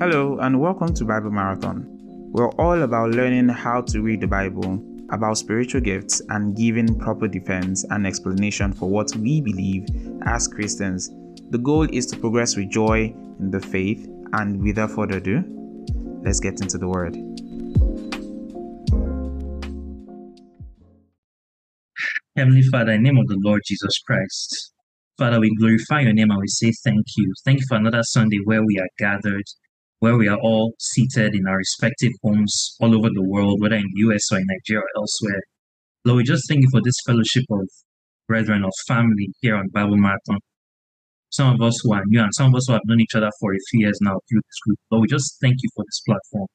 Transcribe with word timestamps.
Hello, 0.00 0.38
and 0.38 0.58
welcome 0.58 0.94
to 0.94 1.04
Bible 1.04 1.30
Marathon. 1.30 1.84
We're 2.32 2.48
all 2.52 2.84
about 2.84 3.10
learning 3.10 3.50
how 3.50 3.82
to 3.82 4.00
read 4.00 4.22
the 4.22 4.26
Bible, 4.26 4.82
about 5.10 5.36
spiritual 5.36 5.82
gifts, 5.82 6.22
and 6.30 6.56
giving 6.56 6.98
proper 6.98 7.28
defense 7.28 7.84
and 7.90 8.06
explanation 8.06 8.72
for 8.72 8.88
what 8.88 9.14
we 9.16 9.42
believe 9.42 9.86
as 10.24 10.48
Christians. 10.48 11.10
The 11.50 11.58
goal 11.58 11.86
is 11.92 12.06
to 12.06 12.16
progress 12.16 12.56
with 12.56 12.70
joy 12.70 13.14
in 13.40 13.50
the 13.50 13.60
faith, 13.60 14.08
and 14.32 14.62
without 14.62 14.92
further 14.92 15.18
ado, 15.18 15.44
let's 16.24 16.40
get 16.40 16.62
into 16.62 16.78
the 16.78 16.88
Word. 16.88 17.16
Heavenly 22.38 22.62
Father, 22.72 22.92
in 22.92 23.02
the 23.02 23.10
name 23.10 23.18
of 23.18 23.26
the 23.26 23.38
Lord 23.44 23.60
Jesus 23.66 23.98
Christ, 24.06 24.72
Father, 25.18 25.38
we 25.38 25.54
glorify 25.56 26.00
your 26.00 26.14
name 26.14 26.30
and 26.30 26.40
we 26.40 26.46
say 26.46 26.72
thank 26.84 27.04
you. 27.18 27.34
Thank 27.44 27.58
you 27.58 27.66
for 27.68 27.76
another 27.76 28.02
Sunday 28.02 28.38
where 28.46 28.64
we 28.64 28.78
are 28.78 28.88
gathered, 28.98 29.44
where 30.00 30.16
we 30.16 30.28
are 30.28 30.38
all 30.38 30.72
seated 30.78 31.34
in 31.34 31.46
our 31.46 31.58
respective 31.58 32.12
homes 32.24 32.76
all 32.80 32.96
over 32.96 33.08
the 33.12 33.22
world, 33.22 33.60
whether 33.60 33.76
in 33.76 33.84
the 33.92 34.00
US 34.08 34.32
or 34.32 34.38
in 34.38 34.46
Nigeria 34.48 34.82
or 34.82 35.02
elsewhere. 35.02 35.42
Lord, 36.06 36.16
we 36.16 36.24
just 36.24 36.48
thank 36.48 36.62
you 36.62 36.68
for 36.70 36.80
this 36.82 36.96
fellowship 37.06 37.44
of 37.50 37.68
brethren, 38.26 38.64
of 38.64 38.72
family 38.88 39.28
here 39.42 39.56
on 39.56 39.68
Bible 39.68 39.98
Marathon. 39.98 40.38
Some 41.28 41.54
of 41.54 41.62
us 41.62 41.78
who 41.82 41.92
are 41.92 42.02
new 42.06 42.20
and 42.22 42.34
some 42.34 42.48
of 42.48 42.54
us 42.56 42.64
who 42.66 42.72
have 42.72 42.82
known 42.86 43.00
each 43.00 43.14
other 43.14 43.30
for 43.38 43.52
a 43.52 43.58
few 43.70 43.80
years 43.80 43.98
now 44.00 44.18
through 44.28 44.40
this 44.40 44.58
group. 44.66 44.78
Lord, 44.90 45.02
we 45.02 45.08
just 45.08 45.36
thank 45.40 45.56
you 45.62 45.68
for 45.76 45.84
this 45.84 46.00
platform. 46.06 46.48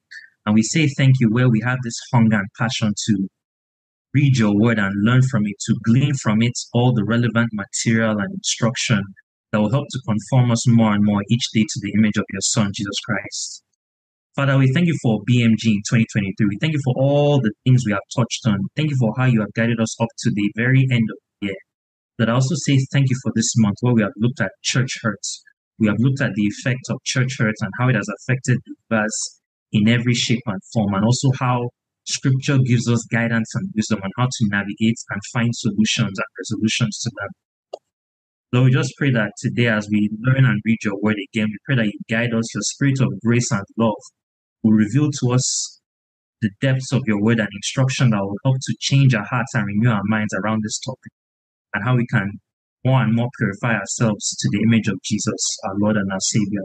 And 0.47 0.55
we 0.55 0.63
say 0.63 0.87
thank 0.87 1.15
you 1.19 1.29
where 1.31 1.49
we 1.49 1.61
have 1.61 1.77
this 1.83 1.99
hunger 2.11 2.37
and 2.37 2.47
passion 2.59 2.93
to 3.07 3.27
read 4.15 4.37
your 4.37 4.57
word 4.59 4.79
and 4.79 4.93
learn 5.03 5.21
from 5.21 5.45
it, 5.45 5.55
to 5.67 5.75
glean 5.85 6.13
from 6.15 6.41
it 6.41 6.53
all 6.73 6.93
the 6.93 7.05
relevant 7.05 7.49
material 7.53 8.17
and 8.17 8.33
instruction 8.33 9.03
that 9.51 9.59
will 9.59 9.71
help 9.71 9.87
to 9.89 9.99
conform 10.07 10.51
us 10.51 10.67
more 10.67 10.93
and 10.93 11.03
more 11.03 11.21
each 11.29 11.47
day 11.53 11.61
to 11.61 11.79
the 11.81 11.93
image 11.97 12.17
of 12.17 12.25
your 12.31 12.41
Son, 12.41 12.71
Jesus 12.73 12.99
Christ. 13.05 13.63
Father, 14.35 14.57
we 14.57 14.71
thank 14.73 14.87
you 14.87 14.97
for 15.01 15.21
BMG 15.29 15.63
in 15.65 15.81
2023. 15.87 16.33
We 16.49 16.57
thank 16.59 16.73
you 16.73 16.81
for 16.83 16.93
all 16.97 17.39
the 17.39 17.53
things 17.63 17.83
we 17.85 17.93
have 17.93 18.03
touched 18.15 18.41
on. 18.47 18.59
Thank 18.75 18.89
you 18.89 18.97
for 18.99 19.13
how 19.17 19.25
you 19.25 19.39
have 19.39 19.53
guided 19.55 19.79
us 19.79 19.95
up 20.01 20.09
to 20.19 20.31
the 20.35 20.51
very 20.57 20.85
end 20.91 21.07
of 21.09 21.17
the 21.39 21.47
year. 21.47 21.55
But 22.17 22.29
I 22.29 22.33
also 22.33 22.55
say 22.55 22.77
thank 22.91 23.09
you 23.09 23.15
for 23.23 23.31
this 23.33 23.53
month 23.57 23.77
where 23.79 23.93
we 23.93 24.01
have 24.01 24.11
looked 24.17 24.41
at 24.41 24.51
church 24.61 24.91
hurts. 25.01 25.41
We 25.79 25.87
have 25.87 25.95
looked 25.99 26.21
at 26.21 26.31
the 26.35 26.43
effect 26.43 26.89
of 26.89 26.97
church 27.05 27.35
hurts 27.39 27.61
and 27.61 27.71
how 27.79 27.87
it 27.87 27.95
has 27.95 28.09
affected 28.19 28.59
us 28.91 29.41
in 29.71 29.87
every 29.87 30.13
shape 30.13 30.43
and 30.45 30.59
form, 30.73 30.93
and 30.93 31.03
also 31.05 31.31
how 31.39 31.69
Scripture 32.07 32.57
gives 32.65 32.89
us 32.89 33.05
guidance 33.11 33.49
and 33.55 33.69
wisdom 33.75 33.99
on 34.03 34.11
how 34.17 34.25
to 34.25 34.47
navigate 34.49 34.99
and 35.09 35.21
find 35.33 35.49
solutions 35.55 36.17
and 36.17 36.27
resolutions 36.39 36.99
to 36.99 37.11
them. 37.15 37.29
Lord, 38.55 38.67
we 38.67 38.71
just 38.71 38.93
pray 38.97 39.11
that 39.11 39.33
today, 39.37 39.67
as 39.67 39.85
we 39.91 40.07
learn 40.21 40.45
and 40.45 40.61
read 40.63 40.77
your 40.81 40.95
word 41.01 41.17
again, 41.19 41.47
we 41.51 41.57
pray 41.65 41.75
that 41.75 41.91
you 41.91 41.99
guide 42.09 42.33
us, 42.33 42.47
your 42.55 42.63
spirit 42.63 43.01
of 43.01 43.11
grace 43.19 43.51
and 43.51 43.65
love 43.77 43.99
will 44.63 44.71
reveal 44.71 45.09
to 45.11 45.33
us 45.33 45.81
the 46.41 46.49
depths 46.61 46.93
of 46.93 47.01
your 47.05 47.21
word 47.21 47.39
and 47.39 47.49
instruction 47.51 48.11
that 48.11 48.21
will 48.21 48.39
help 48.45 48.55
to 48.55 48.75
change 48.79 49.13
our 49.13 49.27
hearts 49.29 49.53
and 49.55 49.67
renew 49.67 49.89
our 49.89 50.05
minds 50.05 50.33
around 50.33 50.63
this 50.63 50.79
topic 50.79 51.11
and 51.73 51.83
how 51.83 51.97
we 51.97 52.07
can 52.07 52.31
more 52.85 53.01
and 53.01 53.13
more 53.13 53.27
purify 53.37 53.75
ourselves 53.75 54.37
to 54.39 54.47
the 54.53 54.63
image 54.63 54.87
of 54.87 55.01
Jesus, 55.03 55.57
our 55.67 55.75
Lord 55.77 55.97
and 55.97 56.09
our 56.09 56.21
Savior. 56.21 56.63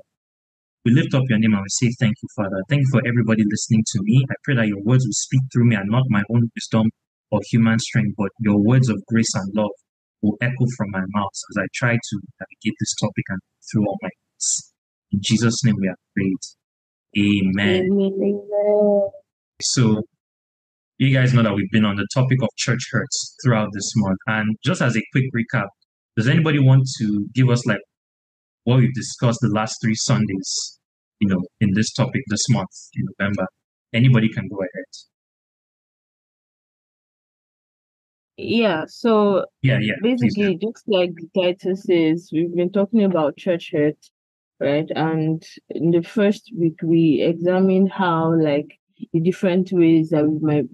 We 0.85 0.93
lift 0.93 1.13
up 1.13 1.25
your 1.29 1.41
name 1.41 1.55
and 1.55 1.63
we 1.63 1.71
say 1.71 1.93
thank 1.99 2.15
you, 2.23 2.29
Father. 2.37 2.63
Thank 2.69 2.83
you 2.83 2.91
for 2.93 3.03
everybody 3.05 3.43
listening 3.51 3.83
to 3.95 3.99
me. 4.05 4.25
I 4.31 4.35
pray 4.45 4.55
that 4.55 4.69
your 4.69 4.81
words 4.85 5.05
will 5.05 5.27
speak 5.27 5.43
through 5.53 5.67
me 5.67 5.75
and 5.75 5.91
not 5.91 6.05
my 6.09 6.23
own 6.31 6.53
wisdom 6.55 6.87
or 7.33 7.41
human 7.51 7.81
strength, 7.81 8.15
but 8.17 8.31
your 8.39 8.63
words 8.63 8.89
of 8.89 9.03
grace 9.09 9.35
and 9.35 9.51
love 9.57 9.75
will 10.23 10.37
echo 10.41 10.67
from 10.77 10.91
my 10.91 11.03
mouth 11.09 11.33
as 11.51 11.57
I 11.59 11.67
try 11.75 11.93
to 11.93 12.21
navigate 12.41 12.77
this 12.79 12.95
topic 13.01 13.25
and 13.29 13.41
through 13.71 13.87
all 13.87 13.99
my 14.03 14.09
needs. 14.09 14.73
In 15.13 15.21
Jesus' 15.23 15.65
name 15.65 15.77
we 15.81 15.89
are 15.89 15.97
prayed. 16.15 16.37
Amen. 17.19 17.89
Amen. 17.93 19.11
So 19.63 20.03
you 20.99 21.15
guys 21.15 21.33
know 21.33 21.43
that 21.43 21.55
we've 21.55 21.71
been 21.71 21.85
on 21.85 21.97
the 21.97 22.07
topic 22.13 22.43
of 22.43 22.49
church 22.57 22.83
hurts 22.91 23.35
throughout 23.43 23.69
this 23.73 23.91
month. 23.97 24.19
And 24.27 24.57
just 24.65 24.83
as 24.83 24.97
a 24.97 25.03
quick 25.13 25.25
recap, 25.35 25.69
does 26.17 26.29
anybody 26.29 26.59
want 26.59 26.87
to 26.99 27.27
give 27.35 27.49
us 27.49 27.65
like 27.67 27.81
what 28.65 28.81
we've 28.81 28.95
discussed 28.95 29.39
the 29.41 29.49
last 29.49 29.77
three 29.83 29.95
Sundays, 29.95 30.79
you 31.21 31.29
know, 31.29 31.41
in 31.61 31.71
this 31.75 31.93
topic 31.95 32.23
this 32.29 32.47
month 32.51 32.69
in 32.95 33.07
November? 33.19 33.47
Anybody 33.95 34.29
can 34.29 34.47
go 34.49 34.59
ahead. 34.59 34.85
Yeah, 38.43 38.85
so 38.89 39.45
Yeah, 39.63 39.79
yeah. 39.81 39.95
basically, 40.03 40.57
just 40.57 40.85
like 40.89 41.13
the 41.15 41.29
title 41.43 41.77
says, 41.77 42.31
we've 42.33 42.55
been 42.55 42.73
talking 42.73 43.05
about 43.05 43.37
church 43.37 43.71
hurt, 43.73 43.99
right? 44.59 44.91
And 44.95 45.43
in 45.71 45.91
the 45.91 46.03
first 46.03 46.51
week, 46.57 46.79
we 46.83 47.23
examined 47.23 47.93
how, 47.93 48.35
like, 48.35 48.79
the 49.13 49.21
different 49.21 49.73
ways 49.73 50.11
that 50.11 50.27
we 50.27 50.39
might 50.41 50.67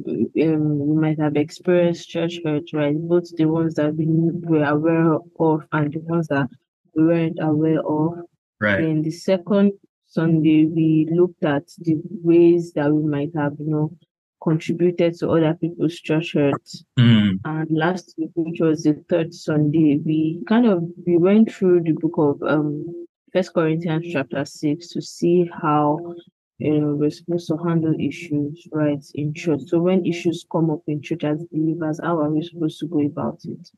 um, 0.43 0.79
we 0.89 1.01
might 1.01 1.21
have 1.21 1.37
experienced 1.37 2.09
church 2.09 2.41
hurt, 2.45 2.65
right? 2.73 2.97
Both 2.97 3.37
the 3.37 3.47
ones 3.47 3.75
that 3.75 3.95
we 3.95 4.07
were 4.09 4.65
aware 4.65 5.19
of 5.39 5.61
and 5.73 5.93
the 5.93 6.01
ones 6.01 6.27
that 6.29 6.49
we 6.95 7.05
weren't 7.05 7.39
aware 7.41 7.81
of. 7.87 8.19
Right. 8.61 8.81
Then 8.81 9.03
the 9.03 9.13
second 9.13 9.73
Sunday, 10.07 10.65
we 10.67 11.09
looked 11.11 11.45
at 11.45 11.69
the 11.79 12.01
ways 12.23 12.73
that 12.73 12.93
we 12.93 13.05
might 13.05 13.31
have, 13.37 13.53
you 13.59 13.71
know, 13.71 13.97
contributed 14.47 15.15
to 15.19 15.31
other 15.31 15.55
people's 15.61 15.97
church 16.09 16.35
hurt. 16.35 16.67
Mm, 16.99 17.33
And 17.45 17.71
last 17.71 18.15
week, 18.19 18.31
which 18.35 18.61
was 18.61 18.85
the 18.85 18.95
third 19.09 19.35
Sunday, 19.35 20.01
we 20.05 20.43
kind 20.49 20.67
of 20.67 20.83
we 21.07 21.17
went 21.19 21.53
through 21.53 21.83
the 21.83 21.93
book 22.03 22.17
of 22.19 22.43
um 22.43 23.07
First 23.33 23.53
Corinthians 23.55 24.07
chapter 24.13 24.45
six 24.45 24.89
to 24.93 25.03
see 25.03 25.51
how 25.63 26.15
you 26.59 26.79
know 26.81 26.95
we're 26.95 27.11
supposed 27.11 27.49
to 27.49 27.57
handle 27.67 27.95
issues 28.01 28.67
right 28.73 29.05
in 29.15 29.35
church. 29.35 29.63
So 29.67 29.81
when 29.81 30.07
issues 30.07 30.47
come 30.51 30.71
up 30.71 30.83
in 30.87 31.03
church 31.03 31.25
as 31.25 31.45
believers, 31.53 32.01
how 32.03 32.19
are 32.21 32.31
we 32.31 32.43
supposed 32.43 32.79
to 32.81 32.87
go 32.87 33.01
about 33.01 33.41
it? 33.45 33.71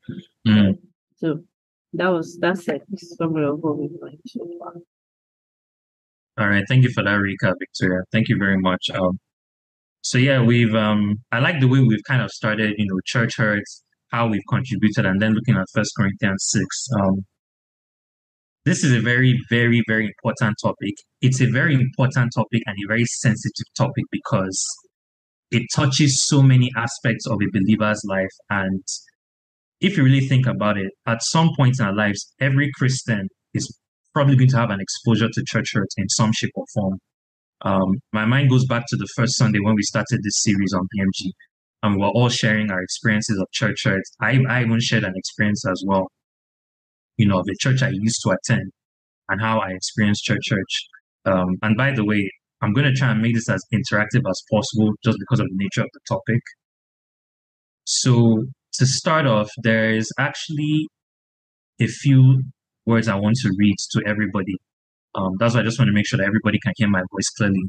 mm. 0.47 0.79
So 1.17 1.43
that 1.95 2.09
was 2.09 2.39
that's 2.39 2.69
it. 2.69 2.83
Summary 2.97 3.47
of 3.49 3.59
what 3.61 3.79
we've 3.79 3.99
learned 4.01 4.21
so 4.27 4.47
far. 4.61 4.75
All 6.39 6.49
right. 6.49 6.65
Thank 6.69 6.85
you 6.85 6.91
for 6.91 7.03
that 7.03 7.19
recap, 7.19 7.55
Victoria. 7.59 8.03
Thank 8.13 8.29
you 8.29 8.37
very 8.39 8.59
much. 8.59 8.91
Um, 8.91 9.19
so 10.03 10.19
yeah, 10.19 10.43
we've 10.43 10.75
um, 10.75 11.17
I 11.33 11.41
like 11.41 11.61
the 11.61 11.69
way 11.69 11.81
we've 11.81 12.05
kind 12.09 12.23
of 12.23 12.31
started, 12.31 12.75
you 12.79 12.87
know, 12.87 12.99
church 13.05 13.37
hurts, 13.37 13.83
how 14.11 14.29
we've 14.29 14.43
contributed, 14.49 15.07
and 15.07 15.21
then 15.21 15.33
looking 15.33 15.57
at 15.57 15.67
First 15.75 15.93
Corinthians 15.97 16.47
six. 16.51 16.87
Um, 17.01 17.25
this 18.65 18.85
is 18.85 18.93
a 18.93 19.01
very, 19.01 19.39
very, 19.49 19.83
very 19.89 20.07
important 20.07 20.57
topic. 20.63 20.95
It's 21.23 21.41
a 21.41 21.47
very 21.51 21.75
important 21.75 22.33
topic 22.35 22.63
and 22.67 22.77
a 22.85 22.89
very 22.89 23.05
sensitive 23.07 23.67
topic 23.77 24.05
because 24.13 24.67
it 25.51 25.63
touches 25.75 26.27
so 26.27 26.43
many 26.43 26.71
aspects 26.77 27.27
of 27.27 27.39
a 27.41 27.51
believer's 27.51 28.03
life. 28.07 28.29
And 28.51 28.83
if 29.81 29.97
you 29.97 30.05
really 30.05 30.27
think 30.29 30.47
about 30.47 30.77
it, 30.77 30.93
at 31.07 31.23
some 31.23 31.51
point 31.57 31.77
in 31.79 31.87
our 31.87 31.95
lives, 31.95 32.35
every 32.41 32.71
Christian 32.77 33.29
is 33.55 33.75
probably 34.13 34.37
going 34.37 34.51
to 34.51 34.59
have 34.59 34.71
an 34.71 34.81
exposure 34.81 35.29
to 35.33 35.45
church 35.47 35.71
hurt 35.73 35.89
in 35.97 36.09
some 36.11 36.33
shape 36.33 36.51
or 36.55 36.65
form. 36.75 36.99
Um, 37.63 37.99
my 38.13 38.25
mind 38.25 38.51
goes 38.51 38.65
back 38.67 38.85
to 38.89 38.97
the 38.97 39.09
first 39.17 39.37
Sunday 39.37 39.59
when 39.61 39.75
we 39.75 39.83
started 39.83 40.21
this 40.23 40.43
series 40.43 40.73
on 40.75 40.83
BMG, 40.83 41.31
and 41.83 41.99
we're 41.99 42.09
all 42.09 42.29
sharing 42.29 42.71
our 42.71 42.81
experiences 42.83 43.39
of 43.39 43.47
church. 43.53 43.87
I, 44.21 44.39
I 44.49 44.63
even 44.63 44.79
shared 44.81 45.05
an 45.05 45.15
experience 45.17 45.65
as 45.67 45.83
well, 45.87 46.09
you 47.17 47.27
know, 47.27 47.39
of 47.41 47.47
a 47.51 47.57
church 47.61 47.83
I 47.83 47.91
used 47.91 48.21
to 48.25 48.31
attend 48.31 48.71
and 49.29 49.41
how 49.41 49.59
I 49.59 49.71
experienced 49.71 50.25
church 50.25 50.43
church. 50.43 50.89
Um, 51.27 51.59
and 51.63 51.77
by 51.77 51.93
the 51.93 52.05
way, 52.05 52.31
I'm 52.63 52.73
going 52.73 52.87
to 52.87 52.93
try 52.93 53.11
and 53.11 53.21
make 53.21 53.35
this 53.35 53.49
as 53.49 53.65
interactive 53.73 54.23
as 54.29 54.43
possible 54.51 54.93
just 55.05 55.19
because 55.21 55.41
of 55.41 55.47
the 55.47 55.57
nature 55.57 55.83
of 55.83 55.89
the 55.93 56.01
topic. 56.09 56.41
So 57.85 58.45
to 58.75 58.87
start 58.87 59.27
off, 59.27 59.51
there 59.63 59.91
is 59.91 60.11
actually 60.19 60.87
a 61.81 61.87
few 61.87 62.43
words 62.87 63.09
I 63.09 63.17
want 63.17 63.37
to 63.43 63.51
read 63.57 63.77
to 63.93 64.03
everybody. 64.07 64.57
Um, 65.15 65.37
that's 65.39 65.55
why 65.55 65.61
I 65.61 65.65
just 65.65 65.79
want 65.79 65.89
to 65.89 65.93
make 65.93 66.07
sure 66.07 66.19
that 66.19 66.27
everybody 66.27 66.59
can 66.63 66.73
hear 66.77 66.89
my 66.89 67.03
voice 67.13 67.29
clearly. 67.37 67.63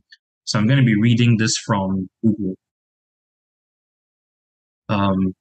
So 0.43 0.59
I'm 0.59 0.67
going 0.67 0.79
to 0.79 0.85
be 0.85 0.99
reading 0.99 1.37
this 1.37 1.53
from 1.65 2.09
Google. 2.23 2.55
Um, 4.89 5.33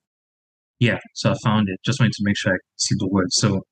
yeah, 0.81 0.99
so 1.15 1.33
I 1.33 1.35
found 1.43 1.69
it. 1.69 1.81
Just 1.85 1.99
wanted 2.01 2.13
to 2.13 2.23
make 2.25 2.37
sure 2.37 2.53
I 2.53 2.59
see 2.77 2.95
the 2.99 3.09
words. 3.09 3.35
So 3.37 3.63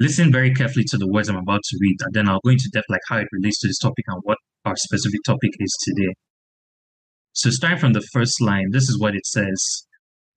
listen 0.00 0.32
very 0.32 0.52
carefully 0.52 0.84
to 0.88 0.98
the 0.98 1.08
words 1.08 1.28
I'm 1.28 1.36
about 1.36 1.62
to 1.62 1.78
read, 1.80 1.96
and 2.00 2.12
then 2.12 2.28
I'll 2.28 2.40
go 2.44 2.50
into 2.50 2.68
depth 2.72 2.86
like 2.90 3.00
how 3.08 3.18
it 3.18 3.28
relates 3.32 3.60
to 3.60 3.68
this 3.68 3.78
topic 3.78 4.04
and 4.08 4.20
what 4.24 4.38
our 4.64 4.76
specific 4.76 5.20
topic 5.24 5.52
is 5.58 5.76
today. 5.82 6.12
So 7.32 7.50
starting 7.50 7.78
from 7.78 7.92
the 7.94 8.06
first 8.12 8.40
line, 8.40 8.70
this 8.72 8.88
is 8.88 8.98
what 8.98 9.14
it 9.14 9.24
says. 9.24 9.86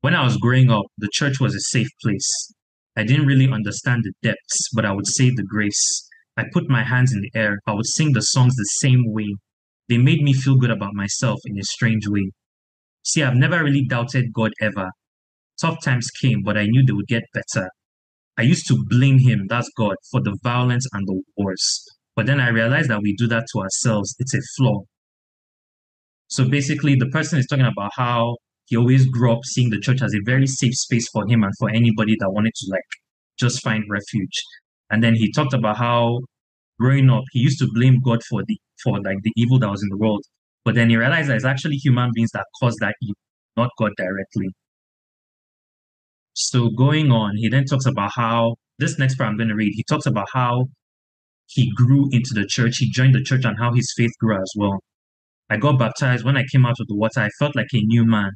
When 0.01 0.15
I 0.15 0.23
was 0.23 0.37
growing 0.37 0.69
up, 0.69 0.85
the 0.97 1.09
church 1.11 1.39
was 1.41 1.55
a 1.55 1.59
safe 1.59 1.89
place. 2.01 2.53
I 2.95 3.03
didn't 3.03 3.25
really 3.25 3.51
understand 3.51 4.03
the 4.03 4.13
depths, 4.21 4.69
but 4.73 4.85
I 4.85 4.93
would 4.93 5.07
say 5.07 5.29
the 5.29 5.43
grace. 5.43 6.09
I 6.37 6.43
put 6.51 6.69
my 6.69 6.83
hands 6.83 7.13
in 7.13 7.21
the 7.21 7.31
air. 7.33 7.59
I 7.65 7.73
would 7.73 7.85
sing 7.85 8.13
the 8.13 8.21
songs 8.21 8.55
the 8.55 8.69
same 8.81 9.03
way. 9.07 9.35
They 9.87 9.97
made 9.97 10.21
me 10.21 10.33
feel 10.33 10.57
good 10.57 10.71
about 10.71 10.93
myself 10.93 11.39
in 11.45 11.57
a 11.57 11.63
strange 11.63 12.07
way. 12.07 12.31
See, 13.03 13.23
I've 13.23 13.35
never 13.35 13.63
really 13.63 13.85
doubted 13.85 14.33
God 14.33 14.51
ever. 14.61 14.89
Tough 15.61 15.81
times 15.83 16.09
came, 16.21 16.41
but 16.43 16.57
I 16.57 16.65
knew 16.65 16.83
they 16.85 16.93
would 16.93 17.07
get 17.07 17.23
better. 17.33 17.69
I 18.37 18.41
used 18.41 18.67
to 18.67 18.83
blame 18.89 19.19
him, 19.19 19.45
that's 19.47 19.69
God, 19.77 19.95
for 20.11 20.21
the 20.21 20.37
violence 20.43 20.85
and 20.91 21.07
the 21.07 21.21
wars. 21.37 21.85
But 22.15 22.25
then 22.25 22.41
I 22.41 22.49
realized 22.49 22.89
that 22.89 23.01
we 23.01 23.15
do 23.15 23.27
that 23.27 23.45
to 23.53 23.59
ourselves. 23.59 24.15
It's 24.19 24.33
a 24.33 24.41
flaw. 24.57 24.81
So 26.27 26.49
basically, 26.49 26.95
the 26.95 27.07
person 27.07 27.39
is 27.39 27.45
talking 27.45 27.65
about 27.65 27.91
how 27.95 28.35
he 28.65 28.75
always 28.75 29.07
grew 29.07 29.31
up 29.31 29.45
seeing 29.45 29.69
the 29.69 29.79
church 29.79 30.01
as 30.01 30.13
a 30.13 30.19
very 30.25 30.47
safe 30.47 30.73
space 30.73 31.07
for 31.13 31.25
him 31.27 31.43
and 31.43 31.53
for 31.59 31.69
anybody 31.69 32.15
that 32.19 32.31
wanted 32.31 32.53
to 32.55 32.71
like 32.71 32.81
just 33.39 33.61
find 33.61 33.83
refuge. 33.89 34.43
And 34.89 35.03
then 35.03 35.15
he 35.15 35.31
talked 35.31 35.53
about 35.53 35.77
how 35.77 36.19
growing 36.79 37.09
up 37.09 37.23
he 37.31 37.39
used 37.39 37.59
to 37.59 37.67
blame 37.73 38.01
God 38.03 38.21
for 38.29 38.43
the 38.45 38.57
for 38.83 38.99
like 39.01 39.17
the 39.23 39.31
evil 39.35 39.59
that 39.59 39.69
was 39.69 39.81
in 39.81 39.89
the 39.89 39.97
world. 39.97 40.23
But 40.63 40.75
then 40.75 40.89
he 40.89 40.97
realized 40.97 41.29
that 41.29 41.35
it's 41.35 41.45
actually 41.45 41.75
human 41.77 42.11
beings 42.13 42.31
that 42.33 42.45
caused 42.59 42.79
that 42.81 42.95
evil, 43.01 43.15
not 43.55 43.69
God 43.77 43.91
directly. 43.97 44.49
So 46.33 46.69
going 46.69 47.11
on, 47.11 47.37
he 47.37 47.47
then 47.47 47.65
talks 47.65 47.85
about 47.85 48.11
how 48.15 48.55
this 48.79 48.99
next 48.99 49.15
part 49.15 49.29
I'm 49.29 49.37
going 49.37 49.49
to 49.49 49.55
read, 49.55 49.71
he 49.73 49.83
talks 49.87 50.05
about 50.05 50.27
how 50.33 50.65
he 51.47 51.71
grew 51.75 52.09
into 52.11 52.33
the 52.33 52.45
church, 52.45 52.77
he 52.77 52.89
joined 52.91 53.15
the 53.15 53.23
church, 53.23 53.45
and 53.45 53.57
how 53.57 53.73
his 53.73 53.93
faith 53.95 54.11
grew 54.19 54.35
as 54.35 54.51
well. 54.57 54.79
I 55.49 55.57
got 55.57 55.79
baptized. 55.79 56.25
When 56.25 56.37
I 56.37 56.43
came 56.51 56.65
out 56.65 56.79
of 56.79 56.87
the 56.87 56.95
water, 56.95 57.21
I 57.21 57.29
felt 57.39 57.55
like 57.55 57.67
a 57.73 57.81
new 57.81 58.05
man. 58.05 58.31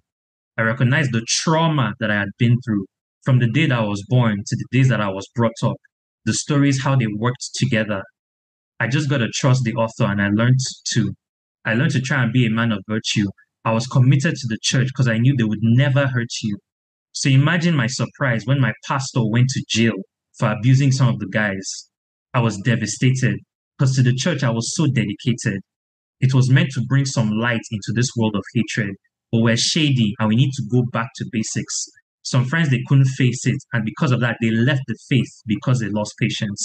I 0.57 0.61
recognized 0.61 1.11
the 1.11 1.25
trauma 1.27 1.93
that 1.99 2.11
I 2.11 2.19
had 2.19 2.29
been 2.37 2.57
through 2.63 2.85
from 3.23 3.39
the 3.39 3.49
day 3.49 3.65
that 3.65 3.79
I 3.79 3.83
was 3.83 4.03
born 4.07 4.37
to 4.45 4.55
the 4.55 4.65
days 4.71 4.89
that 4.89 5.01
I 5.01 5.09
was 5.09 5.27
brought 5.35 5.51
up, 5.63 5.77
the 6.25 6.33
stories, 6.33 6.81
how 6.83 6.95
they 6.95 7.07
worked 7.07 7.49
together. 7.55 8.03
I 8.79 8.87
just 8.87 9.09
got 9.09 9.17
to 9.17 9.29
trust 9.33 9.63
the 9.63 9.73
author 9.73 10.05
and 10.05 10.21
I 10.21 10.29
learned 10.29 10.59
to. 10.93 11.13
I 11.65 11.73
learned 11.73 11.91
to 11.91 12.01
try 12.01 12.23
and 12.23 12.31
be 12.31 12.45
a 12.45 12.49
man 12.49 12.71
of 12.71 12.79
virtue. 12.87 13.25
I 13.65 13.73
was 13.73 13.87
committed 13.87 14.35
to 14.35 14.47
the 14.47 14.57
church 14.61 14.87
because 14.87 15.07
I 15.07 15.17
knew 15.17 15.35
they 15.35 15.43
would 15.43 15.59
never 15.61 16.07
hurt 16.07 16.29
you. 16.41 16.57
So 17.11 17.29
imagine 17.29 17.75
my 17.75 17.87
surprise 17.87 18.43
when 18.45 18.61
my 18.61 18.73
pastor 18.87 19.25
went 19.25 19.49
to 19.49 19.63
jail 19.67 19.93
for 20.37 20.51
abusing 20.51 20.91
some 20.91 21.09
of 21.09 21.19
the 21.19 21.27
guys. 21.27 21.89
I 22.33 22.39
was 22.39 22.57
devastated 22.57 23.39
because 23.77 23.95
to 23.95 24.03
the 24.03 24.15
church 24.15 24.43
I 24.43 24.51
was 24.51 24.73
so 24.75 24.85
dedicated. 24.87 25.61
It 26.21 26.33
was 26.33 26.49
meant 26.49 26.69
to 26.71 26.85
bring 26.87 27.05
some 27.05 27.31
light 27.31 27.61
into 27.71 27.91
this 27.93 28.09
world 28.15 28.35
of 28.35 28.43
hatred, 28.53 28.95
but 29.31 29.41
we're 29.41 29.57
shady 29.57 30.13
and 30.19 30.29
we 30.29 30.35
need 30.35 30.51
to 30.53 30.63
go 30.71 30.83
back 30.91 31.09
to 31.15 31.25
basics. 31.31 31.85
Some 32.29 32.45
friends 32.45 32.69
they 32.69 32.83
couldn't 32.85 33.07
face 33.17 33.47
it, 33.47 33.57
and 33.73 33.83
because 33.83 34.11
of 34.11 34.19
that, 34.19 34.37
they 34.39 34.51
left 34.51 34.83
the 34.85 34.95
faith 35.09 35.41
because 35.47 35.79
they 35.79 35.89
lost 35.89 36.13
patience. 36.19 36.61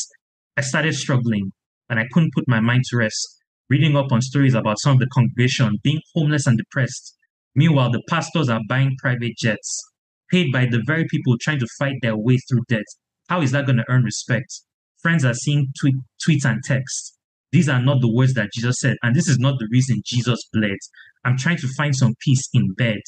I 0.59 0.61
started 0.61 0.95
struggling 0.95 1.53
and 1.89 1.99
I 1.99 2.05
couldn't 2.13 2.35
put 2.35 2.45
my 2.47 2.61
mind 2.61 2.83
to 2.91 2.99
rest, 2.99 3.27
reading 3.71 3.97
up 3.97 4.13
on 4.13 4.21
stories 4.21 4.53
about 4.53 4.79
some 4.79 4.93
of 4.93 4.99
the 4.99 5.09
congregation 5.15 5.79
being 5.83 6.03
homeless 6.15 6.47
and 6.47 6.59
depressed. 6.59 7.17
Meanwhile, 7.55 7.93
the 7.93 8.03
pastors 8.11 8.51
are 8.51 8.61
buying 8.69 8.95
private 9.01 9.39
jets, 9.39 9.83
paid 10.31 10.53
by 10.53 10.67
the 10.67 10.83
very 10.85 11.07
people 11.11 11.37
trying 11.41 11.61
to 11.61 11.67
fight 11.79 11.95
their 12.03 12.15
way 12.15 12.37
through 12.47 12.65
debt. 12.69 12.85
How 13.31 13.41
is 13.41 13.53
that 13.53 13.65
going 13.65 13.79
to 13.79 13.87
earn 13.89 14.05
respect? 14.05 14.61
Friends 15.01 15.25
are 15.25 15.33
seeing 15.33 15.69
tweet, 15.81 15.95
tweets 16.29 16.45
and 16.45 16.63
texts. 16.63 17.17
These 17.53 17.71
are 17.71 17.81
not 17.81 18.03
the 18.03 18.13
words 18.13 18.35
that 18.35 18.53
Jesus 18.53 18.81
said, 18.81 18.99
and 19.03 19.17
this 19.17 19.29
is 19.29 19.39
not 19.39 19.59
the 19.59 19.69
reason 19.73 20.03
Jesus 20.05 20.47
bled. 20.53 20.77
I'm 21.25 21.39
trying 21.39 21.57
to 21.57 21.69
find 21.69 21.97
some 21.97 22.13
peace 22.21 22.51
in 22.53 22.75
bed. 22.75 23.01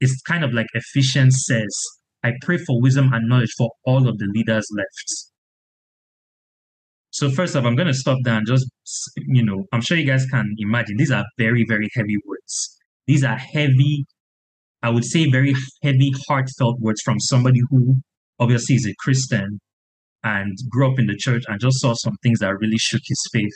It's 0.00 0.20
kind 0.22 0.44
of 0.44 0.52
like 0.52 0.66
Ephesians 0.74 1.44
says, 1.46 1.74
I 2.22 2.32
pray 2.42 2.58
for 2.58 2.80
wisdom 2.80 3.12
and 3.12 3.28
knowledge 3.28 3.52
for 3.56 3.70
all 3.84 4.08
of 4.08 4.18
the 4.18 4.26
leaders 4.34 4.66
left. 4.76 5.28
So 7.10 7.30
first 7.30 7.56
off, 7.56 7.64
I'm 7.64 7.74
going 7.74 7.88
to 7.88 7.94
stop 7.94 8.18
there 8.22 8.34
and 8.34 8.46
just, 8.46 8.68
you 9.26 9.44
know, 9.44 9.64
I'm 9.72 9.80
sure 9.80 9.96
you 9.96 10.06
guys 10.06 10.26
can 10.26 10.54
imagine 10.58 10.96
these 10.98 11.10
are 11.10 11.24
very, 11.38 11.64
very 11.66 11.88
heavy 11.94 12.16
words. 12.26 12.76
These 13.06 13.24
are 13.24 13.36
heavy, 13.36 14.04
I 14.82 14.90
would 14.90 15.04
say 15.04 15.30
very 15.30 15.54
heavy, 15.82 16.12
heartfelt 16.28 16.80
words 16.80 17.00
from 17.02 17.18
somebody 17.18 17.60
who 17.70 17.96
obviously 18.38 18.76
is 18.76 18.86
a 18.86 18.94
Christian 18.98 19.58
and 20.22 20.56
grew 20.70 20.92
up 20.92 20.98
in 20.98 21.06
the 21.06 21.16
church 21.16 21.44
and 21.48 21.60
just 21.60 21.80
saw 21.80 21.94
some 21.94 22.16
things 22.22 22.40
that 22.40 22.54
really 22.60 22.78
shook 22.78 23.02
his 23.04 23.22
faith. 23.32 23.54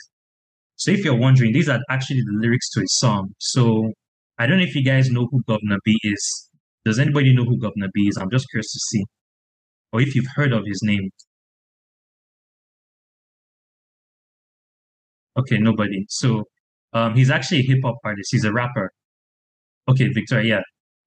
So 0.75 0.91
if 0.91 1.05
you're 1.05 1.17
wondering, 1.17 1.53
these 1.53 1.69
are 1.69 1.79
actually 1.89 2.21
the 2.21 2.37
lyrics 2.39 2.69
to 2.71 2.81
a 2.81 2.87
song. 2.87 3.29
So 3.39 3.93
I 4.37 4.47
don't 4.47 4.57
know 4.57 4.63
if 4.63 4.75
you 4.75 4.83
guys 4.83 5.11
know 5.11 5.27
who 5.31 5.43
Guvna 5.43 5.77
B 5.85 5.97
is. 6.03 6.49
Does 6.85 6.99
anybody 6.99 7.33
know 7.33 7.45
who 7.45 7.57
Guvna 7.57 7.87
B 7.93 8.07
is? 8.07 8.17
I'm 8.17 8.29
just 8.31 8.49
curious 8.49 8.71
to 8.71 8.79
see. 8.79 9.05
Or 9.91 10.01
if 10.01 10.15
you've 10.15 10.27
heard 10.35 10.53
of 10.53 10.63
his 10.65 10.81
name. 10.83 11.09
Okay, 15.37 15.57
nobody. 15.57 16.05
So 16.09 16.43
um, 16.93 17.15
he's 17.15 17.29
actually 17.29 17.59
a 17.59 17.63
hip 17.63 17.79
hop 17.83 17.97
artist. 18.03 18.29
He's 18.31 18.45
a 18.45 18.53
rapper. 18.53 18.91
Okay, 19.89 20.09
Victoria, 20.09 20.55
yeah, 20.55 20.61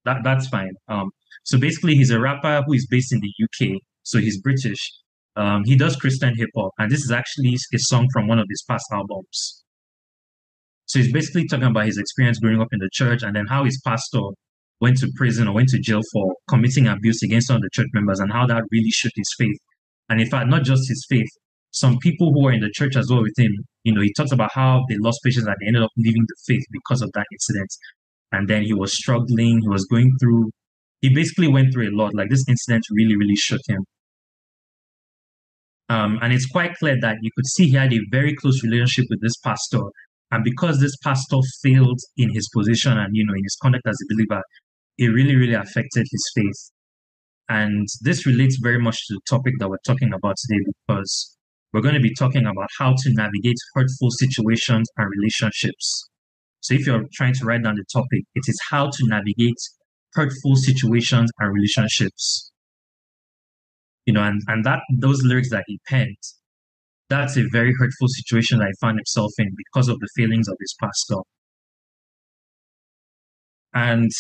that, 0.05 0.23
that's 0.25 0.49
fine. 0.49 0.73
Um, 0.89 1.11
so 1.45 1.59
basically, 1.59 1.95
he's 1.95 2.11
a 2.11 2.21
rapper 2.21 2.63
who 2.67 2.75
is 2.75 2.87
based 2.91 3.13
in 3.13 3.21
the 3.21 3.33
UK. 3.45 3.81
So 4.03 4.19
he's 4.19 4.41
British. 4.41 4.81
Um, 5.37 5.63
he 5.65 5.77
does 5.77 5.97
Christian 5.97 6.35
hip 6.37 6.51
hop, 6.57 6.73
and 6.79 6.91
this 6.91 7.01
is 7.01 7.11
actually 7.11 7.57
a 7.75 7.79
song 7.79 8.09
from 8.13 8.27
one 8.27 8.39
of 8.39 8.47
his 8.49 8.65
past 8.69 8.87
albums. 8.93 9.65
So 10.87 11.01
he's 11.01 11.13
basically 11.13 11.47
talking 11.47 11.67
about 11.67 11.87
his 11.87 11.99
experience 11.99 12.39
growing 12.39 12.61
up 12.61 12.69
in 12.73 12.79
the 12.79 12.91
church 12.93 13.23
and 13.23 13.35
then 13.35 13.47
how 13.47 13.65
his 13.65 13.81
pastor 13.85 14.21
went 14.81 14.99
to 14.99 15.11
prison 15.17 15.49
or 15.49 15.55
went 15.55 15.69
to 15.71 15.79
jail 15.81 16.01
for 16.13 16.35
committing 16.49 16.87
abuse 16.87 17.23
against 17.23 17.49
some 17.49 17.57
of 17.57 17.63
the 17.63 17.71
church 17.73 17.89
members 17.93 18.21
and 18.21 18.33
how 18.33 18.47
that 18.47 18.63
really 18.71 18.91
shook 18.91 19.13
his 19.15 19.35
faith. 19.39 19.57
And 20.09 20.21
in 20.21 20.29
fact, 20.29 20.49
not 20.49 20.63
just 20.63 20.89
his 20.89 21.05
faith, 21.09 21.29
some 21.73 21.99
people 21.99 22.33
who 22.33 22.45
were 22.45 22.53
in 22.53 22.61
the 22.61 22.71
church 22.73 22.97
as 22.97 23.11
well 23.11 23.23
with 23.23 23.35
him, 23.37 23.53
you 23.85 23.93
know, 23.93 24.01
he 24.01 24.13
talks 24.17 24.33
about 24.33 24.51
how 24.53 24.85
they 24.89 24.97
lost 24.99 25.21
patience 25.25 25.47
and 25.47 25.57
they 25.61 25.67
ended 25.67 25.83
up 25.83 25.91
leaving 25.97 26.25
the 26.27 26.37
faith 26.47 26.65
because 26.71 27.03
of 27.03 27.11
that 27.15 27.27
incident. 27.33 27.69
And 28.33 28.49
then 28.49 28.63
he 28.63 28.73
was 28.73 28.97
struggling, 28.97 29.61
he 29.61 29.69
was 29.69 29.87
going 29.91 30.11
through, 30.21 30.51
he 31.01 31.13
basically 31.15 31.49
went 31.49 31.73
through 31.73 31.91
a 31.91 31.95
lot. 31.97 32.15
Like 32.15 32.31
this 32.31 32.45
incident 32.49 32.85
really, 32.91 33.17
really 33.17 33.37
shook 33.37 33.61
him. 33.69 33.85
Um, 35.89 36.19
and 36.21 36.33
it's 36.33 36.47
quite 36.47 36.75
clear 36.77 36.97
that 37.01 37.17
you 37.23 37.31
could 37.37 37.47
see 37.47 37.67
he 37.67 37.77
had 37.77 37.93
a 37.93 38.01
very 38.11 38.35
close 38.35 38.63
relationship 38.63 39.07
with 39.11 39.21
this 39.21 39.37
pastor. 39.45 39.83
And 40.31 40.45
because 40.45 40.81
this 40.81 40.97
pastor 41.03 41.39
failed 41.63 42.01
in 42.17 42.31
his 42.33 42.49
position 42.55 42.93
and, 42.99 43.11
you 43.13 43.25
know, 43.25 43.35
in 43.35 43.45
his 43.45 43.57
conduct 43.63 43.87
as 43.87 43.97
a 44.03 44.15
believer, 44.15 44.43
it 44.99 45.09
really, 45.09 45.37
really 45.37 45.55
affected 45.55 46.07
his 46.11 46.33
faith. 46.35 46.71
And 47.49 47.87
this 48.03 48.27
relates 48.27 48.59
very 48.61 48.81
much 48.81 49.07
to 49.07 49.15
the 49.15 49.21
topic 49.29 49.55
that 49.61 49.69
we're 49.69 49.77
talking 49.87 50.13
about 50.13 50.37
today 50.37 50.65
because 50.65 51.37
we're 51.73 51.81
going 51.81 51.95
to 51.95 52.01
be 52.01 52.15
talking 52.15 52.45
about 52.45 52.69
how 52.79 52.91
to 52.91 53.13
navigate 53.13 53.57
hurtful 53.75 54.11
situations 54.11 54.89
and 54.97 55.09
relationships. 55.17 56.09
So 56.61 56.75
if 56.75 56.87
you're 56.87 57.05
trying 57.15 57.35
to 57.35 57.45
write 57.45 57.63
down 57.63 57.77
the 57.77 57.85
topic, 57.93 58.25
it 58.35 58.45
is 58.49 58.59
how 58.71 58.87
to 58.87 59.07
navigate 59.07 59.59
hurtful 60.15 60.57
situations 60.57 61.31
and 61.39 61.55
relationships 61.55 62.51
you 64.07 64.13
know, 64.13 64.23
and, 64.23 64.41
and 64.47 64.65
that 64.65 64.81
those 64.99 65.23
lyrics 65.23 65.51
that 65.51 65.65
he 65.67 65.79
penned, 65.87 66.17
that's 67.09 67.37
a 67.37 67.45
very 67.53 67.73
hurtful 67.79 68.09
situation 68.09 68.59
that 68.59 68.69
he 68.69 68.75
found 68.81 68.99
himself 68.99 69.33
in 69.39 69.55
because 69.57 69.89
of 69.89 69.99
the 70.01 70.09
failings 70.17 70.49
of 70.49 70.57
his 70.61 70.75
pastor. 70.81 71.21
And 73.75 74.11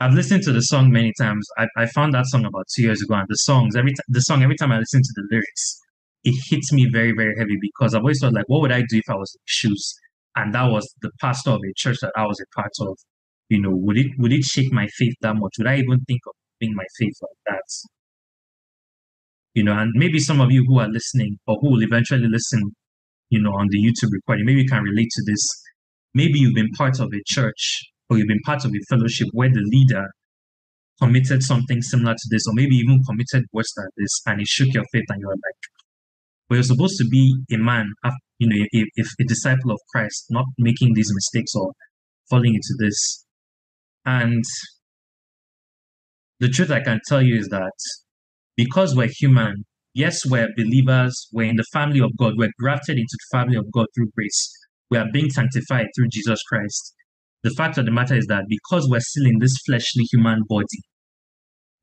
I've 0.00 0.14
listened 0.14 0.42
to 0.44 0.52
the 0.52 0.62
song 0.62 0.90
many 0.90 1.12
times. 1.20 1.46
I, 1.58 1.66
I 1.76 1.86
found 1.86 2.14
that 2.14 2.26
song 2.26 2.44
about 2.44 2.66
two 2.74 2.82
years 2.82 3.02
ago, 3.02 3.14
and 3.14 3.26
the 3.28 3.34
songs 3.36 3.76
every 3.76 3.92
t- 3.92 4.02
the 4.08 4.20
song 4.20 4.42
every 4.42 4.56
time 4.56 4.72
I 4.72 4.78
listen 4.78 5.00
to 5.02 5.12
the 5.16 5.28
lyrics, 5.30 5.80
it 6.24 6.34
hits 6.48 6.72
me 6.72 6.88
very 6.90 7.12
very 7.12 7.34
heavy 7.38 7.56
because 7.60 7.94
I've 7.94 8.00
always 8.00 8.18
thought 8.20 8.32
like, 8.32 8.48
what 8.48 8.62
would 8.62 8.72
I 8.72 8.80
do 8.80 8.98
if 8.98 9.10
I 9.10 9.14
was 9.16 9.34
in 9.34 9.40
shoes? 9.46 9.94
And 10.36 10.54
that 10.54 10.70
was 10.70 10.88
the 11.02 11.10
pastor 11.20 11.50
of 11.50 11.60
a 11.60 11.72
church 11.76 11.98
that 12.02 12.12
I 12.16 12.24
was 12.26 12.40
a 12.40 12.46
part 12.54 12.72
of. 12.80 12.96
You 13.48 13.60
know, 13.60 13.70
would 13.72 13.98
it 13.98 14.12
would 14.18 14.32
it 14.32 14.44
shake 14.44 14.72
my 14.72 14.86
faith 14.96 15.14
that 15.22 15.34
much? 15.36 15.54
Would 15.58 15.66
I 15.66 15.76
even 15.76 16.00
think 16.06 16.20
of 16.26 16.34
being 16.60 16.74
my 16.74 16.86
faith 16.98 17.14
like 17.22 17.38
that? 17.48 17.99
You 19.54 19.64
know, 19.64 19.72
and 19.72 19.92
maybe 19.94 20.18
some 20.18 20.40
of 20.40 20.50
you 20.50 20.64
who 20.66 20.78
are 20.78 20.88
listening 20.88 21.38
or 21.46 21.56
who 21.60 21.72
will 21.72 21.82
eventually 21.82 22.28
listen, 22.28 22.62
you 23.30 23.40
know, 23.42 23.50
on 23.50 23.68
the 23.70 23.78
YouTube 23.78 24.10
recording, 24.12 24.44
maybe 24.46 24.62
you 24.62 24.68
can 24.68 24.82
relate 24.82 25.08
to 25.10 25.22
this. 25.26 25.46
Maybe 26.14 26.38
you've 26.38 26.54
been 26.54 26.70
part 26.76 27.00
of 27.00 27.08
a 27.12 27.22
church 27.26 27.80
or 28.08 28.18
you've 28.18 28.28
been 28.28 28.42
part 28.44 28.64
of 28.64 28.72
a 28.72 28.80
fellowship 28.88 29.28
where 29.32 29.48
the 29.48 29.62
leader 29.72 30.06
committed 31.00 31.42
something 31.42 31.80
similar 31.80 32.12
to 32.12 32.28
this, 32.30 32.42
or 32.46 32.52
maybe 32.54 32.76
even 32.76 33.00
committed 33.08 33.44
worse 33.52 33.72
than 33.76 33.86
this, 33.96 34.20
and 34.26 34.40
it 34.40 34.46
shook 34.46 34.68
your 34.74 34.84
faith, 34.92 35.04
and 35.08 35.20
you're 35.20 35.30
like, 35.30 35.60
well, 36.48 36.56
you're 36.56 36.64
supposed 36.64 36.98
to 36.98 37.08
be 37.08 37.34
a 37.52 37.56
man, 37.56 37.86
you 38.38 38.48
know, 38.48 38.66
if, 38.72 38.88
if 38.96 39.06
a 39.20 39.24
disciple 39.24 39.70
of 39.70 39.78
Christ, 39.92 40.26
not 40.30 40.44
making 40.58 40.92
these 40.94 41.10
mistakes 41.14 41.52
or 41.54 41.72
falling 42.28 42.54
into 42.54 42.74
this. 42.78 43.24
And 44.04 44.44
the 46.38 46.48
truth 46.48 46.70
I 46.70 46.80
can 46.80 47.00
tell 47.06 47.22
you 47.22 47.38
is 47.38 47.48
that 47.48 47.72
because 48.62 48.94
we're 48.94 49.08
human, 49.18 49.64
yes, 49.94 50.20
we're 50.26 50.50
believers, 50.54 51.14
we're 51.32 51.48
in 51.48 51.56
the 51.56 51.64
family 51.72 51.98
of 51.98 52.10
God, 52.18 52.34
we're 52.36 52.52
grafted 52.58 52.98
into 52.98 53.16
the 53.16 53.38
family 53.38 53.56
of 53.56 53.64
God 53.72 53.86
through 53.94 54.10
grace, 54.14 54.52
we 54.90 54.98
are 54.98 55.06
being 55.10 55.30
sanctified 55.30 55.86
through 55.96 56.08
Jesus 56.12 56.42
Christ. 56.42 56.94
The 57.42 57.54
fact 57.56 57.78
of 57.78 57.86
the 57.86 57.90
matter 57.90 58.14
is 58.14 58.26
that 58.26 58.44
because 58.50 58.86
we're 58.86 59.00
still 59.00 59.24
in 59.24 59.38
this 59.38 59.56
fleshly 59.64 60.04
human 60.12 60.42
body, 60.46 60.82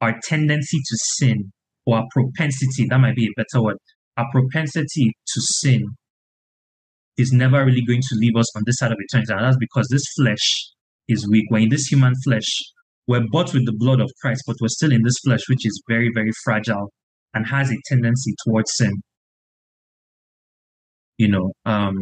our 0.02 0.20
tendency 0.24 0.78
to 0.78 0.98
sin, 1.18 1.52
or 1.88 1.98
our 1.98 2.06
propensity, 2.12 2.86
that 2.92 3.00
might 3.00 3.16
be 3.16 3.26
a 3.26 3.42
better 3.42 3.64
word, 3.64 3.78
our 4.16 4.28
propensity 4.32 5.14
to 5.34 5.42
sin 5.42 5.82
is 7.18 7.32
never 7.32 7.66
really 7.66 7.84
going 7.88 8.02
to 8.02 8.16
leave 8.20 8.36
us 8.36 8.56
on 8.56 8.62
this 8.68 8.78
side 8.78 8.92
of 8.92 9.00
eternity. 9.00 9.34
And 9.34 9.44
that's 9.44 9.58
because 9.58 9.88
this 9.90 10.04
flesh 10.16 10.74
is 11.08 11.28
weak. 11.28 11.46
We're 11.50 11.64
in 11.64 11.70
this 11.70 11.88
human 11.88 12.14
flesh, 12.24 12.46
we're 13.08 13.24
bought 13.32 13.54
with 13.54 13.66
the 13.66 13.74
blood 13.74 14.02
of 14.02 14.12
Christ, 14.22 14.44
but 14.46 14.58
we're 14.62 14.68
still 14.68 14.92
in 14.92 15.04
this 15.04 15.18
flesh, 15.24 15.42
which 15.48 15.66
is 15.66 15.82
very, 15.88 16.12
very 16.14 16.32
fragile 16.44 16.92
and 17.34 17.48
has 17.48 17.72
a 17.72 17.76
tendency 17.88 18.34
towards 18.46 18.72
sin. 18.76 18.94
You 21.18 21.30
know, 21.30 21.52
um, 21.66 21.96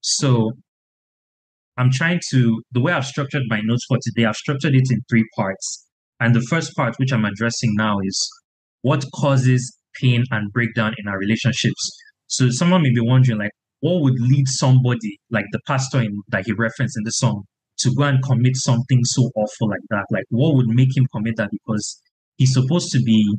so 0.00 0.52
I'm 1.76 1.90
trying 1.92 2.20
to, 2.30 2.62
the 2.72 2.80
way 2.80 2.92
I've 2.92 3.06
structured 3.06 3.42
my 3.48 3.60
notes 3.62 3.84
for 3.88 3.98
today, 4.02 4.26
I've 4.26 4.36
structured 4.36 4.74
it 4.74 4.88
in 4.90 5.00
three 5.10 5.24
parts. 5.36 5.86
And 6.18 6.34
the 6.34 6.40
first 6.40 6.74
part, 6.74 6.94
which 6.96 7.12
I'm 7.12 7.24
addressing 7.24 7.74
now, 7.74 7.98
is 8.02 8.30
what 8.80 9.04
causes 9.14 9.78
pain 10.00 10.24
and 10.30 10.50
breakdown 10.52 10.94
in 10.96 11.08
our 11.08 11.18
relationships. 11.18 11.90
So 12.26 12.48
someone 12.50 12.82
may 12.82 12.92
be 12.92 13.00
wondering, 13.00 13.38
like, 13.38 13.50
what 13.80 14.00
would 14.00 14.18
lead 14.18 14.44
somebody, 14.48 15.18
like 15.30 15.44
the 15.52 15.60
pastor 15.66 16.00
in, 16.00 16.22
that 16.28 16.46
he 16.46 16.52
referenced 16.52 16.96
in 16.96 17.04
the 17.04 17.10
song, 17.10 17.44
to 17.78 17.94
go 17.94 18.04
and 18.04 18.22
commit 18.22 18.56
something 18.56 19.00
so 19.04 19.30
awful 19.36 19.68
like 19.68 19.80
that? 19.90 20.06
Like, 20.10 20.24
what 20.30 20.54
would 20.54 20.68
make 20.68 20.96
him 20.96 21.06
commit 21.12 21.36
that? 21.36 21.50
Because 21.50 22.00
he's 22.36 22.52
supposed 22.52 22.90
to 22.92 23.00
be 23.00 23.36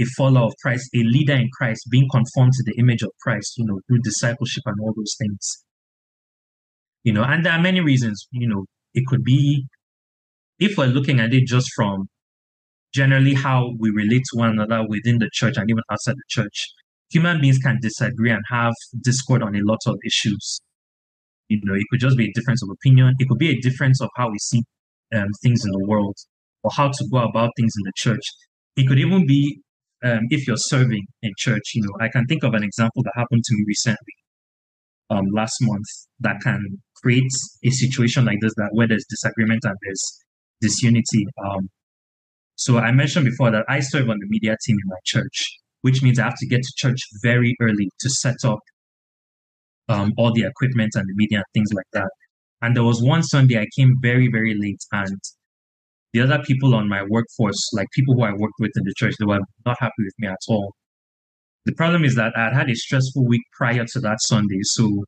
a 0.00 0.04
follower 0.16 0.46
of 0.46 0.54
Christ, 0.62 0.90
a 0.94 0.98
leader 0.98 1.34
in 1.34 1.48
Christ, 1.52 1.86
being 1.90 2.08
conformed 2.10 2.52
to 2.54 2.64
the 2.66 2.78
image 2.78 3.02
of 3.02 3.10
Christ, 3.22 3.54
you 3.56 3.66
know, 3.66 3.80
through 3.86 4.00
discipleship 4.00 4.62
and 4.66 4.76
all 4.80 4.92
those 4.96 5.14
things. 5.18 5.64
You 7.04 7.12
know, 7.12 7.22
and 7.22 7.44
there 7.44 7.52
are 7.52 7.60
many 7.60 7.80
reasons, 7.80 8.26
you 8.32 8.48
know, 8.48 8.64
it 8.94 9.04
could 9.06 9.22
be 9.24 9.66
if 10.58 10.78
we're 10.78 10.86
looking 10.86 11.20
at 11.20 11.34
it 11.34 11.46
just 11.46 11.68
from 11.74 12.08
generally 12.94 13.34
how 13.34 13.72
we 13.78 13.90
relate 13.90 14.22
to 14.30 14.38
one 14.38 14.50
another 14.50 14.86
within 14.88 15.18
the 15.18 15.28
church 15.32 15.56
and 15.56 15.68
even 15.68 15.82
outside 15.90 16.14
the 16.14 16.22
church, 16.28 16.72
human 17.10 17.40
beings 17.40 17.58
can 17.58 17.78
disagree 17.82 18.30
and 18.30 18.42
have 18.48 18.72
discord 19.02 19.42
on 19.42 19.54
a 19.54 19.60
lot 19.62 19.80
of 19.86 19.96
issues. 20.06 20.60
You 21.48 21.60
know, 21.62 21.74
it 21.74 21.84
could 21.90 22.00
just 22.00 22.16
be 22.16 22.26
a 22.28 22.32
difference 22.32 22.62
of 22.62 22.70
opinion. 22.70 23.14
It 23.18 23.28
could 23.28 23.38
be 23.38 23.50
a 23.50 23.60
difference 23.60 24.00
of 24.00 24.08
how 24.16 24.30
we 24.30 24.38
see 24.38 24.62
um, 25.14 25.28
things 25.42 25.64
in 25.64 25.72
the 25.72 25.84
world 25.86 26.16
or 26.62 26.70
how 26.74 26.88
to 26.88 27.04
go 27.12 27.18
about 27.18 27.50
things 27.56 27.72
in 27.76 27.84
the 27.84 27.92
church. 27.96 28.24
It 28.76 28.88
could 28.88 28.98
even 28.98 29.26
be 29.26 29.60
um, 30.04 30.20
if 30.30 30.46
you're 30.46 30.56
serving 30.56 31.04
in 31.22 31.32
church. 31.38 31.62
You 31.74 31.82
know, 31.82 31.92
I 32.00 32.08
can 32.08 32.26
think 32.26 32.44
of 32.44 32.54
an 32.54 32.64
example 32.64 33.02
that 33.02 33.12
happened 33.14 33.44
to 33.44 33.54
me 33.54 33.64
recently, 33.66 34.14
um, 35.10 35.26
last 35.32 35.56
month, 35.60 35.86
that 36.20 36.40
can 36.42 36.60
create 37.02 37.30
a 37.64 37.70
situation 37.70 38.24
like 38.24 38.38
this, 38.40 38.54
that 38.56 38.70
where 38.72 38.88
there's 38.88 39.04
disagreement 39.08 39.64
and 39.64 39.76
there's 39.82 40.18
disunity. 40.60 41.26
Um, 41.44 41.68
so 42.56 42.78
I 42.78 42.92
mentioned 42.92 43.26
before 43.26 43.50
that 43.50 43.64
I 43.68 43.80
serve 43.80 44.08
on 44.08 44.18
the 44.18 44.26
media 44.28 44.56
team 44.64 44.76
in 44.82 44.88
my 44.88 44.96
church, 45.04 45.60
which 45.82 46.02
means 46.02 46.18
I 46.18 46.24
have 46.24 46.38
to 46.38 46.46
get 46.46 46.62
to 46.62 46.72
church 46.76 46.98
very 47.22 47.54
early 47.60 47.90
to 48.00 48.08
set 48.08 48.36
up 48.44 48.60
um, 49.88 50.12
all 50.18 50.32
the 50.32 50.44
equipment 50.44 50.92
and 50.94 51.06
the 51.08 51.14
media 51.14 51.38
and 51.38 51.46
things 51.54 51.72
like 51.72 51.86
that. 51.92 52.10
And 52.62 52.74
there 52.76 52.84
was 52.84 53.02
one 53.02 53.22
Sunday 53.22 53.58
I 53.58 53.66
came 53.76 53.94
very, 54.00 54.28
very 54.30 54.54
late, 54.58 54.80
and 54.92 55.18
the 56.12 56.20
other 56.20 56.42
people 56.44 56.74
on 56.74 56.88
my 56.88 57.02
workforce, 57.02 57.70
like 57.72 57.88
people 57.92 58.14
who 58.14 58.22
I 58.22 58.32
worked 58.32 58.54
with 58.60 58.70
in 58.76 58.84
the 58.84 58.94
church, 58.96 59.14
they 59.18 59.26
were 59.26 59.40
not 59.66 59.76
happy 59.80 59.92
with 59.98 60.14
me 60.18 60.28
at 60.28 60.38
all. 60.48 60.72
The 61.66 61.74
problem 61.74 62.04
is 62.04 62.14
that 62.14 62.32
I 62.36 62.44
had 62.44 62.54
had 62.54 62.70
a 62.70 62.74
stressful 62.74 63.26
week 63.26 63.42
prior 63.56 63.84
to 63.84 64.00
that 64.00 64.18
Sunday, 64.20 64.60
so 64.62 65.04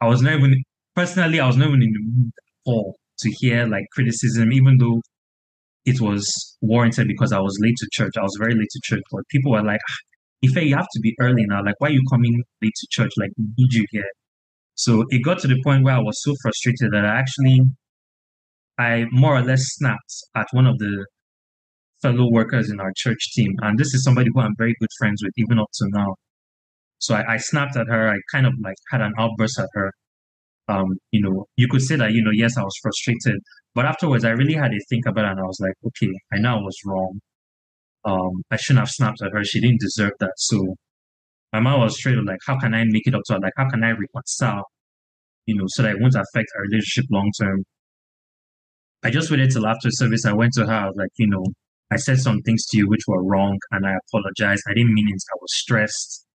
I 0.00 0.06
was 0.06 0.22
not 0.22 0.34
even 0.34 0.62
personally, 0.94 1.40
I 1.40 1.46
was 1.46 1.56
not 1.56 1.68
even 1.68 1.82
in 1.82 1.92
the 1.92 2.00
mood 2.00 2.32
at 2.36 2.70
all 2.70 2.96
to 3.18 3.30
hear 3.40 3.66
like 3.66 3.84
criticism, 3.92 4.52
even 4.52 4.78
though 4.78 5.00
it 5.84 6.00
was 6.00 6.56
warranted 6.62 7.08
because 7.08 7.32
I 7.32 7.40
was 7.40 7.58
late 7.60 7.76
to 7.78 7.88
church. 7.92 8.12
I 8.16 8.22
was 8.22 8.36
very 8.38 8.54
late 8.54 8.68
to 8.70 8.80
church, 8.84 9.02
but 9.10 9.28
people 9.28 9.52
were 9.52 9.62
like, 9.62 9.80
ah, 9.88 9.94
Ife, 10.44 10.62
you 10.64 10.76
have 10.76 10.88
to 10.92 11.00
be 11.00 11.14
early 11.20 11.44
now. 11.46 11.62
Like, 11.64 11.76
why 11.78 11.88
are 11.88 11.92
you 11.92 12.02
coming 12.10 12.42
late 12.62 12.72
to 12.74 12.86
church? 12.90 13.12
Like, 13.16 13.30
we 13.38 13.46
need 13.56 13.72
you 13.72 13.86
here. 13.90 14.10
So 14.74 15.04
it 15.10 15.22
got 15.24 15.38
to 15.40 15.48
the 15.48 15.60
point 15.62 15.84
where 15.84 15.94
I 15.94 16.00
was 16.00 16.20
so 16.22 16.34
frustrated 16.42 16.92
that 16.92 17.04
I 17.04 17.18
actually, 17.18 17.60
I 18.78 19.06
more 19.12 19.36
or 19.36 19.42
less 19.42 19.62
snapped 19.76 20.14
at 20.34 20.46
one 20.52 20.66
of 20.66 20.78
the 20.78 21.06
fellow 22.02 22.28
workers 22.30 22.70
in 22.70 22.80
our 22.80 22.92
church 22.96 23.32
team. 23.32 23.52
And 23.62 23.78
this 23.78 23.94
is 23.94 24.04
somebody 24.04 24.28
who 24.34 24.40
I'm 24.40 24.54
very 24.58 24.74
good 24.80 24.90
friends 24.98 25.22
with, 25.22 25.32
even 25.36 25.58
up 25.58 25.68
to 25.74 25.88
now. 25.90 26.16
So 26.98 27.14
I, 27.14 27.34
I 27.34 27.36
snapped 27.38 27.76
at 27.76 27.86
her. 27.88 28.08
I 28.08 28.18
kind 28.32 28.46
of 28.46 28.52
like 28.62 28.76
had 28.90 29.00
an 29.00 29.12
outburst 29.18 29.58
at 29.58 29.68
her. 29.74 29.92
Um, 30.68 30.96
you 31.12 31.20
know, 31.20 31.46
you 31.56 31.68
could 31.68 31.82
say 31.82 31.96
that, 31.96 32.12
you 32.12 32.22
know, 32.24 32.30
yes, 32.32 32.56
I 32.56 32.62
was 32.62 32.74
frustrated, 32.82 33.38
but 33.74 33.84
afterwards, 33.84 34.24
I 34.24 34.30
really 34.30 34.54
had 34.54 34.70
to 34.70 34.80
think 34.88 35.04
about 35.06 35.26
it 35.26 35.32
and 35.32 35.40
I 35.40 35.42
was 35.44 35.58
like, 35.60 35.74
okay, 35.86 36.12
I 36.32 36.38
know 36.38 36.56
I 36.56 36.62
was 36.62 36.76
wrong. 36.86 37.20
Um, 38.04 38.42
I 38.50 38.56
shouldn't 38.56 38.80
have 38.80 38.90
snapped 38.90 39.22
at 39.22 39.32
her. 39.32 39.44
She 39.44 39.60
didn't 39.60 39.80
deserve 39.80 40.12
that. 40.20 40.32
So 40.36 40.76
my 41.52 41.60
mom 41.60 41.80
was 41.80 41.96
straight 41.96 42.18
up 42.18 42.24
like, 42.26 42.40
how 42.46 42.58
can 42.58 42.74
I 42.74 42.84
make 42.84 43.06
it 43.06 43.14
up 43.14 43.22
to 43.26 43.34
her? 43.34 43.40
Like, 43.40 43.52
how 43.56 43.68
can 43.68 43.82
I 43.82 43.92
reconcile, 43.92 44.64
you 45.46 45.56
know, 45.56 45.64
so 45.68 45.82
that 45.82 45.92
it 45.92 46.00
won't 46.00 46.14
affect 46.14 46.48
our 46.56 46.62
relationship 46.62 47.06
long 47.10 47.30
term? 47.40 47.64
I 49.02 49.10
just 49.10 49.30
waited 49.30 49.50
till 49.50 49.66
after 49.66 49.90
service. 49.90 50.24
I 50.24 50.32
went 50.32 50.52
to 50.54 50.66
her. 50.66 50.72
I 50.72 50.86
was 50.86 50.96
like, 50.96 51.10
you 51.16 51.28
know, 51.28 51.44
I 51.90 51.96
said 51.96 52.18
some 52.18 52.40
things 52.42 52.66
to 52.66 52.78
you 52.78 52.88
which 52.88 53.02
were 53.06 53.22
wrong 53.22 53.58
and 53.70 53.86
I 53.86 53.94
apologize. 54.08 54.60
I 54.68 54.74
didn't 54.74 54.94
mean 54.94 55.08
it. 55.08 55.22
I 55.30 55.36
was 55.40 55.56
stressed. 55.56 56.26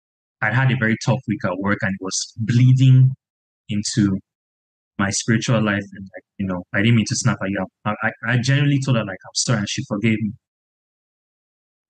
I 0.41 0.53
had 0.53 0.71
a 0.71 0.77
very 0.79 0.97
tough 1.05 1.21
week 1.27 1.45
at 1.45 1.59
work 1.59 1.79
and 1.83 1.93
it 1.93 2.05
was 2.05 2.33
bleeding 2.37 3.11
into 3.69 4.19
my 4.99 5.11
spiritual 5.11 5.63
life 5.63 5.85
and 5.95 6.09
like 6.15 6.25
you 6.39 6.47
know 6.47 6.63
i 6.75 6.79
didn't 6.79 6.97
mean 6.97 7.07
to 7.07 7.15
snap 7.15 7.39
at 7.43 7.49
you 7.49 7.65
I, 7.85 7.95
I, 8.03 8.11
I 8.33 8.39
genuinely 8.39 8.81
told 8.85 8.97
her 8.97 9.05
like 9.05 9.19
i'm 9.25 9.35
sorry 9.35 9.59
and 9.61 9.69
she 9.69 9.85
forgave 9.89 10.21
me 10.21 10.33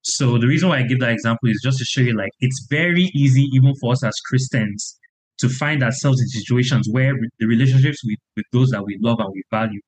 so 0.01 0.37
the 0.37 0.47
reason 0.47 0.69
why 0.69 0.79
i 0.79 0.83
give 0.83 0.99
that 0.99 1.11
example 1.11 1.49
is 1.49 1.59
just 1.63 1.77
to 1.77 1.85
show 1.85 2.01
you 2.01 2.15
like 2.15 2.31
it's 2.39 2.67
very 2.69 3.09
easy 3.15 3.43
even 3.53 3.73
for 3.81 3.91
us 3.91 4.03
as 4.03 4.13
christians 4.29 4.97
to 5.37 5.47
find 5.49 5.83
ourselves 5.83 6.19
in 6.21 6.27
situations 6.27 6.87
where 6.91 7.13
the 7.39 7.47
relationships 7.47 8.01
with, 8.05 8.19
with 8.35 8.45
those 8.51 8.69
that 8.69 8.83
we 8.83 8.97
love 9.01 9.17
and 9.19 9.29
we 9.33 9.43
value 9.51 9.79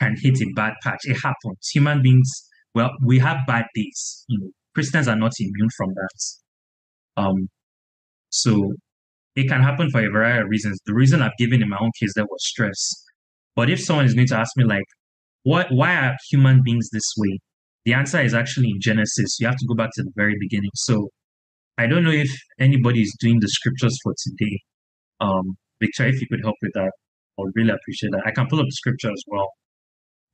can 0.00 0.14
hit 0.20 0.40
a 0.40 0.46
bad 0.54 0.74
patch 0.82 1.00
it 1.04 1.16
happens 1.22 1.68
human 1.72 2.02
beings 2.02 2.30
well 2.74 2.90
we 3.04 3.18
have 3.18 3.38
bad 3.46 3.64
days 3.74 4.24
you 4.28 4.38
know 4.38 4.48
christians 4.74 5.08
are 5.08 5.16
not 5.16 5.32
immune 5.40 5.68
from 5.76 5.90
that 5.94 7.22
um 7.22 7.48
so 8.30 8.72
it 9.38 9.48
can 9.48 9.62
happen 9.62 9.88
for 9.90 10.00
a 10.04 10.10
variety 10.10 10.42
of 10.42 10.48
reasons. 10.48 10.80
The 10.84 10.94
reason 10.94 11.22
I've 11.22 11.36
given 11.38 11.62
in 11.62 11.68
my 11.68 11.78
own 11.80 11.92
case 11.98 12.12
that 12.16 12.26
was 12.28 12.44
stress. 12.46 13.04
But 13.54 13.70
if 13.70 13.80
someone 13.80 14.04
is 14.04 14.14
going 14.14 14.26
to 14.28 14.36
ask 14.36 14.56
me 14.56 14.64
like, 14.64 14.84
what 15.44 15.68
why 15.70 15.94
are 15.94 16.16
human 16.28 16.62
beings 16.64 16.90
this 16.90 17.08
way? 17.16 17.38
The 17.88 17.94
answer 17.94 18.20
is 18.20 18.34
actually 18.34 18.68
in 18.68 18.80
Genesis. 18.82 19.38
You 19.40 19.46
have 19.46 19.56
to 19.56 19.66
go 19.66 19.74
back 19.74 19.88
to 19.94 20.02
the 20.02 20.12
very 20.14 20.36
beginning. 20.38 20.68
So 20.74 21.08
I 21.78 21.86
don't 21.86 22.04
know 22.04 22.10
if 22.10 22.28
anybody 22.60 23.00
is 23.00 23.16
doing 23.18 23.40
the 23.40 23.48
scriptures 23.48 23.96
for 24.02 24.12
today. 24.24 24.60
Um, 25.20 25.56
Victor, 25.80 26.06
if 26.06 26.20
you 26.20 26.26
could 26.30 26.40
help 26.42 26.56
with 26.60 26.72
that, 26.74 26.92
I 27.38 27.38
would 27.38 27.52
really 27.54 27.70
appreciate 27.70 28.10
that. 28.12 28.24
I 28.26 28.30
can 28.32 28.46
pull 28.46 28.60
up 28.60 28.66
the 28.66 28.72
scripture 28.72 29.10
as 29.10 29.22
well 29.26 29.48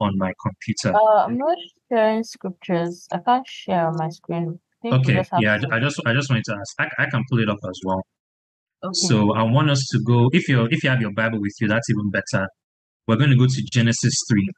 on 0.01 0.19
my 0.19 0.33
computer. 0.43 0.99
Uh, 0.99 1.27
I'm 1.27 1.39
not 1.39 1.57
sharing 1.93 2.25
scriptures. 2.25 3.07
I 3.13 3.19
can't 3.19 3.47
share 3.47 3.87
on 3.87 3.99
my 3.99 4.09
screen. 4.09 4.59
Okay, 4.85 5.23
yeah, 5.39 5.61
I 5.71 5.79
just 5.79 6.01
I 6.05 6.13
just 6.13 6.31
wanted 6.31 6.45
to 6.47 6.57
ask. 6.59 6.75
I, 6.81 7.05
I 7.05 7.07
can 7.09 7.23
pull 7.31 7.39
it 7.39 7.49
up 7.49 7.59
as 7.69 7.81
well. 7.85 8.03
Okay. 8.83 8.95
So 8.95 9.33
I 9.33 9.45
want 9.45 9.71
us 9.71 9.87
to 9.93 10.01
go, 10.05 10.29
if 10.33 10.49
you 10.49 10.67
if 10.73 10.83
you 10.83 10.91
have 10.91 11.01
your 11.01 11.13
Bible 11.13 11.41
with 11.41 11.55
you, 11.61 11.69
that's 11.69 11.89
even 11.89 12.11
better. 12.11 12.49
We're 13.07 13.17
going 13.17 13.31
to 13.31 13.37
go 13.37 13.47
to 13.47 13.63
Genesis 13.71 14.15
3. 14.29 14.51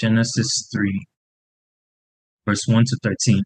Genesis 0.00 0.68
3, 0.74 1.06
verse 2.46 2.62
1 2.66 2.84
to 2.84 2.98
13. 3.02 3.42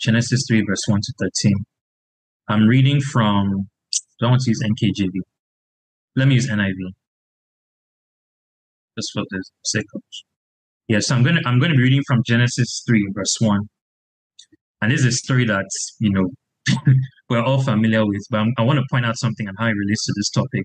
Genesis 0.00 0.44
3, 0.48 0.64
verse 0.66 0.82
1 0.86 1.00
to 1.00 1.12
13. 1.42 1.52
I'm 2.48 2.66
reading 2.66 3.00
from, 3.00 3.68
don't 4.20 4.30
want 4.30 4.42
to 4.42 4.50
use 4.50 4.62
NKJV. 4.62 5.20
Let 6.16 6.28
me 6.28 6.34
use 6.34 6.48
NIV. 6.48 6.74
Just 8.96 9.10
for 9.14 9.22
the 9.30 9.42
sake 9.64 9.86
of 9.94 10.02
yeah, 10.88 11.00
so 11.00 11.14
I'm 11.14 11.22
gonna 11.22 11.40
I'm 11.44 11.60
gonna 11.60 11.74
be 11.74 11.82
reading 11.82 12.02
from 12.06 12.22
Genesis 12.26 12.82
3, 12.86 13.08
verse 13.14 13.36
1 13.40 13.60
and 14.80 14.92
this 14.92 15.00
is 15.00 15.06
a 15.06 15.12
story 15.12 15.44
that, 15.46 15.66
you 15.98 16.10
know, 16.10 16.28
we're 17.30 17.42
all 17.42 17.62
familiar 17.62 18.06
with, 18.06 18.22
but 18.30 18.46
I 18.58 18.62
want 18.62 18.78
to 18.78 18.84
point 18.90 19.06
out 19.06 19.16
something 19.16 19.48
and 19.48 19.56
how 19.58 19.66
it 19.66 19.74
relates 19.76 20.04
to 20.06 20.12
this 20.16 20.30
topic. 20.30 20.64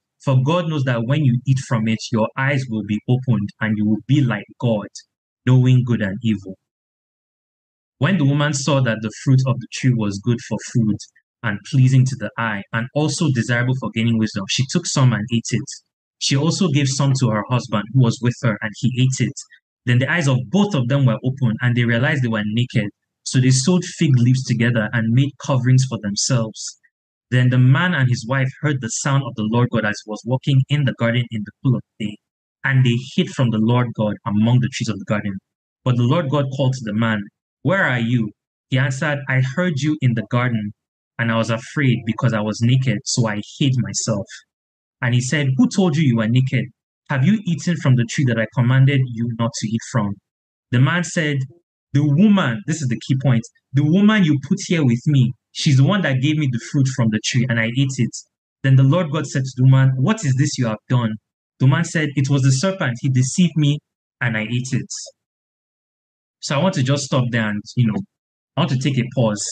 for 0.23 0.37
God 0.43 0.69
knows 0.69 0.83
that 0.83 1.03
when 1.05 1.23
you 1.23 1.39
eat 1.47 1.59
from 1.67 1.87
it, 1.87 1.99
your 2.11 2.27
eyes 2.37 2.63
will 2.69 2.83
be 2.87 2.99
opened 3.09 3.49
and 3.59 3.75
you 3.77 3.85
will 3.85 4.01
be 4.07 4.21
like 4.21 4.45
God, 4.59 4.87
knowing 5.45 5.83
good 5.85 6.01
and 6.01 6.17
evil. 6.21 6.57
When 7.97 8.17
the 8.17 8.25
woman 8.25 8.53
saw 8.53 8.81
that 8.81 8.97
the 9.01 9.11
fruit 9.23 9.39
of 9.47 9.59
the 9.59 9.67
tree 9.73 9.93
was 9.95 10.21
good 10.23 10.39
for 10.47 10.57
food 10.73 10.97
and 11.43 11.59
pleasing 11.71 12.05
to 12.05 12.15
the 12.15 12.29
eye, 12.37 12.61
and 12.71 12.87
also 12.93 13.27
desirable 13.33 13.75
for 13.79 13.89
gaining 13.93 14.17
wisdom, 14.17 14.45
she 14.49 14.63
took 14.69 14.85
some 14.85 15.13
and 15.13 15.25
ate 15.33 15.49
it. 15.49 15.69
She 16.19 16.35
also 16.35 16.67
gave 16.67 16.87
some 16.87 17.13
to 17.19 17.29
her 17.29 17.43
husband 17.49 17.83
who 17.93 18.01
was 18.01 18.19
with 18.21 18.35
her, 18.43 18.57
and 18.61 18.71
he 18.77 19.01
ate 19.01 19.27
it. 19.27 19.33
Then 19.85 19.97
the 19.97 20.11
eyes 20.11 20.27
of 20.27 20.37
both 20.49 20.75
of 20.75 20.87
them 20.87 21.05
were 21.05 21.17
opened, 21.23 21.57
and 21.61 21.75
they 21.75 21.83
realized 21.83 22.23
they 22.23 22.27
were 22.27 22.43
naked. 22.45 22.89
So 23.23 23.39
they 23.39 23.49
sewed 23.49 23.83
fig 23.83 24.17
leaves 24.17 24.43
together 24.43 24.89
and 24.93 25.13
made 25.13 25.31
coverings 25.43 25.85
for 25.89 25.97
themselves. 26.01 26.79
Then 27.31 27.49
the 27.49 27.57
man 27.57 27.93
and 27.93 28.09
his 28.09 28.25
wife 28.27 28.49
heard 28.59 28.81
the 28.81 28.89
sound 28.89 29.23
of 29.23 29.35
the 29.35 29.47
Lord 29.49 29.69
God 29.71 29.85
as 29.85 30.01
he 30.03 30.09
was 30.09 30.21
walking 30.25 30.61
in 30.67 30.83
the 30.83 30.93
garden 30.99 31.25
in 31.31 31.43
the 31.45 31.51
cool 31.63 31.75
of 31.75 31.81
the 31.97 32.05
day, 32.05 32.17
and 32.65 32.85
they 32.85 32.97
hid 33.15 33.29
from 33.29 33.51
the 33.51 33.57
Lord 33.57 33.87
God 33.95 34.15
among 34.25 34.59
the 34.59 34.69
trees 34.73 34.89
of 34.89 34.99
the 34.99 35.05
garden. 35.05 35.37
But 35.85 35.95
the 35.95 36.03
Lord 36.03 36.29
God 36.29 36.45
called 36.57 36.73
to 36.73 36.83
the 36.83 36.93
man, 36.93 37.21
Where 37.61 37.85
are 37.85 38.01
you? 38.01 38.31
He 38.69 38.77
answered, 38.77 39.19
I 39.29 39.41
heard 39.55 39.79
you 39.79 39.97
in 40.01 40.13
the 40.13 40.25
garden, 40.29 40.73
and 41.17 41.31
I 41.31 41.37
was 41.37 41.49
afraid 41.49 41.99
because 42.05 42.33
I 42.33 42.41
was 42.41 42.59
naked, 42.61 42.99
so 43.05 43.27
I 43.27 43.41
hid 43.59 43.73
myself. 43.77 44.25
And 45.01 45.13
he 45.15 45.21
said, 45.21 45.47
Who 45.55 45.69
told 45.73 45.95
you 45.95 46.03
you 46.03 46.17
were 46.17 46.27
naked? 46.27 46.65
Have 47.09 47.25
you 47.25 47.39
eaten 47.45 47.77
from 47.77 47.95
the 47.95 48.05
tree 48.09 48.25
that 48.25 48.39
I 48.39 48.47
commanded 48.53 48.99
you 49.05 49.29
not 49.39 49.51
to 49.53 49.67
eat 49.69 49.81
from? 49.89 50.15
The 50.71 50.81
man 50.81 51.05
said, 51.05 51.37
The 51.93 52.03
woman, 52.03 52.61
this 52.67 52.81
is 52.81 52.89
the 52.89 52.99
key 53.07 53.15
point, 53.23 53.43
the 53.71 53.85
woman 53.85 54.25
you 54.25 54.37
put 54.47 54.59
here 54.67 54.83
with 54.83 55.01
me, 55.07 55.31
she's 55.51 55.77
the 55.77 55.83
one 55.83 56.01
that 56.01 56.21
gave 56.21 56.37
me 56.37 56.47
the 56.51 56.61
fruit 56.71 56.87
from 56.95 57.09
the 57.11 57.19
tree, 57.25 57.45
and 57.49 57.59
I 57.59 57.65
ate 57.65 57.97
it. 57.97 58.15
Then 58.63 58.75
the 58.75 58.83
Lord 58.83 59.11
God 59.11 59.25
said 59.27 59.43
to 59.43 59.51
the 59.57 59.69
man, 59.69 59.93
What 59.97 60.23
is 60.23 60.35
this 60.37 60.57
you 60.57 60.67
have 60.67 60.77
done? 60.89 61.15
The 61.59 61.67
man 61.67 61.85
said, 61.85 62.09
It 62.15 62.29
was 62.29 62.43
the 62.43 62.51
serpent. 62.51 62.97
He 63.01 63.09
deceived 63.09 63.53
me, 63.55 63.79
and 64.19 64.37
I 64.37 64.41
ate 64.41 64.73
it. 64.73 64.89
So 66.41 66.55
I 66.55 66.61
want 66.61 66.73
to 66.75 66.83
just 66.83 67.03
stop 67.03 67.25
there 67.29 67.47
and, 67.47 67.61
you 67.75 67.85
know, 67.87 67.99
I 68.57 68.61
want 68.61 68.71
to 68.71 68.79
take 68.79 68.97
a 68.97 69.03
pause. 69.15 69.43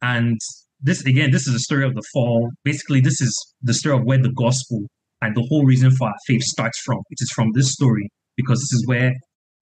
And 0.00 0.38
this, 0.80 1.04
again, 1.04 1.30
this 1.30 1.46
is 1.46 1.52
the 1.52 1.60
story 1.60 1.84
of 1.84 1.94
the 1.94 2.02
fall. 2.12 2.50
Basically, 2.64 3.00
this 3.00 3.20
is 3.20 3.54
the 3.62 3.74
story 3.74 3.96
of 3.96 4.04
where 4.04 4.18
the 4.18 4.32
gospel 4.32 4.86
and 5.20 5.36
the 5.36 5.46
whole 5.50 5.64
reason 5.64 5.90
for 5.90 6.08
our 6.08 6.14
faith 6.26 6.42
starts 6.42 6.80
from. 6.80 6.98
It 7.10 7.18
is 7.20 7.30
from 7.34 7.48
this 7.54 7.72
story 7.72 8.08
because 8.36 8.60
this 8.60 8.72
is 8.72 8.86
where 8.86 9.12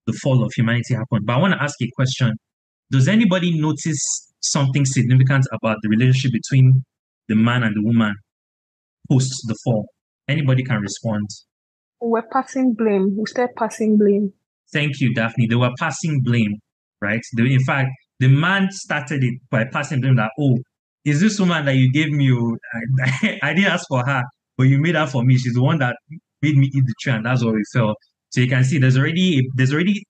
the 0.07 0.13
fall 0.13 0.45
of 0.45 0.53
humanity 0.55 0.95
happened. 0.95 1.27
But 1.27 1.35
I 1.35 1.39
want 1.39 1.55
to 1.55 1.63
ask 1.63 1.75
a 1.83 1.91
question. 1.97 2.33
Does 2.93 3.09
anybody 3.09 3.59
notice 3.59 4.26
something 4.51 4.85
significant 4.85 5.47
about 5.53 5.77
the 5.83 5.89
relationship 5.89 6.33
between 6.33 6.85
the 7.29 7.35
man 7.35 7.63
and 7.63 7.75
the 7.75 7.83
woman 7.83 8.15
post 9.11 9.33
the 9.47 9.57
fall? 9.65 9.87
Anybody 10.29 10.63
can 10.65 10.81
respond. 10.81 11.29
We're 12.01 12.27
passing 12.33 12.75
blame. 12.75 13.17
We 13.17 13.27
start 13.27 13.51
passing 13.57 13.97
blame. 13.97 14.33
Thank 14.73 15.01
you, 15.01 15.15
Daphne. 15.15 15.47
They 15.49 15.55
were 15.55 15.71
passing 15.79 16.21
blame, 16.23 16.57
right? 17.01 17.21
They, 17.37 17.45
in 17.45 17.61
fact, 17.61 17.91
the 18.19 18.29
man 18.29 18.69
started 18.71 19.23
it 19.23 19.35
by 19.51 19.65
passing 19.73 20.01
blame 20.01 20.17
that, 20.17 20.31
oh, 20.39 20.59
is 21.05 21.21
this 21.21 21.39
woman 21.39 21.65
that 21.67 21.77
you 21.77 21.91
gave 21.93 22.11
me? 22.11 22.33
Oh, 22.33 22.57
I, 23.05 23.39
I 23.43 23.55
didn't 23.55 23.71
ask 23.71 23.87
for 23.89 24.05
her, 24.05 24.23
but 24.59 24.65
you 24.65 24.79
made 24.81 24.97
her 24.97 25.07
for 25.07 25.23
me. 25.23 25.39
She's 25.39 25.55
the 25.55 25.63
one 25.63 25.79
that 25.79 25.97
made 26.43 26.57
me 26.57 26.67
eat 26.67 26.85
the 26.85 26.95
tree, 27.01 27.13
and 27.13 27.25
that's 27.25 27.45
what 27.45 27.55
we 27.55 27.63
felt. 27.73 27.97
So 28.31 28.41
you 28.41 28.49
can 28.49 28.65
see 28.65 28.79
there's 28.79 28.99
already 28.99 29.49
there's 29.55 29.73
already 29.73 30.03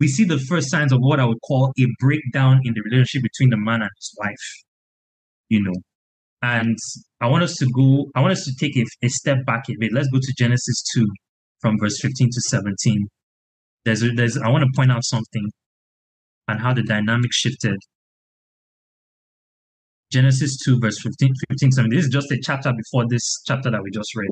we 0.00 0.08
see 0.08 0.24
the 0.24 0.38
first 0.38 0.70
signs 0.70 0.92
of 0.92 0.98
what 1.00 1.20
I 1.20 1.24
would 1.24 1.40
call 1.46 1.72
a 1.78 1.86
breakdown 2.00 2.60
in 2.64 2.74
the 2.74 2.82
relationship 2.82 3.22
between 3.22 3.50
the 3.50 3.56
man 3.56 3.82
and 3.82 3.90
his 3.96 4.14
wife. 4.18 4.64
You 5.48 5.62
know, 5.62 5.74
and 6.42 6.76
I 7.20 7.28
want 7.28 7.44
us 7.44 7.54
to 7.56 7.66
go. 7.66 8.06
I 8.14 8.20
want 8.20 8.32
us 8.32 8.44
to 8.44 8.54
take 8.58 8.76
a, 8.76 8.84
a 9.02 9.08
step 9.08 9.38
back 9.46 9.64
a 9.70 9.74
bit. 9.78 9.92
Let's 9.92 10.08
go 10.08 10.18
to 10.18 10.34
Genesis 10.36 10.82
two, 10.92 11.06
from 11.60 11.78
verse 11.80 12.00
fifteen 12.00 12.28
to 12.30 12.40
seventeen. 12.40 13.06
There's 13.84 14.02
a, 14.02 14.10
there's 14.10 14.36
I 14.36 14.48
want 14.48 14.64
to 14.64 14.70
point 14.74 14.90
out 14.90 15.04
something, 15.04 15.48
and 16.48 16.60
how 16.60 16.74
the 16.74 16.82
dynamic 16.82 17.32
shifted. 17.32 17.78
Genesis 20.12 20.56
2, 20.64 20.78
verse 20.78 21.02
15, 21.02 21.34
15 21.48 21.70
17. 21.72 21.96
This 21.98 22.06
is 22.06 22.12
just 22.12 22.30
a 22.30 22.38
chapter 22.40 22.72
before 22.72 23.06
this 23.08 23.42
chapter 23.44 23.72
that 23.72 23.82
we 23.82 23.90
just 23.90 24.14
read. 24.14 24.30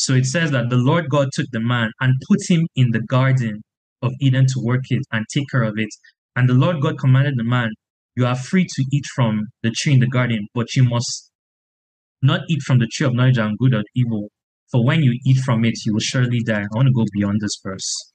So 0.00 0.14
it 0.14 0.24
says 0.24 0.50
that 0.52 0.70
the 0.70 0.78
Lord 0.78 1.10
God 1.10 1.28
took 1.30 1.44
the 1.52 1.60
man 1.60 1.90
and 2.00 2.14
put 2.26 2.38
him 2.48 2.66
in 2.74 2.88
the 2.90 3.02
garden 3.02 3.60
of 4.00 4.12
Eden 4.18 4.46
to 4.46 4.60
work 4.64 4.80
it 4.88 5.02
and 5.12 5.26
take 5.30 5.44
care 5.50 5.62
of 5.62 5.74
it. 5.76 5.90
And 6.34 6.48
the 6.48 6.54
Lord 6.54 6.80
God 6.80 6.98
commanded 6.98 7.34
the 7.36 7.44
man, 7.44 7.68
You 8.16 8.24
are 8.24 8.34
free 8.34 8.64
to 8.64 8.84
eat 8.90 9.04
from 9.14 9.48
the 9.62 9.70
tree 9.76 9.92
in 9.92 10.00
the 10.00 10.06
garden, 10.06 10.48
but 10.54 10.74
you 10.74 10.84
must 10.84 11.30
not 12.22 12.40
eat 12.48 12.62
from 12.62 12.78
the 12.78 12.86
tree 12.90 13.06
of 13.06 13.12
knowledge 13.12 13.36
and 13.36 13.58
good 13.58 13.74
or 13.74 13.82
evil. 13.94 14.30
For 14.72 14.82
when 14.82 15.02
you 15.02 15.12
eat 15.26 15.36
from 15.44 15.66
it, 15.66 15.74
you 15.84 15.92
will 15.92 16.00
surely 16.00 16.40
die. 16.46 16.62
I 16.62 16.76
want 16.76 16.86
to 16.88 16.94
go 16.94 17.04
beyond 17.12 17.42
this 17.42 17.60
verse. 17.62 18.12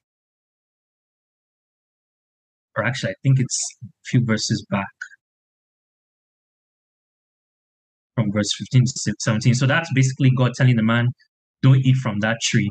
Or 2.75 2.83
actually, 2.83 3.11
I 3.11 3.15
think 3.21 3.39
it's 3.39 3.59
a 3.83 3.87
few 4.05 4.25
verses 4.25 4.65
back. 4.71 4.87
From 8.15 8.31
verse 8.33 8.49
15 8.57 8.85
to 8.85 9.13
17. 9.19 9.53
So 9.53 9.67
that's 9.67 9.89
basically 9.93 10.31
God 10.35 10.53
telling 10.57 10.77
the 10.77 10.83
man, 10.83 11.09
don't 11.65 11.85
eat 11.85 11.97
from 11.97 12.19
that 12.19 12.37
tree, 12.41 12.69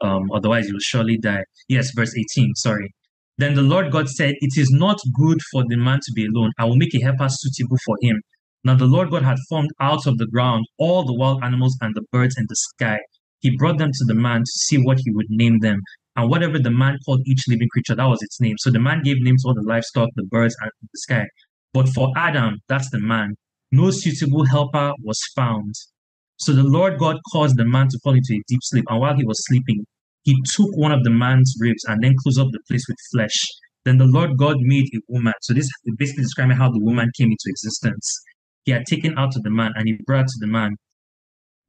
um, 0.00 0.24
otherwise 0.34 0.68
you'll 0.68 0.80
surely 0.80 1.16
die. 1.18 1.44
Yes, 1.68 1.90
verse 1.94 2.12
18, 2.16 2.54
sorry. 2.56 2.92
Then 3.38 3.54
the 3.54 3.62
Lord 3.62 3.92
God 3.92 4.08
said, 4.08 4.34
It 4.40 4.58
is 4.58 4.70
not 4.70 4.98
good 5.14 5.38
for 5.52 5.62
the 5.68 5.76
man 5.76 6.00
to 6.02 6.12
be 6.14 6.26
alone. 6.26 6.52
I 6.58 6.64
will 6.64 6.76
make 6.76 6.94
a 6.94 7.02
helper 7.02 7.28
suitable 7.28 7.76
for 7.84 7.96
him. 8.00 8.20
Now 8.64 8.76
the 8.76 8.86
Lord 8.86 9.10
God 9.10 9.22
had 9.22 9.38
formed 9.48 9.70
out 9.80 10.06
of 10.06 10.18
the 10.18 10.26
ground 10.26 10.64
all 10.78 11.04
the 11.04 11.14
wild 11.14 11.44
animals 11.44 11.76
and 11.80 11.94
the 11.94 12.04
birds 12.12 12.36
in 12.38 12.46
the 12.48 12.56
sky. 12.56 12.98
He 13.40 13.56
brought 13.56 13.78
them 13.78 13.90
to 13.92 14.04
the 14.06 14.14
man 14.14 14.40
to 14.40 14.52
see 14.66 14.78
what 14.78 14.98
he 15.04 15.12
would 15.12 15.26
name 15.28 15.60
them. 15.60 15.80
And 16.16 16.30
whatever 16.30 16.58
the 16.58 16.70
man 16.70 16.96
called 17.04 17.20
each 17.26 17.44
living 17.46 17.68
creature, 17.72 17.94
that 17.94 18.08
was 18.08 18.22
its 18.22 18.40
name. 18.40 18.56
So 18.58 18.70
the 18.70 18.80
man 18.80 19.02
gave 19.02 19.18
names 19.20 19.42
to 19.42 19.48
all 19.48 19.54
the 19.54 19.68
livestock, 19.68 20.08
the 20.16 20.24
birds, 20.24 20.56
and 20.62 20.70
the 20.80 20.88
sky. 20.94 21.26
But 21.74 21.90
for 21.90 22.10
Adam, 22.16 22.56
that's 22.68 22.90
the 22.90 23.00
man, 23.00 23.34
no 23.70 23.90
suitable 23.90 24.46
helper 24.46 24.92
was 25.04 25.20
found. 25.36 25.74
So 26.38 26.52
the 26.52 26.62
Lord 26.64 26.98
God 26.98 27.16
caused 27.32 27.56
the 27.56 27.64
man 27.64 27.88
to 27.88 27.98
fall 28.02 28.14
into 28.14 28.34
a 28.34 28.42
deep 28.46 28.60
sleep. 28.62 28.84
And 28.88 29.00
while 29.00 29.16
he 29.16 29.24
was 29.24 29.42
sleeping, 29.46 29.84
he 30.22 30.36
took 30.54 30.76
one 30.76 30.92
of 30.92 31.04
the 31.04 31.10
man's 31.10 31.54
ribs 31.58 31.84
and 31.86 32.02
then 32.02 32.14
closed 32.22 32.40
up 32.40 32.48
the 32.52 32.60
place 32.68 32.84
with 32.88 32.96
flesh. 33.12 33.36
Then 33.84 33.98
the 33.98 34.06
Lord 34.06 34.36
God 34.36 34.56
made 34.60 34.86
a 34.94 34.98
woman. 35.08 35.32
So 35.42 35.54
this 35.54 35.64
is 35.64 35.94
basically 35.96 36.24
describing 36.24 36.56
how 36.56 36.70
the 36.70 36.80
woman 36.80 37.10
came 37.16 37.28
into 37.28 37.44
existence. 37.46 38.12
He 38.64 38.72
had 38.72 38.84
taken 38.86 39.16
out 39.16 39.36
of 39.36 39.44
the 39.44 39.50
man 39.50 39.72
and 39.76 39.86
he 39.86 39.98
brought 40.04 40.26
to 40.26 40.38
the 40.40 40.48
man. 40.48 40.74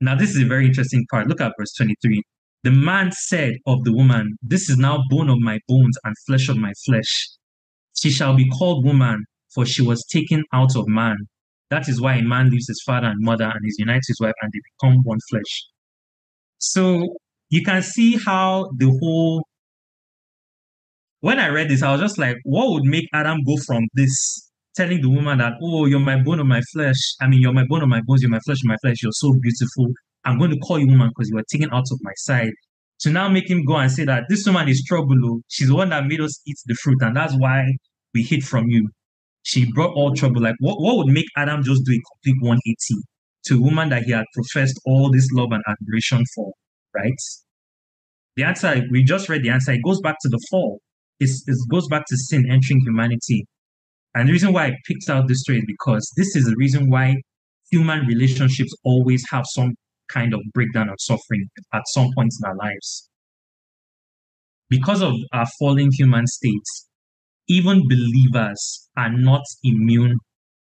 Now, 0.01 0.15
this 0.15 0.36
is 0.36 0.41
a 0.41 0.45
very 0.45 0.65
interesting 0.65 1.06
part. 1.10 1.27
Look 1.27 1.41
at 1.41 1.53
verse 1.58 1.73
23. 1.77 2.21
The 2.63 2.71
man 2.71 3.12
said 3.12 3.53
of 3.65 3.84
the 3.84 3.93
woman, 3.93 4.36
This 4.41 4.69
is 4.69 4.77
now 4.77 5.03
bone 5.10 5.30
of 5.30 5.39
my 5.39 5.60
bones 5.67 5.97
and 6.03 6.15
flesh 6.25 6.49
of 6.49 6.58
my 6.58 6.73
flesh. 6.86 7.30
She 7.95 8.10
shall 8.10 8.36
be 8.36 8.49
called 8.49 8.86
woman, 8.86 9.25
for 9.53 9.65
she 9.65 9.82
was 9.82 10.03
taken 10.12 10.43
out 10.53 10.75
of 10.75 10.88
man. 10.88 11.17
That 11.69 11.89
is 11.89 11.99
why 11.99 12.15
a 12.15 12.23
man 12.23 12.49
leaves 12.49 12.67
his 12.67 12.82
father 12.86 13.08
and 13.08 13.17
mother 13.19 13.45
and 13.45 13.62
is 13.65 13.75
united 13.77 14.03
to 14.03 14.12
his 14.12 14.19
wife 14.21 14.34
and 14.41 14.51
they 14.53 14.60
become 14.75 15.01
one 15.03 15.19
flesh. 15.30 15.67
So 16.60 17.17
you 17.49 17.63
can 17.63 17.82
see 17.82 18.17
how 18.17 18.69
the 18.77 18.88
whole 19.01 19.43
when 21.21 21.39
I 21.39 21.49
read 21.49 21.69
this, 21.69 21.82
I 21.82 21.91
was 21.91 22.01
just 22.01 22.17
like, 22.17 22.38
what 22.43 22.69
would 22.69 22.84
make 22.84 23.06
Adam 23.13 23.39
go 23.43 23.56
from 23.65 23.84
this 23.95 24.51
telling 24.75 25.01
the 25.01 25.10
woman 25.10 25.39
that, 25.39 25.53
oh, 25.62 25.86
you're 25.86 25.99
my 25.99 26.21
bone 26.21 26.39
of 26.39 26.45
my 26.45 26.62
flesh. 26.71 27.15
I 27.19 27.27
mean, 27.27 27.41
you're 27.41 27.53
my 27.53 27.65
bone 27.67 27.82
of 27.82 27.89
my 27.89 28.01
bones, 28.06 28.21
you're 28.21 28.30
my 28.30 28.39
flesh 28.45 28.60
of 28.63 28.67
my 28.67 28.77
flesh, 28.84 28.97
you're 29.01 29.12
so 29.12 29.34
beautiful. 29.41 29.88
I'm 30.23 30.38
going 30.38 30.51
to 30.51 30.58
call 30.60 30.77
you 30.77 30.88
woman 30.88 31.10
because 31.10 31.30
you 31.30 31.36
were 31.36 31.43
taken 31.51 31.69
out 31.73 31.86
of 31.91 31.99
my 32.01 32.12
side. 32.17 32.51
To 33.01 33.10
now 33.10 33.30
make 33.30 33.49
him 33.49 33.65
go 33.65 33.77
and 33.77 33.91
say 33.91 34.06
that 34.06 34.23
this 34.30 34.45
woman 34.45 34.69
is 34.69 34.84
trouble. 34.88 35.15
Oh. 35.23 35.41
She's 35.47 35.67
the 35.67 35.75
one 35.75 35.89
that 35.89 36.06
made 36.06 36.21
us 36.21 36.41
eat 36.47 36.58
the 36.65 36.75
fruit, 36.75 36.97
and 37.01 37.15
that's 37.15 37.34
why 37.36 37.63
we 38.13 38.23
hid 38.23 38.43
from 38.43 38.65
you 38.67 38.89
she 39.47 39.65
brought 39.71 39.95
all 39.95 40.13
trouble. 40.13 40.41
Like, 40.41 40.55
what, 40.60 40.81
what 40.81 40.97
would 40.97 41.07
make 41.07 41.27
Adam 41.38 41.63
just 41.63 41.86
do 41.86 41.93
a 41.93 42.01
complete 42.12 42.41
180 42.41 42.75
to 43.45 43.55
a 43.55 43.62
woman 43.62 43.88
that 43.89 44.03
he 44.03 44.12
had 44.12 44.25
professed 44.33 44.77
all 44.86 45.10
this 45.10 45.25
love 45.31 45.53
and 45.53 45.63
admiration 45.69 46.21
for, 46.36 46.51
right? 46.93 47.15
The 48.36 48.43
answer, 48.43 48.83
we 48.91 49.05
just 49.05 49.29
read 49.29 49.43
the 49.43 49.49
answer, 49.49 49.71
it 49.71 49.79
goes 49.86 50.01
back 50.01 50.17
to 50.21 50.27
the 50.27 50.39
fall. 50.51 50.81
It's, 51.21 51.45
it 51.47 51.55
goes 51.71 51.88
back 51.88 52.03
to 52.07 52.17
sin 52.17 52.43
entering 52.51 52.81
humanity. 52.81 53.45
And 54.13 54.27
the 54.27 54.33
reason 54.33 54.51
why 54.51 54.65
I 54.65 54.71
picked 54.86 55.10
out 55.10 55.29
this 55.29 55.39
story 55.39 55.60
is 55.60 55.65
because 55.65 56.12
this 56.17 56.36
is 56.36 56.43
the 56.43 56.55
reason 56.57 56.89
why 56.89 57.15
human 57.71 58.05
relationships 58.05 58.73
always 58.83 59.23
have 59.31 59.45
some 59.47 59.75
kind 60.10 60.33
of 60.33 60.41
breakdown 60.53 60.89
or 60.89 60.95
suffering 60.99 61.47
at 61.73 61.83
some 61.88 62.10
point 62.15 62.33
in 62.43 62.49
our 62.49 62.55
lives. 62.57 63.10
Because 64.69 65.01
of 65.01 65.13
our 65.31 65.47
fallen 65.57 65.89
human 65.93 66.27
states, 66.27 66.88
even 67.47 67.88
believers 67.88 68.89
are 68.97 69.12
not 69.12 69.43
immune 69.63 70.17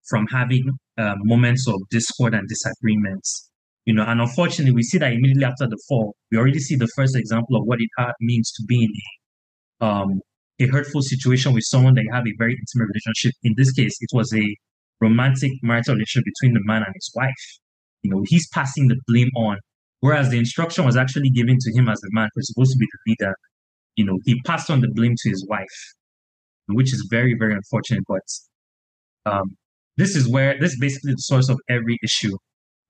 from 0.09 0.27
having 0.29 0.71
uh, 0.99 1.15
moments 1.25 1.67
of 1.69 1.81
discord 1.91 2.35
and 2.35 2.49
disagreements. 2.49 3.51
You 3.87 3.95
know, 3.95 4.05
and 4.05 4.21
unfortunately, 4.21 4.75
we 4.75 4.83
see 4.83 4.99
that 4.99 5.13
immediately 5.13 5.45
after 5.45 5.67
the 5.67 5.81
fall, 5.89 6.15
we 6.31 6.39
already 6.39 6.59
see 6.59 6.75
the 6.75 6.89
first 6.97 7.17
example 7.17 7.57
of 7.57 7.63
what 7.67 7.79
it 7.81 7.89
means 8.21 8.51
to 8.53 8.65
be 8.67 8.85
in 8.85 8.91
a, 8.91 9.87
um, 9.87 10.21
a 10.59 10.67
hurtful 10.67 11.03
situation 11.03 11.53
with 11.53 11.63
someone 11.65 11.95
that 11.95 12.03
you 12.03 12.11
have 12.13 12.27
a 12.27 12.35
very 12.37 12.53
intimate 12.53 12.89
relationship. 12.89 13.33
In 13.45 13.55
this 13.57 13.73
case, 13.73 13.97
it 14.01 14.11
was 14.13 14.33
a 14.35 14.45
romantic 15.01 15.53
marital 15.63 15.95
relationship 15.95 16.25
between 16.25 16.55
the 16.55 16.61
man 16.65 16.83
and 16.83 16.93
his 16.95 17.13
wife. 17.15 17.33
You 18.03 18.11
know, 18.11 18.23
he's 18.27 18.49
passing 18.49 18.89
the 18.89 18.97
blame 19.07 19.31
on, 19.37 19.59
whereas 20.01 20.31
the 20.31 20.39
instruction 20.39 20.85
was 20.85 20.97
actually 20.97 21.31
given 21.31 21.57
to 21.61 21.73
him 21.79 21.89
as 21.89 22.01
the 22.01 22.11
man 22.13 22.29
who's 22.35 22.49
supposed 22.49 22.73
to 22.73 22.79
be 22.79 22.87
the 22.87 23.13
leader. 23.13 23.35
You 23.95 24.07
know, 24.07 24.19
he 24.25 24.41
passed 24.43 24.69
on 24.69 24.81
the 24.81 24.89
blame 24.89 25.15
to 25.17 25.29
his 25.31 25.47
wife 25.49 25.95
which 26.69 26.93
is 26.93 27.07
very, 27.11 27.35
very 27.39 27.55
unfortunate. 27.55 28.05
But 28.09 29.33
um, 29.33 29.57
this 29.97 30.17
is 30.17 30.29
where 30.29 30.59
this 30.61 30.73
is 30.73 30.79
basically 30.81 31.13
the 31.13 31.19
source 31.19 31.49
of 31.49 31.59
every 31.69 31.99
issue 32.03 32.37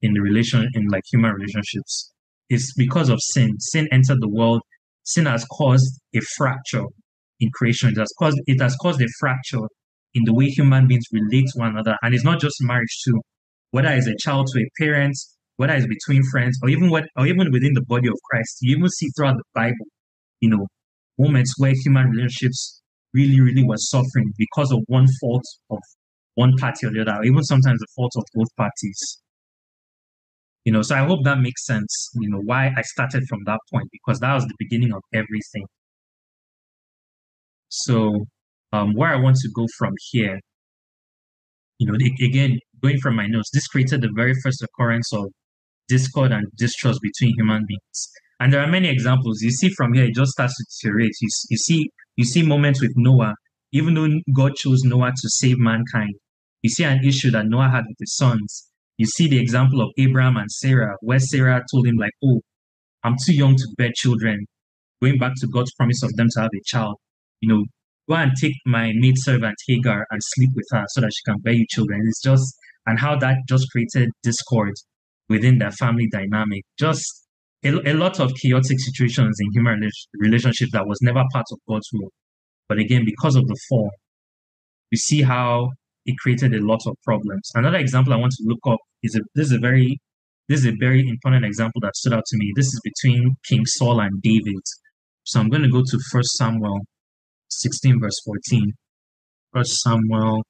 in 0.02 0.12
the 0.14 0.20
relation 0.20 0.68
in 0.74 0.86
like 0.88 1.04
human 1.12 1.32
relationships. 1.32 2.12
Is 2.48 2.72
because 2.76 3.08
of 3.08 3.18
sin. 3.20 3.58
Sin 3.58 3.88
entered 3.90 4.18
the 4.20 4.28
world. 4.28 4.62
Sin 5.02 5.26
has 5.26 5.44
caused 5.46 6.00
a 6.14 6.20
fracture 6.36 6.84
in 7.40 7.50
creation. 7.54 7.88
It 7.90 7.98
has 7.98 8.12
caused 8.18 8.38
it 8.46 8.60
has 8.62 8.76
caused 8.76 9.02
a 9.02 9.08
fracture 9.18 9.66
in 10.14 10.22
the 10.24 10.32
way 10.32 10.46
human 10.46 10.86
beings 10.86 11.06
relate 11.12 11.46
to 11.52 11.58
one 11.58 11.70
another. 11.70 11.96
And 12.02 12.14
it's 12.14 12.24
not 12.24 12.40
just 12.40 12.54
marriage 12.60 13.00
too. 13.04 13.20
whether 13.70 13.88
it's 13.88 14.06
a 14.06 14.16
child 14.18 14.46
to 14.52 14.60
a 14.60 14.68
parent, 14.78 15.16
whether 15.56 15.74
it's 15.74 15.86
between 15.86 16.22
friends, 16.30 16.58
or 16.62 16.68
even 16.68 16.90
what, 16.90 17.04
or 17.16 17.26
even 17.26 17.50
within 17.52 17.74
the 17.74 17.84
body 17.86 18.08
of 18.08 18.14
Christ. 18.30 18.58
You 18.60 18.76
even 18.76 18.88
see 18.88 19.08
throughout 19.16 19.36
the 19.36 19.44
Bible, 19.54 19.86
you 20.40 20.50
know, 20.50 20.66
moments 21.18 21.54
where 21.58 21.72
human 21.84 22.08
relationships 22.10 22.82
really, 23.16 23.40
really 23.40 23.64
were 23.64 23.78
suffering 23.78 24.32
because 24.36 24.70
of 24.70 24.80
one 24.86 25.06
fault 25.20 25.44
of 25.70 25.78
one 26.34 26.52
party 26.58 26.86
or 26.86 26.92
the 26.92 27.00
other, 27.00 27.22
even 27.24 27.42
sometimes 27.42 27.80
the 27.80 27.86
fault 27.96 28.12
of 28.16 28.24
both 28.34 28.54
parties. 28.56 29.22
You 30.64 30.72
know, 30.72 30.82
so 30.82 30.94
I 30.96 31.06
hope 31.06 31.24
that 31.24 31.38
makes 31.38 31.64
sense, 31.64 32.10
you 32.14 32.28
know, 32.28 32.42
why 32.44 32.72
I 32.76 32.82
started 32.82 33.22
from 33.28 33.40
that 33.46 33.60
point, 33.72 33.88
because 33.90 34.20
that 34.20 34.34
was 34.34 34.44
the 34.44 34.54
beginning 34.58 34.92
of 34.92 35.00
everything. 35.14 35.66
So, 37.68 38.26
um, 38.72 38.92
where 38.94 39.10
I 39.10 39.16
want 39.16 39.36
to 39.36 39.48
go 39.54 39.66
from 39.78 39.94
here, 40.10 40.40
you 41.78 41.90
know, 41.90 41.96
again, 42.20 42.58
going 42.82 42.98
from 42.98 43.16
my 43.16 43.26
notes, 43.26 43.50
this 43.52 43.66
created 43.68 44.02
the 44.02 44.10
very 44.14 44.34
first 44.42 44.62
occurrence 44.62 45.12
of 45.12 45.26
discord 45.88 46.32
and 46.32 46.46
distrust 46.58 47.00
between 47.00 47.32
human 47.36 47.64
beings. 47.66 48.10
And 48.40 48.52
there 48.52 48.60
are 48.60 48.70
many 48.70 48.88
examples. 48.88 49.40
You 49.40 49.50
see 49.50 49.70
from 49.76 49.94
here, 49.94 50.04
it 50.04 50.14
just 50.14 50.32
starts 50.32 50.54
to 50.56 50.64
deteriorate. 50.64 51.12
You, 51.20 51.28
you 51.50 51.56
see, 51.56 51.90
you 52.16 52.24
see 52.24 52.42
moments 52.42 52.80
with 52.80 52.92
Noah, 52.96 53.34
even 53.72 53.94
though 53.94 54.08
God 54.34 54.54
chose 54.56 54.82
Noah 54.84 55.10
to 55.10 55.28
save 55.28 55.58
mankind. 55.58 56.14
You 56.62 56.70
see 56.70 56.84
an 56.84 57.04
issue 57.04 57.30
that 57.30 57.46
Noah 57.46 57.70
had 57.70 57.84
with 57.86 57.96
his 58.00 58.16
sons. 58.16 58.70
You 58.98 59.06
see 59.06 59.28
the 59.28 59.38
example 59.38 59.82
of 59.82 59.90
Abraham 59.98 60.36
and 60.36 60.50
Sarah, 60.50 60.96
where 61.00 61.18
Sarah 61.18 61.62
told 61.70 61.86
him, 61.86 61.96
like, 61.96 62.12
oh, 62.24 62.40
I'm 63.04 63.16
too 63.24 63.34
young 63.34 63.54
to 63.54 63.68
bear 63.76 63.90
children, 63.94 64.46
going 65.02 65.18
back 65.18 65.32
to 65.40 65.46
God's 65.46 65.72
promise 65.74 66.02
of 66.02 66.14
them 66.16 66.28
to 66.32 66.40
have 66.40 66.50
a 66.54 66.62
child. 66.64 66.96
You 67.40 67.54
know, 67.54 67.64
go 68.08 68.14
and 68.14 68.32
take 68.40 68.54
my 68.64 68.92
maidservant 68.94 69.56
Hagar 69.68 70.06
and 70.10 70.20
sleep 70.22 70.50
with 70.54 70.66
her 70.72 70.84
so 70.88 71.02
that 71.02 71.10
she 71.14 71.30
can 71.30 71.40
bear 71.40 71.52
you 71.52 71.66
children. 71.68 72.00
It's 72.06 72.22
just, 72.22 72.56
and 72.86 72.98
how 72.98 73.18
that 73.18 73.36
just 73.48 73.70
created 73.70 74.10
discord 74.22 74.72
within 75.28 75.58
their 75.58 75.72
family 75.72 76.08
dynamic. 76.10 76.62
Just 76.78 77.25
a, 77.64 77.92
a 77.92 77.94
lot 77.94 78.20
of 78.20 78.32
chaotic 78.34 78.78
situations 78.78 79.36
in 79.40 79.52
human 79.52 79.88
relationships 80.18 80.72
that 80.72 80.86
was 80.86 80.98
never 81.02 81.22
part 81.32 81.46
of 81.52 81.58
God's 81.68 81.88
will. 81.92 82.10
But 82.68 82.78
again, 82.78 83.04
because 83.04 83.36
of 83.36 83.46
the 83.46 83.56
fall, 83.68 83.90
we 84.90 84.98
see 84.98 85.22
how 85.22 85.70
it 86.04 86.16
created 86.18 86.54
a 86.54 86.64
lot 86.64 86.80
of 86.86 86.96
problems. 87.04 87.50
Another 87.54 87.78
example 87.78 88.12
I 88.12 88.16
want 88.16 88.32
to 88.32 88.44
look 88.46 88.60
up 88.68 88.78
is 89.02 89.16
a, 89.16 89.20
this 89.34 89.46
is 89.46 89.52
a 89.52 89.58
very 89.58 89.98
this 90.48 90.60
is 90.60 90.66
a 90.66 90.76
very 90.78 91.08
important 91.08 91.44
example 91.44 91.80
that 91.80 91.96
stood 91.96 92.12
out 92.12 92.24
to 92.24 92.36
me. 92.36 92.52
This 92.54 92.66
is 92.66 92.80
between 92.84 93.34
King 93.48 93.66
Saul 93.66 93.98
and 93.98 94.22
David. 94.22 94.62
So 95.24 95.40
I'm 95.40 95.48
going 95.48 95.62
to 95.62 95.68
go 95.68 95.82
to 95.84 95.98
First 96.12 96.36
Samuel 96.36 96.82
16, 97.50 98.00
verse 98.00 98.20
14. 98.24 98.72
First 99.52 99.80
Samuel, 99.80 100.44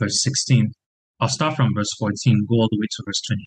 verse 0.00 0.20
16. 0.20 0.72
I'll 1.20 1.28
start 1.28 1.54
from 1.54 1.68
verse 1.76 1.90
14, 2.00 2.46
go 2.48 2.56
all 2.56 2.68
the 2.72 2.78
way 2.80 2.86
to 2.90 3.02
verse 3.06 3.22
20. 3.28 3.46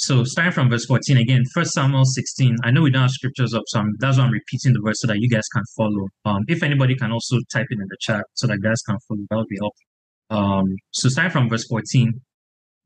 So 0.00 0.24
starting 0.24 0.52
from 0.52 0.70
verse 0.70 0.86
14 0.86 1.18
again, 1.18 1.44
First 1.52 1.72
Samuel 1.72 2.06
16. 2.06 2.56
I 2.64 2.70
know 2.70 2.80
we 2.80 2.90
don't 2.90 3.02
have 3.02 3.10
scriptures 3.10 3.52
up, 3.52 3.64
so 3.66 3.80
I'm, 3.80 3.92
that's 3.98 4.16
why 4.16 4.24
I'm 4.24 4.32
repeating 4.32 4.72
the 4.72 4.80
verse 4.82 4.98
so 4.98 5.06
that 5.08 5.18
you 5.20 5.28
guys 5.28 5.46
can 5.52 5.62
follow. 5.76 6.08
Um, 6.24 6.42
if 6.48 6.62
anybody 6.62 6.94
can 6.96 7.12
also 7.12 7.36
type 7.52 7.66
it 7.68 7.78
in 7.78 7.86
the 7.86 7.98
chat 8.00 8.24
so 8.32 8.46
that 8.46 8.62
guys 8.62 8.80
can 8.88 8.96
follow, 9.06 9.20
that 9.28 9.36
would 9.36 9.46
be 9.48 9.58
helpful. 9.60 9.84
Um, 10.30 10.76
so 10.92 11.10
starting 11.10 11.32
from 11.32 11.50
verse 11.50 11.66
14. 11.68 12.18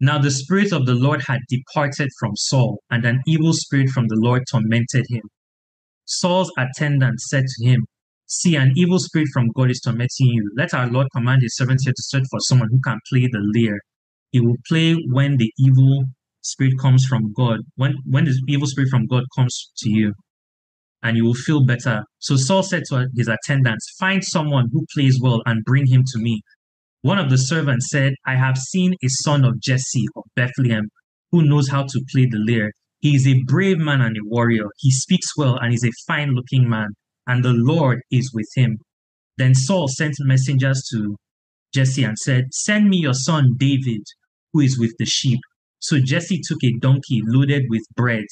Now 0.00 0.18
the 0.18 0.33
spirit 0.33 0.72
of 0.72 0.87
the 0.87 0.94
Lord 0.94 1.22
had 1.24 1.38
departed 1.48 2.09
from 2.18 2.33
Saul, 2.35 2.81
and 2.90 3.05
an 3.05 3.22
evil 3.29 3.53
spirit 3.53 3.90
from 3.90 4.09
the 4.09 4.18
Lord 4.18 4.42
tormented 4.50 5.07
him. 5.09 5.22
Saul's 6.07 6.50
attendant 6.59 7.20
said 7.20 7.44
to 7.46 7.64
him, 7.64 7.87
See, 8.27 8.57
an 8.57 8.72
evil 8.74 8.98
spirit 8.98 9.29
from 9.33 9.53
God 9.55 9.70
is 9.70 9.81
tormenting 9.81 10.27
you. 10.27 10.50
Let 10.57 10.74
our 10.74 10.88
Lord 10.88 11.07
command 11.14 11.42
his 11.42 11.55
servants 11.57 11.85
here 11.85 11.92
to 11.96 12.03
search 12.03 12.24
for 12.29 12.40
someone 12.40 12.70
who 12.72 12.81
can 12.85 12.98
play 13.09 13.29
the 13.31 13.53
lyre. 13.55 13.79
He 14.33 14.40
will 14.40 14.57
play 14.68 14.94
when 15.12 15.37
the 15.37 15.53
evil 15.59 16.07
spirit 16.44 16.74
comes 16.80 17.04
from 17.07 17.33
God, 17.33 17.61
when, 17.76 17.94
when 18.04 18.24
the 18.24 18.40
evil 18.48 18.66
spirit 18.66 18.90
from 18.90 19.07
God 19.07 19.24
comes 19.37 19.72
to 19.78 19.90
you, 19.90 20.12
and 21.02 21.16
you 21.16 21.24
will 21.24 21.35
feel 21.35 21.64
better. 21.64 22.02
So 22.18 22.37
Saul 22.37 22.62
said 22.62 22.85
to 22.88 23.07
his 23.14 23.28
attendants, 23.28 23.94
Find 23.98 24.24
someone 24.24 24.68
who 24.72 24.87
plays 24.94 25.18
well 25.22 25.42
and 25.44 25.64
bring 25.64 25.87
him 25.87 26.02
to 26.12 26.18
me. 26.18 26.40
One 27.02 27.18
of 27.18 27.28
the 27.28 27.37
servants 27.37 27.88
said, 27.90 28.14
I 28.26 28.37
have 28.37 28.57
seen 28.57 28.94
a 28.94 29.09
son 29.09 29.44
of 29.44 29.61
Jesse 29.61 30.07
of 30.16 30.24
Bethlehem 30.35 30.88
who 31.30 31.42
knows 31.42 31.68
how 31.68 31.83
to 31.83 32.04
play 32.11 32.26
the 32.30 32.42
lyre. 32.48 32.70
He 33.00 33.14
is 33.14 33.26
a 33.26 33.42
brave 33.46 33.78
man 33.78 34.00
and 34.00 34.16
a 34.16 34.24
warrior. 34.24 34.64
He 34.78 34.90
speaks 34.90 35.37
well 35.37 35.59
and 35.61 35.74
is 35.74 35.85
a 35.85 35.90
fine 36.07 36.30
looking 36.30 36.66
man, 36.66 36.88
and 37.26 37.44
the 37.44 37.52
Lord 37.52 38.00
is 38.11 38.30
with 38.33 38.48
him. 38.57 38.78
Then 39.37 39.54
Saul 39.54 39.88
sent 39.88 40.14
messengers 40.20 40.88
to 40.92 41.16
Jesse 41.74 42.04
and 42.04 42.16
said, 42.18 42.44
Send 42.52 42.88
me 42.88 42.98
your 42.98 43.12
son 43.12 43.57
David, 43.59 44.04
who 44.52 44.61
is 44.61 44.78
with 44.78 44.94
the 44.98 45.04
sheep. 45.04 45.40
So 45.85 45.99
Jesse 46.03 46.40
took 46.42 46.64
a 46.64 46.79
donkey 46.81 47.20
loaded 47.27 47.64
with 47.68 47.83
bread, 47.94 48.25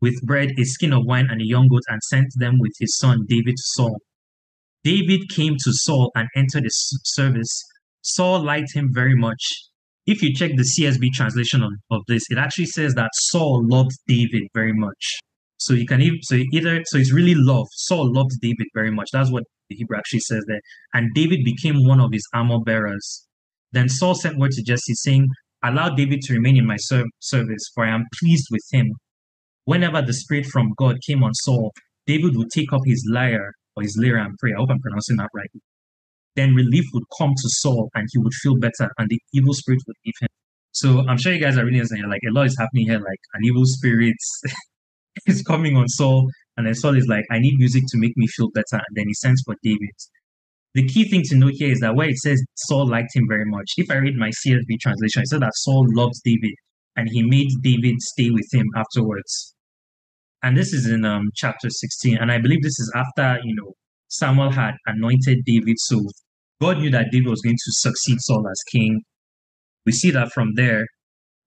with 0.00 0.20
bread, 0.26 0.50
a 0.58 0.64
skin 0.64 0.92
of 0.92 1.04
wine, 1.06 1.28
and 1.30 1.40
a 1.40 1.46
young 1.46 1.68
goat, 1.68 1.84
and 1.86 2.02
sent 2.02 2.26
them 2.38 2.58
with 2.58 2.72
his 2.80 2.98
son 2.98 3.24
David 3.28 3.54
to 3.54 3.62
Saul. 3.76 3.98
David 4.82 5.28
came 5.28 5.54
to 5.62 5.72
Saul 5.72 6.10
and 6.16 6.26
entered 6.34 6.64
his 6.64 6.98
service. 7.04 7.52
Saul 8.02 8.42
liked 8.42 8.74
him 8.74 8.90
very 8.92 9.14
much. 9.14 9.40
If 10.06 10.24
you 10.24 10.34
check 10.34 10.56
the 10.56 10.64
CSB 10.64 11.12
translation 11.12 11.62
of, 11.62 11.70
of 11.92 12.02
this, 12.08 12.24
it 12.30 12.36
actually 12.36 12.66
says 12.66 12.94
that 12.94 13.10
Saul 13.14 13.64
loved 13.68 13.92
David 14.08 14.48
very 14.52 14.72
much. 14.72 15.18
So 15.58 15.72
you 15.72 15.86
can 15.86 16.02
even 16.02 16.18
so 16.22 16.34
either 16.52 16.82
so 16.86 16.98
it's 16.98 17.12
really 17.12 17.36
love. 17.36 17.68
Saul 17.70 18.12
loved 18.12 18.40
David 18.42 18.66
very 18.74 18.90
much. 18.90 19.10
That's 19.12 19.30
what 19.30 19.44
the 19.70 19.76
Hebrew 19.76 19.96
actually 19.96 20.20
says 20.20 20.44
there. 20.48 20.60
And 20.94 21.14
David 21.14 21.44
became 21.44 21.86
one 21.86 22.00
of 22.00 22.10
his 22.12 22.26
armor 22.34 22.58
bearers. 22.58 23.24
Then 23.70 23.88
Saul 23.88 24.16
sent 24.16 24.36
word 24.36 24.50
to 24.52 24.64
Jesse 24.64 24.94
saying, 24.94 25.28
Allow 25.66 25.96
David 25.96 26.20
to 26.22 26.34
remain 26.34 26.56
in 26.56 26.66
my 26.66 26.76
ser- 26.76 27.10
service, 27.20 27.70
for 27.74 27.84
I 27.84 27.94
am 27.94 28.04
pleased 28.20 28.46
with 28.50 28.62
him. 28.70 28.92
Whenever 29.64 30.00
the 30.00 30.12
Spirit 30.12 30.46
from 30.46 30.72
God 30.76 30.96
came 31.04 31.24
on 31.24 31.34
Saul, 31.34 31.72
David 32.06 32.36
would 32.36 32.50
take 32.50 32.72
up 32.72 32.82
his 32.84 33.04
lyre 33.10 33.52
or 33.74 33.82
his 33.82 33.98
lyre 34.00 34.18
and 34.18 34.36
pray. 34.38 34.52
I 34.52 34.58
hope 34.58 34.70
I'm 34.70 34.80
pronouncing 34.80 35.16
that 35.16 35.30
right. 35.34 35.50
Then 36.36 36.54
relief 36.54 36.84
would 36.94 37.02
come 37.18 37.30
to 37.30 37.48
Saul 37.60 37.90
and 37.94 38.06
he 38.12 38.18
would 38.18 38.34
feel 38.34 38.56
better 38.56 38.88
and 38.98 39.08
the 39.08 39.18
evil 39.34 39.54
spirit 39.54 39.80
would 39.86 39.96
leave 40.04 40.14
him. 40.20 40.28
So 40.70 41.04
I'm 41.08 41.18
sure 41.18 41.32
you 41.32 41.40
guys 41.40 41.56
are 41.56 41.64
really 41.64 41.84
saying 41.84 42.08
like 42.08 42.20
a 42.28 42.32
lot 42.32 42.46
is 42.46 42.56
happening 42.58 42.86
here, 42.86 42.98
like 42.98 43.20
an 43.34 43.40
evil 43.44 43.64
spirit 43.64 44.16
is 45.26 45.42
coming 45.42 45.76
on 45.76 45.88
Saul. 45.88 46.30
And 46.56 46.66
then 46.66 46.74
Saul 46.74 46.96
is 46.96 47.06
like, 47.08 47.24
I 47.30 47.38
need 47.38 47.58
music 47.58 47.84
to 47.88 47.98
make 47.98 48.16
me 48.16 48.26
feel 48.28 48.50
better. 48.50 48.74
And 48.74 48.94
then 48.94 49.06
he 49.08 49.14
sends 49.14 49.42
for 49.44 49.56
David 49.62 49.90
the 50.76 50.86
key 50.86 51.08
thing 51.08 51.22
to 51.24 51.36
note 51.36 51.54
here 51.54 51.72
is 51.72 51.80
that 51.80 51.96
where 51.96 52.10
it 52.10 52.18
says 52.18 52.44
Saul 52.54 52.86
liked 52.86 53.16
him 53.16 53.24
very 53.26 53.46
much, 53.46 53.72
if 53.78 53.90
I 53.90 53.94
read 53.94 54.14
my 54.16 54.28
CSB 54.28 54.78
translation, 54.78 55.22
it 55.22 55.28
says 55.28 55.40
that 55.40 55.54
Saul 55.54 55.86
loved 55.94 56.16
David 56.22 56.52
and 56.96 57.08
he 57.10 57.22
made 57.22 57.48
David 57.62 57.98
stay 58.02 58.28
with 58.28 58.46
him 58.52 58.66
afterwards. 58.76 59.54
And 60.42 60.54
this 60.54 60.74
is 60.74 60.86
in 60.86 61.06
um, 61.06 61.30
chapter 61.34 61.70
16. 61.70 62.18
And 62.18 62.30
I 62.30 62.38
believe 62.38 62.62
this 62.62 62.78
is 62.78 62.92
after, 62.94 63.40
you 63.42 63.54
know, 63.54 63.72
Samuel 64.08 64.50
had 64.50 64.74
anointed 64.86 65.38
David. 65.46 65.76
So 65.78 65.98
God 66.60 66.78
knew 66.78 66.90
that 66.90 67.06
David 67.10 67.28
was 67.28 67.40
going 67.40 67.56
to 67.56 67.72
succeed 67.72 68.18
Saul 68.20 68.46
as 68.46 68.62
king. 68.70 69.00
We 69.86 69.92
see 69.92 70.10
that 70.10 70.30
from 70.32 70.56
there, 70.56 70.84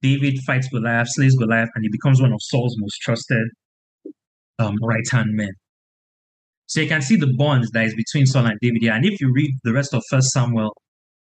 David 0.02 0.40
fights 0.48 0.70
Goliath, 0.70 1.08
slays 1.12 1.36
Goliath, 1.36 1.70
and 1.76 1.84
he 1.84 1.90
becomes 1.90 2.20
one 2.20 2.34
of 2.34 2.40
Saul's 2.42 2.76
most 2.80 3.00
trusted 3.02 3.48
um, 4.58 4.76
right 4.82 5.08
hand 5.12 5.30
men. 5.34 5.52
So 6.70 6.82
you 6.82 6.88
can 6.88 7.02
see 7.02 7.16
the 7.16 7.34
bond 7.36 7.66
that 7.74 7.86
is 7.86 7.96
between 7.96 8.28
Saul 8.28 8.46
and 8.46 8.60
David 8.62 8.78
here. 8.82 8.94
And 8.94 9.04
if 9.04 9.20
you 9.20 9.34
read 9.34 9.50
the 9.64 9.74
rest 9.74 9.92
of 9.92 10.04
First 10.08 10.30
Samuel, 10.30 10.72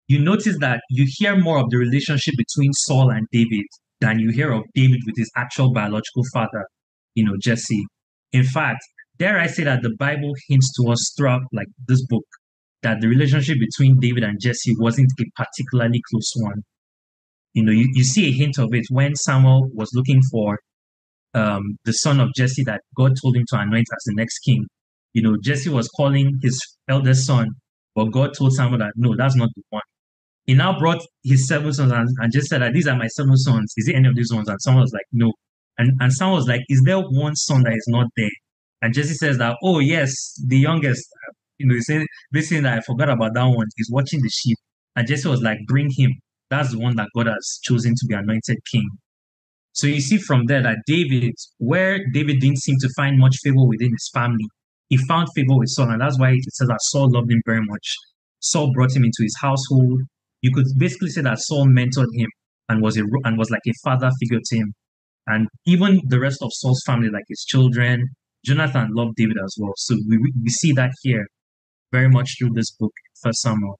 you 0.07 0.19
notice 0.19 0.55
that 0.59 0.81
you 0.91 1.05
hear 1.07 1.35
more 1.35 1.57
of 1.57 1.71
the 1.71 1.77
relationship 1.77 2.35
between 2.37 2.71
Saul 2.73 3.09
and 3.09 3.25
David 3.31 3.65
than 4.01 4.19
you 4.19 4.29
hear 4.29 4.51
of 4.51 4.61
David 4.75 4.99
with 5.03 5.15
his 5.17 5.31
actual 5.35 5.73
biological 5.73 6.21
father, 6.31 6.67
you 7.15 7.25
know, 7.25 7.37
Jesse. 7.41 7.83
In 8.31 8.43
fact, 8.43 8.83
dare 9.17 9.39
I 9.39 9.47
say 9.47 9.63
that 9.63 9.81
the 9.81 9.95
Bible 9.97 10.31
hints 10.47 10.71
to 10.79 10.91
us 10.91 11.11
throughout 11.17 11.41
like 11.51 11.67
this 11.87 12.05
book 12.05 12.25
that 12.83 13.01
the 13.01 13.07
relationship 13.07 13.57
between 13.59 13.99
David 13.99 14.23
and 14.23 14.39
Jesse 14.39 14.75
wasn't 14.77 15.09
a 15.19 15.25
particularly 15.35 16.01
close 16.11 16.33
one. 16.35 16.61
You 17.53 17.63
know, 17.63 17.71
you, 17.71 17.87
you 17.93 18.03
see 18.03 18.27
a 18.27 18.31
hint 18.31 18.59
of 18.59 18.69
it 18.73 18.85
when 18.91 19.15
Samuel 19.15 19.69
was 19.73 19.89
looking 19.95 20.21
for 20.31 20.59
um, 21.33 21.79
the 21.85 21.93
son 21.93 22.19
of 22.19 22.29
Jesse 22.35 22.63
that 22.65 22.81
God 22.95 23.13
told 23.19 23.35
him 23.35 23.45
to 23.49 23.59
anoint 23.59 23.87
as 23.91 24.03
the 24.05 24.13
next 24.15 24.37
king 24.39 24.67
you 25.13 25.21
know, 25.21 25.35
Jesse 25.43 25.69
was 25.69 25.87
calling 25.89 26.39
his 26.41 26.59
eldest 26.87 27.25
son, 27.25 27.49
but 27.95 28.05
God 28.11 28.31
told 28.37 28.53
Samuel 28.53 28.79
that 28.79 28.93
no, 28.95 29.15
that's 29.17 29.35
not 29.35 29.49
the 29.55 29.63
one. 29.69 29.81
He 30.45 30.53
now 30.53 30.77
brought 30.77 31.01
his 31.23 31.47
seven 31.47 31.71
sons 31.71 31.91
and, 31.91 32.07
and 32.19 32.33
just 32.33 32.47
said 32.47 32.61
that 32.61 32.73
these 32.73 32.87
are 32.87 32.97
my 32.97 33.07
seven 33.07 33.37
sons. 33.37 33.73
Is 33.77 33.87
it 33.87 33.95
any 33.95 34.07
of 34.07 34.15
these 34.15 34.33
ones? 34.33 34.47
And 34.47 34.61
someone 34.61 34.81
was 34.81 34.93
like, 34.93 35.05
no. 35.11 35.31
And 35.77 35.91
and 35.99 36.11
someone 36.11 36.37
was 36.37 36.47
like, 36.47 36.61
is 36.67 36.81
there 36.85 36.99
one 36.99 37.35
son 37.35 37.63
that 37.63 37.73
is 37.73 37.85
not 37.87 38.07
there? 38.17 38.29
And 38.81 38.93
Jesse 38.93 39.13
says 39.13 39.37
that, 39.37 39.57
oh 39.63 39.79
yes, 39.79 40.11
the 40.47 40.57
youngest, 40.57 41.07
you 41.57 41.67
know, 41.67 41.75
he's 41.75 41.85
saying 41.85 42.07
this 42.31 42.49
that 42.49 42.65
I 42.65 42.81
forgot 42.81 43.09
about 43.09 43.33
that 43.35 43.45
one. 43.45 43.67
He's 43.77 43.89
watching 43.91 44.21
the 44.21 44.29
sheep. 44.29 44.57
And 44.95 45.07
Jesse 45.07 45.29
was 45.29 45.41
like, 45.41 45.57
bring 45.67 45.89
him. 45.95 46.11
That's 46.49 46.71
the 46.71 46.79
one 46.79 46.95
that 46.97 47.07
God 47.15 47.27
has 47.27 47.59
chosen 47.63 47.93
to 47.95 48.05
be 48.07 48.15
anointed 48.15 48.57
king. 48.71 48.89
So 49.73 49.87
you 49.87 50.01
see 50.01 50.17
from 50.17 50.47
there 50.47 50.61
that 50.63 50.79
David, 50.85 51.33
where 51.59 51.99
David 52.13 52.41
didn't 52.41 52.59
seem 52.59 52.75
to 52.81 52.89
find 52.97 53.17
much 53.17 53.37
favor 53.41 53.65
within 53.65 53.91
his 53.91 54.09
family, 54.13 54.45
he 54.91 54.97
found 55.07 55.29
favor 55.33 55.57
with 55.57 55.69
Saul, 55.69 55.89
and 55.89 56.01
that's 56.01 56.19
why 56.19 56.31
it 56.31 56.53
says 56.53 56.67
that 56.67 56.81
Saul 56.91 57.09
loved 57.13 57.31
him 57.31 57.41
very 57.45 57.63
much. 57.63 57.87
Saul 58.41 58.73
brought 58.73 58.93
him 58.93 59.05
into 59.05 59.21
his 59.23 59.35
household. 59.39 60.01
You 60.41 60.51
could 60.53 60.65
basically 60.77 61.07
say 61.07 61.21
that 61.21 61.39
Saul 61.39 61.67
mentored 61.67 62.11
him 62.13 62.27
and 62.67 62.81
was 62.81 62.97
a 62.97 63.03
and 63.23 63.37
was 63.37 63.49
like 63.49 63.61
a 63.65 63.71
father 63.85 64.09
figure 64.19 64.41
to 64.43 64.57
him. 64.57 64.73
And 65.27 65.47
even 65.65 66.01
the 66.09 66.19
rest 66.19 66.39
of 66.41 66.49
Saul's 66.51 66.83
family, 66.85 67.07
like 67.09 67.23
his 67.29 67.45
children, 67.47 68.03
Jonathan 68.45 68.89
loved 68.91 69.15
David 69.15 69.37
as 69.41 69.55
well. 69.57 69.71
So 69.77 69.95
we, 70.09 70.17
we 70.17 70.49
see 70.49 70.73
that 70.73 70.91
here 71.03 71.25
very 71.93 72.09
much 72.09 72.35
through 72.37 72.51
this 72.53 72.75
book, 72.77 72.91
First 73.23 73.39
Samuel. 73.39 73.79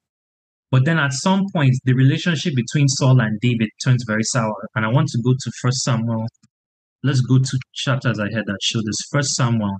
But 0.69 0.85
then 0.85 0.97
at 0.97 1.11
some 1.11 1.43
point, 1.53 1.73
the 1.83 1.93
relationship 1.93 2.53
between 2.55 2.87
Saul 2.87 3.19
and 3.19 3.37
David 3.41 3.67
turns 3.83 4.05
very 4.07 4.23
sour. 4.31 4.55
And 4.75 4.85
I 4.85 4.89
want 4.89 5.09
to 5.09 5.21
go 5.25 5.33
to 5.33 5.51
First 5.61 5.83
Samuel. 5.83 6.25
Let's 7.03 7.19
go 7.19 7.37
to 7.37 7.59
chapters 7.73 8.17
ahead 8.17 8.43
that 8.45 8.59
show 8.61 8.79
this. 8.79 8.95
First 9.11 9.35
Samuel, 9.35 9.75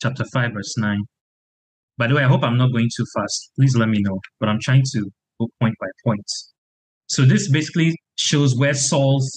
chapter 0.00 0.24
5, 0.32 0.52
verse 0.52 0.74
9. 0.78 0.98
By 1.98 2.06
the 2.06 2.14
way, 2.14 2.24
I 2.24 2.28
hope 2.28 2.42
I'm 2.42 2.56
not 2.56 2.72
going 2.72 2.88
too 2.96 3.04
fast. 3.14 3.50
Please 3.56 3.76
let 3.76 3.88
me 3.88 3.98
know. 4.00 4.18
But 4.38 4.48
I'm 4.48 4.58
trying 4.62 4.82
to 4.92 5.10
go 5.38 5.48
point 5.60 5.74
by 5.80 5.86
point. 6.04 6.24
So 7.08 7.24
this 7.24 7.50
basically 7.50 7.94
shows 8.16 8.56
where 8.56 8.74
Saul's 8.74 9.30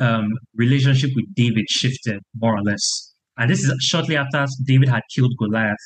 um, 0.00 0.28
relationship 0.56 1.10
with 1.14 1.26
David 1.34 1.64
shifted, 1.68 2.20
more 2.36 2.56
or 2.56 2.62
less. 2.62 3.14
And 3.38 3.50
this 3.50 3.60
is 3.60 3.72
shortly 3.80 4.16
after 4.16 4.44
David 4.64 4.88
had 4.88 5.02
killed 5.14 5.32
Goliath. 5.38 5.76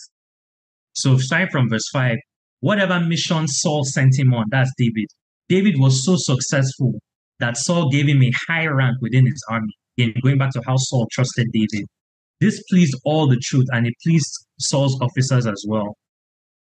So 0.95 1.17
starting 1.19 1.49
from 1.51 1.69
verse 1.69 1.89
5, 1.93 2.17
whatever 2.61 2.99
mission 3.01 3.47
Saul 3.47 3.85
sent 3.85 4.19
him 4.19 4.33
on, 4.35 4.47
that's 4.51 4.73
David. 4.79 5.07
David 5.49 5.75
was 5.79 6.05
so 6.05 6.15
successful 6.17 6.95
that 7.39 7.57
Saul 7.57 7.91
gave 7.91 8.09
him 8.09 8.23
a 8.23 8.33
high 8.49 8.67
rank 8.67 8.97
within 9.01 9.27
his 9.27 9.45
army. 9.51 9.73
Again, 9.99 10.15
going 10.23 10.39
back 10.39 10.51
to 10.53 10.63
how 10.67 10.77
Saul 10.77 11.07
trusted 11.13 11.47
David. 11.53 11.87
This 12.41 12.63
pleased 12.69 12.95
all 13.05 13.29
the 13.29 13.41
truth 13.43 13.67
and 13.73 13.87
it 13.87 13.95
pleased 14.05 14.47
Saul's 14.61 15.01
officers 15.01 15.47
as 15.47 15.65
well. 15.67 15.97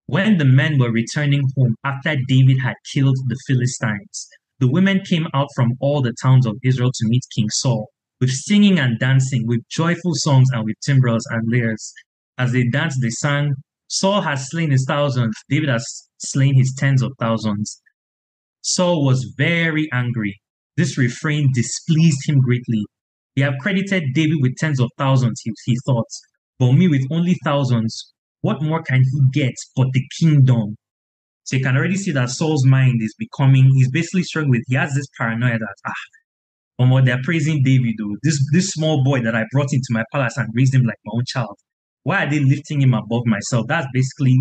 When 0.06 0.36
the 0.36 0.44
men 0.44 0.78
were 0.78 0.92
returning 0.92 1.42
home 1.56 1.76
after 1.84 2.16
David 2.28 2.58
had 2.62 2.74
killed 2.92 3.16
the 3.28 3.38
Philistines, 3.46 4.28
the 4.58 4.70
women 4.70 5.00
came 5.00 5.26
out 5.32 5.48
from 5.54 5.72
all 5.80 6.02
the 6.02 6.14
towns 6.22 6.46
of 6.46 6.58
Israel 6.62 6.90
to 6.92 7.08
meet 7.08 7.22
King 7.34 7.48
Saul, 7.50 7.88
with 8.20 8.30
singing 8.30 8.78
and 8.78 8.98
dancing, 8.98 9.46
with 9.46 9.66
joyful 9.70 10.12
songs 10.14 10.48
and 10.52 10.64
with 10.64 10.76
timbrels 10.84 11.26
and 11.30 11.50
lyres. 11.50 11.92
As 12.36 12.52
they 12.52 12.68
danced, 12.68 12.98
they 13.00 13.10
sang, 13.10 13.54
Saul 13.88 14.20
has 14.20 14.48
slain 14.50 14.70
his 14.70 14.84
thousands, 14.86 15.34
David 15.48 15.68
has 15.68 16.08
slain 16.18 16.54
his 16.54 16.74
tens 16.76 17.02
of 17.02 17.12
thousands. 17.18 17.80
Saul 18.62 19.04
was 19.04 19.34
very 19.36 19.88
angry. 19.92 20.40
This 20.76 20.96
refrain 20.96 21.50
displeased 21.54 22.28
him 22.28 22.40
greatly. 22.40 22.84
They 23.36 23.42
have 23.42 23.54
credited 23.60 24.14
David 24.14 24.38
with 24.40 24.56
tens 24.56 24.80
of 24.80 24.90
thousands, 24.98 25.40
he, 25.42 25.52
he 25.64 25.76
thought, 25.86 26.08
but 26.58 26.72
me 26.72 26.88
with 26.88 27.06
only 27.10 27.36
thousands. 27.44 28.12
What 28.42 28.62
more 28.62 28.82
can 28.82 29.02
he 29.02 29.20
get 29.32 29.54
but 29.76 29.88
the 29.92 30.02
kingdom? 30.20 30.76
So 31.44 31.56
you 31.56 31.62
can 31.62 31.76
already 31.76 31.96
see 31.96 32.12
that 32.12 32.30
Saul's 32.30 32.66
mind 32.66 33.00
is 33.02 33.14
becoming, 33.18 33.70
he's 33.74 33.90
basically 33.90 34.22
struggling 34.22 34.50
with, 34.50 34.62
he 34.66 34.76
has 34.76 34.94
this 34.94 35.06
paranoia 35.18 35.58
that, 35.58 35.74
ah, 35.86 35.92
um, 36.78 37.04
they're 37.04 37.22
praising 37.22 37.62
David, 37.62 37.94
though. 37.98 38.16
This, 38.22 38.38
this 38.52 38.70
small 38.70 39.04
boy 39.04 39.22
that 39.22 39.34
I 39.34 39.44
brought 39.52 39.72
into 39.72 39.88
my 39.90 40.04
palace 40.12 40.36
and 40.36 40.48
raised 40.54 40.74
him 40.74 40.82
like 40.82 40.98
my 41.04 41.12
own 41.14 41.24
child. 41.26 41.56
Why 42.02 42.24
are 42.24 42.30
they 42.30 42.40
lifting 42.40 42.80
him 42.80 42.94
above 42.94 43.22
myself? 43.26 43.66
That's 43.68 43.86
basically 43.92 44.36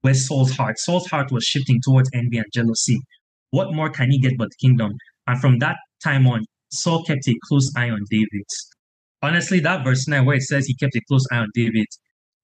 where 0.00 0.14
Saul's 0.14 0.52
heart, 0.56 0.78
Saul's 0.78 1.06
heart 1.06 1.30
was 1.30 1.44
shifting 1.44 1.80
towards 1.84 2.10
envy 2.12 2.38
and 2.38 2.46
jealousy. 2.52 3.00
What 3.50 3.72
more 3.72 3.90
can 3.90 4.10
he 4.10 4.18
get 4.18 4.36
but 4.36 4.48
the 4.50 4.66
kingdom? 4.66 4.92
And 5.26 5.40
from 5.40 5.60
that 5.60 5.76
time 6.02 6.26
on, 6.26 6.44
Saul 6.74 7.02
kept 7.04 7.28
a 7.28 7.34
close 7.48 7.70
eye 7.76 7.90
on 7.90 8.00
David. 8.10 8.44
Honestly, 9.22 9.60
that 9.60 9.84
verse 9.84 10.06
9 10.06 10.24
where 10.24 10.36
it 10.36 10.42
says 10.42 10.66
he 10.66 10.74
kept 10.74 10.94
a 10.96 11.00
close 11.08 11.24
eye 11.32 11.38
on 11.38 11.48
David, 11.54 11.86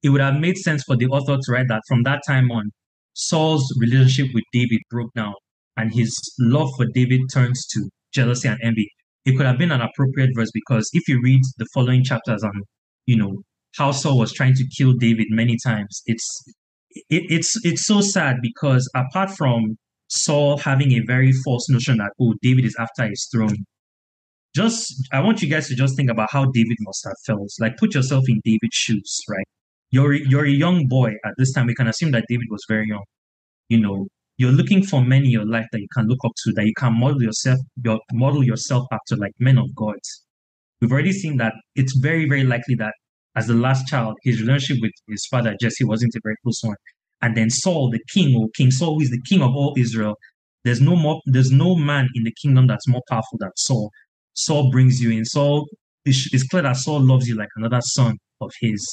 it 0.03 0.09
would 0.09 0.21
have 0.21 0.41
made 0.41 0.57
sense 0.57 0.83
for 0.85 0.97
the 0.97 1.07
author 1.07 1.37
to 1.37 1.53
write 1.53 1.69
that 1.69 1.83
from 1.89 2.03
that 2.05 2.23
time 2.27 2.51
on, 2.51 2.71
Saul's 3.15 3.67
relationship 3.79 4.33
with 4.35 4.45
David 4.53 4.81
broke 4.91 5.13
down 5.15 5.35
and 5.77 5.93
his 5.93 6.17
love 6.39 6.71
for 6.77 6.87
David 6.95 7.21
turns 7.33 7.67
to 7.69 7.89
jealousy 8.13 8.49
and 8.49 8.59
envy. 8.63 8.91
It 9.25 9.37
could 9.37 9.47
have 9.47 9.59
been 9.59 9.73
an 9.73 9.83
appropriate 9.83 10.31
verse 10.35 10.51
because 10.53 10.89
if 10.93 11.07
you 11.09 11.21
read 11.23 11.43
the 11.59 11.67
following 11.75 12.03
chapters 12.03 12.43
on, 12.43 12.63
you 13.07 13.17
know, 13.17 13.43
how 13.77 13.93
Saul 13.93 14.19
was 14.19 14.33
trying 14.33 14.55
to 14.55 14.65
kill 14.77 14.95
David 14.95 15.27
many 15.31 15.57
times. 15.65 16.03
It's 16.07 16.45
it, 17.09 17.23
it's 17.29 17.55
it's 17.65 17.87
so 17.87 18.01
sad 18.01 18.37
because 18.43 18.91
apart 18.97 19.31
from 19.31 19.77
Saul 20.09 20.59
having 20.59 20.93
a 20.93 21.01
very 21.07 21.33
false 21.45 21.69
notion 21.69 21.99
that 21.99 22.13
oh 22.21 22.35
David 22.43 22.65
is 22.65 22.77
after 22.79 23.09
his 23.09 23.29
throne, 23.33 23.65
just 24.55 25.09
I 25.13 25.21
want 25.21 25.43
you 25.43 25.49
guys 25.49 25.69
to 25.69 25.75
just 25.75 25.97
think 25.97 26.11
about 26.11 26.31
how 26.31 26.47
David 26.47 26.77
must 26.81 27.05
have 27.05 27.17
felt. 27.27 27.49
Like 27.61 27.77
put 27.77 27.95
yourself 27.95 28.25
in 28.29 28.41
David's 28.45 28.75
shoes, 28.75 29.19
right? 29.29 29.47
You're 29.91 30.15
you're 30.15 30.47
a 30.47 30.51
young 30.51 30.87
boy 30.89 31.13
at 31.25 31.35
this 31.39 31.53
time. 31.53 31.67
We 31.67 31.75
can 31.75 31.89
assume 31.89 32.13
that 32.13 32.25
David 32.29 32.47
was 32.51 32.65
very 32.69 32.87
young. 32.89 33.05
You 33.69 33.81
know, 33.81 34.07
you're 34.37 34.53
looking 34.53 34.83
for 34.85 35.03
men 35.03 35.25
in 35.25 35.31
your 35.31 35.47
life 35.47 35.67
that 35.73 35.81
you 35.81 35.89
can 35.95 36.07
look 36.07 36.21
up 36.25 36.33
to, 36.45 36.53
that 36.55 36.65
you 36.65 36.73
can 36.77 36.99
model 36.99 37.23
yourself, 37.23 37.59
your 37.85 38.01
model 38.13 38.43
yourself 38.43 38.87
after, 38.93 39.17
like 39.17 39.33
men 39.39 39.59
of 39.59 39.75
God. 39.75 39.99
We've 40.81 40.91
already 40.91 41.13
seen 41.13 41.37
that 41.37 41.53
it's 41.77 41.97
very, 41.99 42.29
very 42.29 42.45
likely 42.45 42.75
that 42.77 42.95
as 43.37 43.47
the 43.47 43.55
last 43.55 43.87
child, 43.87 44.17
his 44.23 44.41
relationship 44.41 44.83
with 44.83 44.93
his 45.09 45.27
father 45.31 45.55
Jesse 45.61 45.85
wasn't 45.85 46.15
a 46.17 46.21
very 46.25 46.37
close 46.43 46.61
one. 46.63 46.77
And 47.23 47.37
then 47.37 47.51
Saul, 47.51 47.91
the 47.91 48.01
king, 48.13 48.35
or 48.37 48.49
King 48.57 48.71
Saul, 48.71 49.01
is 49.03 49.11
the 49.11 49.21
king 49.29 49.43
of 49.43 49.51
all 49.51 49.75
Israel, 49.79 50.15
there's 50.65 50.81
no 50.81 50.97
more, 50.97 51.21
there's 51.27 51.51
no 51.51 51.75
man 51.75 52.09
in 52.15 52.25
the 52.25 52.33
kingdom 52.43 52.67
that's 52.67 52.89
more 52.89 53.03
powerful 53.09 53.39
than 53.39 53.51
Saul. 53.57 53.91
Saul 54.45 54.71
brings 54.71 55.01
you 55.01 55.11
in. 55.11 55.25
Saul, 55.25 55.67
it's 56.05 56.47
clear 56.49 56.63
that 56.63 56.77
Saul 56.77 57.01
loves 57.01 57.29
you 57.29 57.37
like 57.37 57.49
another 57.57 57.81
son 57.83 58.17
of 58.41 58.51
his. 58.61 58.85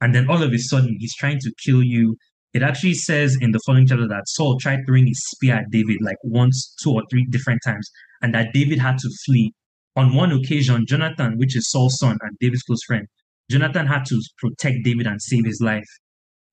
And 0.00 0.14
then 0.14 0.28
all 0.28 0.42
of 0.42 0.52
a 0.52 0.58
sudden, 0.58 0.96
he's 0.98 1.14
trying 1.16 1.38
to 1.40 1.52
kill 1.64 1.82
you. 1.82 2.16
It 2.52 2.62
actually 2.62 2.94
says 2.94 3.36
in 3.40 3.52
the 3.52 3.60
following 3.66 3.86
chapter 3.86 4.06
that 4.06 4.28
Saul 4.28 4.58
tried 4.58 4.80
throwing 4.86 5.06
his 5.06 5.20
spear 5.26 5.56
at 5.56 5.70
David 5.70 5.98
like 6.02 6.16
once, 6.22 6.74
two 6.82 6.92
or 6.92 7.02
three 7.10 7.26
different 7.30 7.60
times, 7.64 7.88
and 8.22 8.34
that 8.34 8.52
David 8.52 8.78
had 8.78 8.98
to 8.98 9.10
flee. 9.26 9.52
On 9.96 10.14
one 10.14 10.32
occasion, 10.32 10.86
Jonathan, 10.86 11.34
which 11.36 11.56
is 11.56 11.70
Saul's 11.70 11.98
son 11.98 12.18
and 12.20 12.36
David's 12.40 12.62
close 12.62 12.82
friend, 12.86 13.06
Jonathan 13.50 13.86
had 13.86 14.04
to 14.06 14.20
protect 14.38 14.78
David 14.84 15.06
and 15.06 15.20
save 15.20 15.44
his 15.44 15.60
life. 15.60 15.86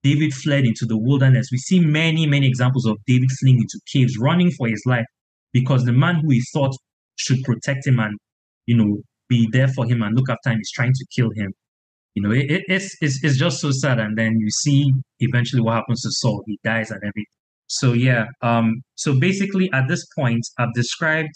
David 0.03 0.33
fled 0.33 0.65
into 0.65 0.85
the 0.85 0.97
wilderness. 0.97 1.49
We 1.51 1.57
see 1.57 1.79
many, 1.79 2.25
many 2.25 2.47
examples 2.47 2.85
of 2.85 2.97
David 3.07 3.29
fleeing 3.39 3.57
into 3.57 3.79
caves, 3.91 4.17
running 4.19 4.51
for 4.51 4.67
his 4.67 4.81
life, 4.85 5.05
because 5.53 5.85
the 5.85 5.93
man 5.93 6.15
who 6.15 6.31
he 6.31 6.41
thought 6.53 6.75
should 7.21 7.41
protect 7.43 7.87
him 7.87 7.99
and, 7.99 8.17
you 8.65 8.75
know, 8.77 8.97
be 9.29 9.47
there 9.51 9.67
for 9.69 9.85
him 9.85 10.01
and 10.01 10.15
look 10.15 10.29
after 10.29 10.49
him 10.51 10.59
is 10.59 10.71
trying 10.73 10.93
to 10.93 11.05
kill 11.15 11.29
him. 11.35 11.53
You 12.15 12.23
know, 12.23 12.31
it, 12.31 12.63
it's, 12.67 12.95
it's, 13.01 13.23
it's 13.23 13.37
just 13.37 13.61
so 13.61 13.71
sad. 13.71 13.99
And 13.99 14.17
then 14.17 14.35
you 14.37 14.49
see 14.49 14.91
eventually 15.19 15.61
what 15.61 15.75
happens 15.75 16.01
to 16.01 16.09
Saul. 16.11 16.43
He 16.45 16.59
dies 16.63 16.91
and 16.91 16.99
everything. 17.03 17.25
So 17.67 17.93
yeah, 17.93 18.25
um, 18.41 18.81
so 18.95 19.17
basically 19.17 19.69
at 19.71 19.87
this 19.87 20.05
point, 20.17 20.41
I've 20.59 20.73
described 20.73 21.33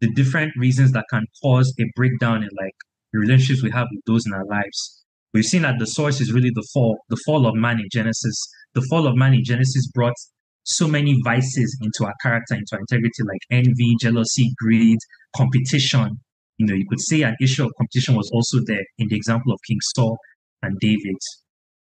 the 0.00 0.10
different 0.12 0.52
reasons 0.56 0.90
that 0.92 1.04
can 1.08 1.24
cause 1.40 1.72
a 1.78 1.84
breakdown 1.94 2.42
in 2.42 2.48
like 2.60 2.74
the 3.12 3.20
relationships 3.20 3.62
we 3.62 3.70
have 3.70 3.86
with 3.92 4.02
those 4.04 4.26
in 4.26 4.32
our 4.32 4.44
lives. 4.46 5.04
We've 5.32 5.44
seen 5.44 5.62
that 5.62 5.78
the 5.78 5.86
source 5.86 6.20
is 6.20 6.32
really 6.32 6.50
the 6.52 6.66
fall, 6.74 6.98
the 7.08 7.20
fall 7.24 7.46
of 7.46 7.54
man 7.54 7.78
in 7.78 7.86
Genesis. 7.92 8.36
The 8.74 8.82
fall 8.90 9.06
of 9.06 9.14
man 9.14 9.34
in 9.34 9.44
Genesis 9.44 9.86
brought 9.94 10.16
so 10.64 10.86
many 10.86 11.18
vices 11.24 11.78
into 11.82 12.04
our 12.04 12.14
character, 12.22 12.54
into 12.54 12.68
our 12.74 12.80
integrity, 12.80 13.22
like 13.24 13.40
envy, 13.50 13.96
jealousy, 14.00 14.52
greed, 14.58 14.98
competition. 15.36 16.20
You 16.58 16.66
know, 16.66 16.74
you 16.74 16.86
could 16.88 17.00
say 17.00 17.22
an 17.22 17.36
issue 17.40 17.64
of 17.64 17.72
competition 17.78 18.14
was 18.14 18.30
also 18.32 18.58
there 18.66 18.84
in 18.98 19.08
the 19.08 19.16
example 19.16 19.52
of 19.52 19.58
King 19.66 19.78
Saul 19.96 20.16
and 20.62 20.78
David. 20.78 21.16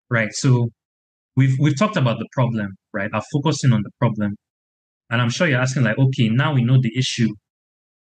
Right. 0.08 0.32
So 0.32 0.70
we've 1.36 1.56
we've 1.60 1.78
talked 1.78 1.96
about 1.96 2.18
the 2.18 2.28
problem, 2.32 2.68
right? 2.92 3.10
I'm 3.12 3.22
focusing 3.32 3.72
on 3.72 3.82
the 3.82 3.90
problem. 3.98 4.36
And 5.10 5.20
I'm 5.20 5.28
sure 5.28 5.48
you're 5.48 5.60
asking, 5.60 5.82
like, 5.82 5.98
okay, 5.98 6.28
now 6.28 6.54
we 6.54 6.62
know 6.62 6.78
the 6.80 6.96
issue. 6.96 7.28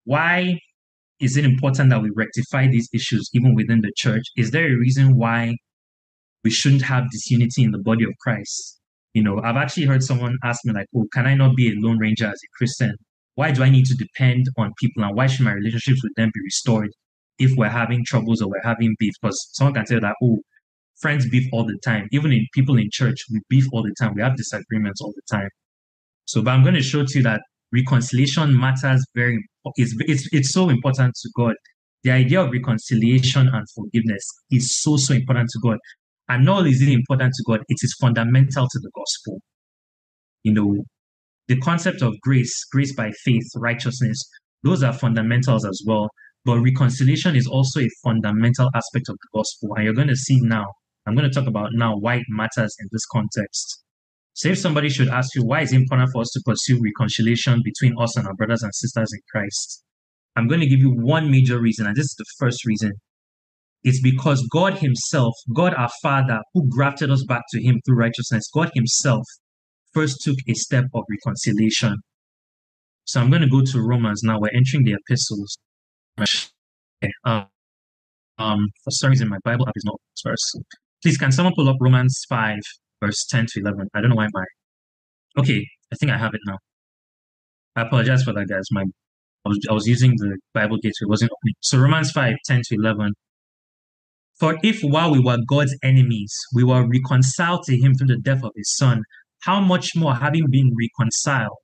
Why 0.05 0.59
is 1.20 1.37
it 1.37 1.44
important 1.44 1.88
that 1.90 2.03
we 2.03 2.11
rectify 2.14 2.66
these 2.66 2.88
issues 2.92 3.31
even 3.33 3.55
within 3.55 3.81
the 3.81 3.92
church? 3.96 4.25
Is 4.37 4.51
there 4.51 4.66
a 4.66 4.77
reason 4.77 5.16
why 5.16 5.55
we 6.44 6.51
shouldn't 6.51 6.83
have 6.83 7.11
disunity 7.11 7.62
in 7.62 7.70
the 7.70 7.79
body 7.79 8.05
of 8.05 8.11
Christ? 8.20 8.82
You 9.14 9.22
know, 9.22 9.40
I've 9.42 9.57
actually 9.57 9.87
heard 9.87 10.03
someone 10.03 10.38
ask 10.42 10.64
me, 10.64 10.72
like, 10.72 10.87
oh, 10.96 11.07
can 11.12 11.27
I 11.27 11.35
not 11.35 11.55
be 11.57 11.68
a 11.68 11.75
lone 11.77 11.98
ranger 11.98 12.27
as 12.27 12.40
a 12.42 12.48
Christian? 12.57 12.96
Why 13.35 13.51
do 13.51 13.62
I 13.62 13.70
need 13.70 13.87
to 13.87 13.94
depend 13.94 14.46
on 14.59 14.72
people 14.79 15.05
and 15.05 15.16
why 15.16 15.27
should 15.27 15.44
my 15.44 15.53
relationships 15.53 16.03
with 16.03 16.12
them 16.16 16.31
be 16.35 16.40
restored 16.44 16.90
if 17.38 17.53
we're 17.57 17.68
having 17.68 18.05
troubles 18.05 18.42
or 18.42 18.48
we're 18.48 18.62
having 18.62 18.94
beef? 18.98 19.12
Because 19.20 19.48
someone 19.53 19.75
can 19.75 19.87
say 19.87 19.98
that, 19.98 20.14
oh, 20.22 20.38
friends 21.01 21.29
beef 21.29 21.48
all 21.53 21.64
the 21.64 21.79
time. 21.85 22.09
Even 22.12 22.33
in 22.33 22.46
people 22.55 22.77
in 22.79 22.88
church, 22.90 23.16
we 23.31 23.40
beef 23.48 23.66
all 23.72 23.83
the 23.83 23.94
time. 23.98 24.14
We 24.14 24.22
have 24.22 24.37
disagreements 24.37 25.01
all 25.01 25.12
the 25.14 25.37
time. 25.37 25.48
So, 26.25 26.42
but 26.42 26.53
I'm 26.53 26.62
going 26.62 26.75
to 26.75 26.83
show 26.83 27.05
to 27.05 27.18
you 27.18 27.22
that 27.25 27.42
reconciliation 27.72 28.59
matters 28.59 29.05
very 29.14 29.38
it's, 29.77 29.94
it's 30.01 30.29
it's 30.33 30.53
so 30.53 30.68
important 30.68 31.14
to 31.14 31.31
God. 31.37 31.55
The 32.03 32.11
idea 32.11 32.40
of 32.42 32.51
reconciliation 32.51 33.48
and 33.48 33.66
forgiveness 33.75 34.27
is 34.51 34.83
so 34.83 34.96
so 34.96 35.14
important 35.14 35.48
to 35.51 35.61
God. 35.62 35.79
And 36.33 36.49
only 36.49 36.71
is 36.71 36.81
it 36.81 36.88
important 36.88 37.35
to 37.35 37.45
God, 37.47 37.61
it 37.68 37.77
is 37.83 37.95
fundamental 38.01 38.66
to 38.66 38.79
the 38.81 38.90
gospel. 38.95 39.42
You 40.45 40.55
know, 40.55 40.85
the 41.49 41.59
concept 41.59 42.01
of 42.01 42.18
grace, 42.23 42.55
grace 42.73 42.95
by 42.95 43.11
faith, 43.23 43.45
righteousness, 43.57 44.18
those 44.62 44.83
are 44.83 44.95
fundamentals 44.95 45.66
as 45.66 45.83
well. 45.87 46.09
But 46.47 46.61
reconciliation 46.61 47.37
is 47.37 47.47
also 47.47 47.81
a 47.81 47.88
fundamental 48.03 48.71
aspect 48.75 49.11
of 49.11 49.16
the 49.21 49.38
gospel. 49.38 49.75
And 49.75 49.85
you're 49.85 49.92
going 49.92 50.09
to 50.09 50.16
see 50.16 50.40
now, 50.40 50.64
I'm 51.05 51.14
going 51.14 51.31
to 51.31 51.35
talk 51.38 51.47
about 51.47 51.68
now 51.75 51.99
why 51.99 52.14
it 52.14 52.27
matters 52.31 52.75
in 52.81 52.88
this 52.90 53.05
context. 53.12 53.83
So 54.33 54.49
if 54.49 54.59
somebody 54.59 54.88
should 54.88 55.09
ask 55.09 55.35
you, 55.35 55.45
why 55.45 55.61
is 55.61 55.75
it 55.75 55.83
important 55.83 56.09
for 56.14 56.23
us 56.23 56.31
to 56.31 56.40
pursue 56.47 56.81
reconciliation 56.83 57.61
between 57.62 57.92
us 58.01 58.16
and 58.16 58.27
our 58.27 58.35
brothers 58.35 58.62
and 58.62 58.75
sisters 58.75 59.11
in 59.12 59.21
Christ? 59.31 59.85
I'm 60.35 60.49
going 60.49 60.61
to 60.61 60.66
give 60.66 60.81
you 60.81 60.95
one 60.95 61.31
major 61.31 61.61
reason, 61.61 61.87
and 61.87 61.95
this 61.95 62.07
is 62.07 62.14
the 62.16 62.25
first 62.38 62.64
reason. 62.64 62.92
It's 63.85 64.01
because 64.01 64.47
God 64.53 64.75
Himself, 64.79 65.35
God 65.55 65.75
our 65.75 65.90
Father, 66.03 66.40
who 66.55 66.68
grafted 66.68 67.11
us 67.11 67.25
back 67.25 67.42
to 67.53 67.62
Him 67.62 67.81
through 67.85 67.97
righteousness, 67.97 68.49
God 68.55 68.71
Himself 68.75 69.25
first 69.92 70.23
took 70.23 70.37
a 70.49 70.55
step 70.55 70.85
of 70.95 71.05
reconciliation. 71.11 71.97
So 73.05 73.21
I'm 73.21 73.31
going 73.31 73.42
to 73.42 73.49
go 73.49 73.62
to 73.62 73.83
Romans 73.83 74.23
now. 74.23 74.38
We're 74.38 74.55
entering 74.55 74.85
the 74.85 74.95
epistles. 74.95 75.59
Um, 77.25 77.47
um, 78.38 78.68
for 78.85 78.90
some 78.90 79.11
reason, 79.11 79.29
my 79.29 79.38
Bible 79.45 79.68
app 79.68 79.75
is 79.77 79.85
not 79.85 80.01
first. 80.23 80.59
Please, 81.03 81.18
can 81.18 81.33
someone 81.33 81.55
pull 81.55 81.68
up 81.68 81.77
Romans 81.81 82.23
5, 82.29 82.59
verse 83.03 83.27
10 83.31 83.47
to 83.55 83.61
11? 83.61 83.88
I 83.95 84.01
don't 84.01 84.11
know 84.11 84.16
why 84.16 84.29
my. 84.33 84.45
Okay, 85.38 85.66
I 85.92 85.97
think 85.97 86.12
I 86.12 86.18
have 86.18 86.35
it 86.35 86.40
now. 86.47 86.59
I 87.75 87.83
apologize 87.83 88.23
for 88.23 88.33
that, 88.35 88.47
guys. 88.49 88.64
My 88.71 88.85
I 89.45 89.49
was, 89.49 89.59
I 89.68 89.73
was 89.73 89.87
using 89.88 90.12
the 90.16 90.38
Bible 90.55 90.77
gateway, 90.77 90.92
it 91.03 91.09
wasn't 91.09 91.33
opening. 91.33 91.55
So 91.61 91.79
Romans 91.79 92.12
5, 92.12 92.37
10 92.47 92.61
to 92.68 92.75
11. 92.77 93.12
For 94.42 94.59
if 94.64 94.81
while 94.81 95.12
we 95.12 95.20
were 95.20 95.38
God's 95.46 95.76
enemies, 95.85 96.37
we 96.52 96.64
were 96.64 96.85
reconciled 96.85 97.62
to 97.66 97.76
him 97.76 97.94
through 97.94 98.09
the 98.09 98.20
death 98.20 98.42
of 98.42 98.50
his 98.57 98.74
son, 98.76 99.02
how 99.42 99.61
much 99.61 99.90
more, 99.94 100.16
having 100.16 100.46
been 100.50 100.74
reconciled, 100.76 101.62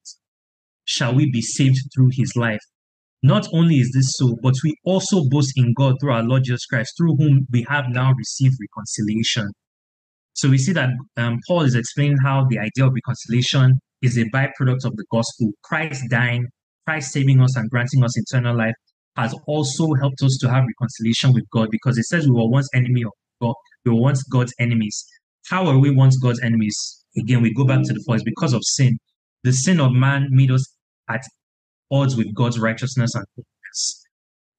shall 0.85 1.13
we 1.13 1.29
be 1.29 1.41
saved 1.41 1.81
through 1.93 2.11
his 2.13 2.37
life? 2.37 2.61
Not 3.21 3.49
only 3.53 3.79
is 3.79 3.91
this 3.93 4.13
so, 4.17 4.37
but 4.45 4.55
we 4.63 4.77
also 4.85 5.25
boast 5.29 5.55
in 5.57 5.75
God 5.77 5.97
through 6.01 6.13
our 6.13 6.23
Lord 6.23 6.45
Jesus 6.45 6.67
Christ, 6.67 6.93
through 6.97 7.17
whom 7.17 7.49
we 7.51 7.67
have 7.69 7.87
now 7.89 8.13
received 8.13 8.55
reconciliation. 8.61 9.51
So 10.35 10.49
we 10.49 10.59
see 10.59 10.75
that 10.75 10.91
um, 11.17 11.41
Paul 11.49 11.63
is 11.63 11.75
explaining 11.75 12.19
how 12.23 12.47
the 12.49 12.61
idea 12.61 12.87
of 12.87 12.93
reconciliation 12.95 13.81
is 14.03 14.17
a 14.17 14.25
byproduct 14.27 14.85
of 14.85 14.95
the 14.95 15.05
gospel. 15.11 15.51
Christ 15.65 16.05
dying, 16.11 16.47
Christ 16.87 17.11
saving 17.11 17.41
us 17.41 17.57
and 17.57 17.69
granting 17.71 18.05
us 18.05 18.17
eternal 18.17 18.57
life 18.57 18.75
has 19.19 19.35
also 19.47 19.93
helped 20.01 20.23
us 20.23 20.39
to 20.41 20.49
have 20.49 20.65
reconciliation 20.65 21.33
with 21.33 21.45
God 21.51 21.69
because 21.71 21.99
it 21.99 22.05
says 22.05 22.27
we 22.27 22.33
were 22.33 22.49
once 22.49 22.69
enemy 22.73 23.03
of 23.03 23.13
God, 23.43 23.55
we 23.85 23.93
were 23.93 24.01
once 24.01 24.23
God's 24.23 24.55
enemies. 24.61 25.05
How 25.49 25.67
are 25.67 25.79
we 25.79 25.91
once 25.91 26.17
God's 26.19 26.41
enemies? 26.41 27.05
Again, 27.19 27.43
we 27.43 27.53
go 27.53 27.65
back 27.65 27.83
to 27.83 27.93
the 27.93 28.05
first 28.09 28.25
because 28.25 28.53
of 28.53 28.63
sin. 28.65 28.97
The 29.43 29.53
sin 29.53 29.81
of 29.81 29.93
man 29.93 30.29
made 30.31 30.51
us 30.53 30.65
at 31.11 31.23
odds 31.91 32.17
with 32.17 32.33
God's 32.35 32.59
righteousness 32.61 33.15
and 33.15 33.25
holiness. 33.35 34.05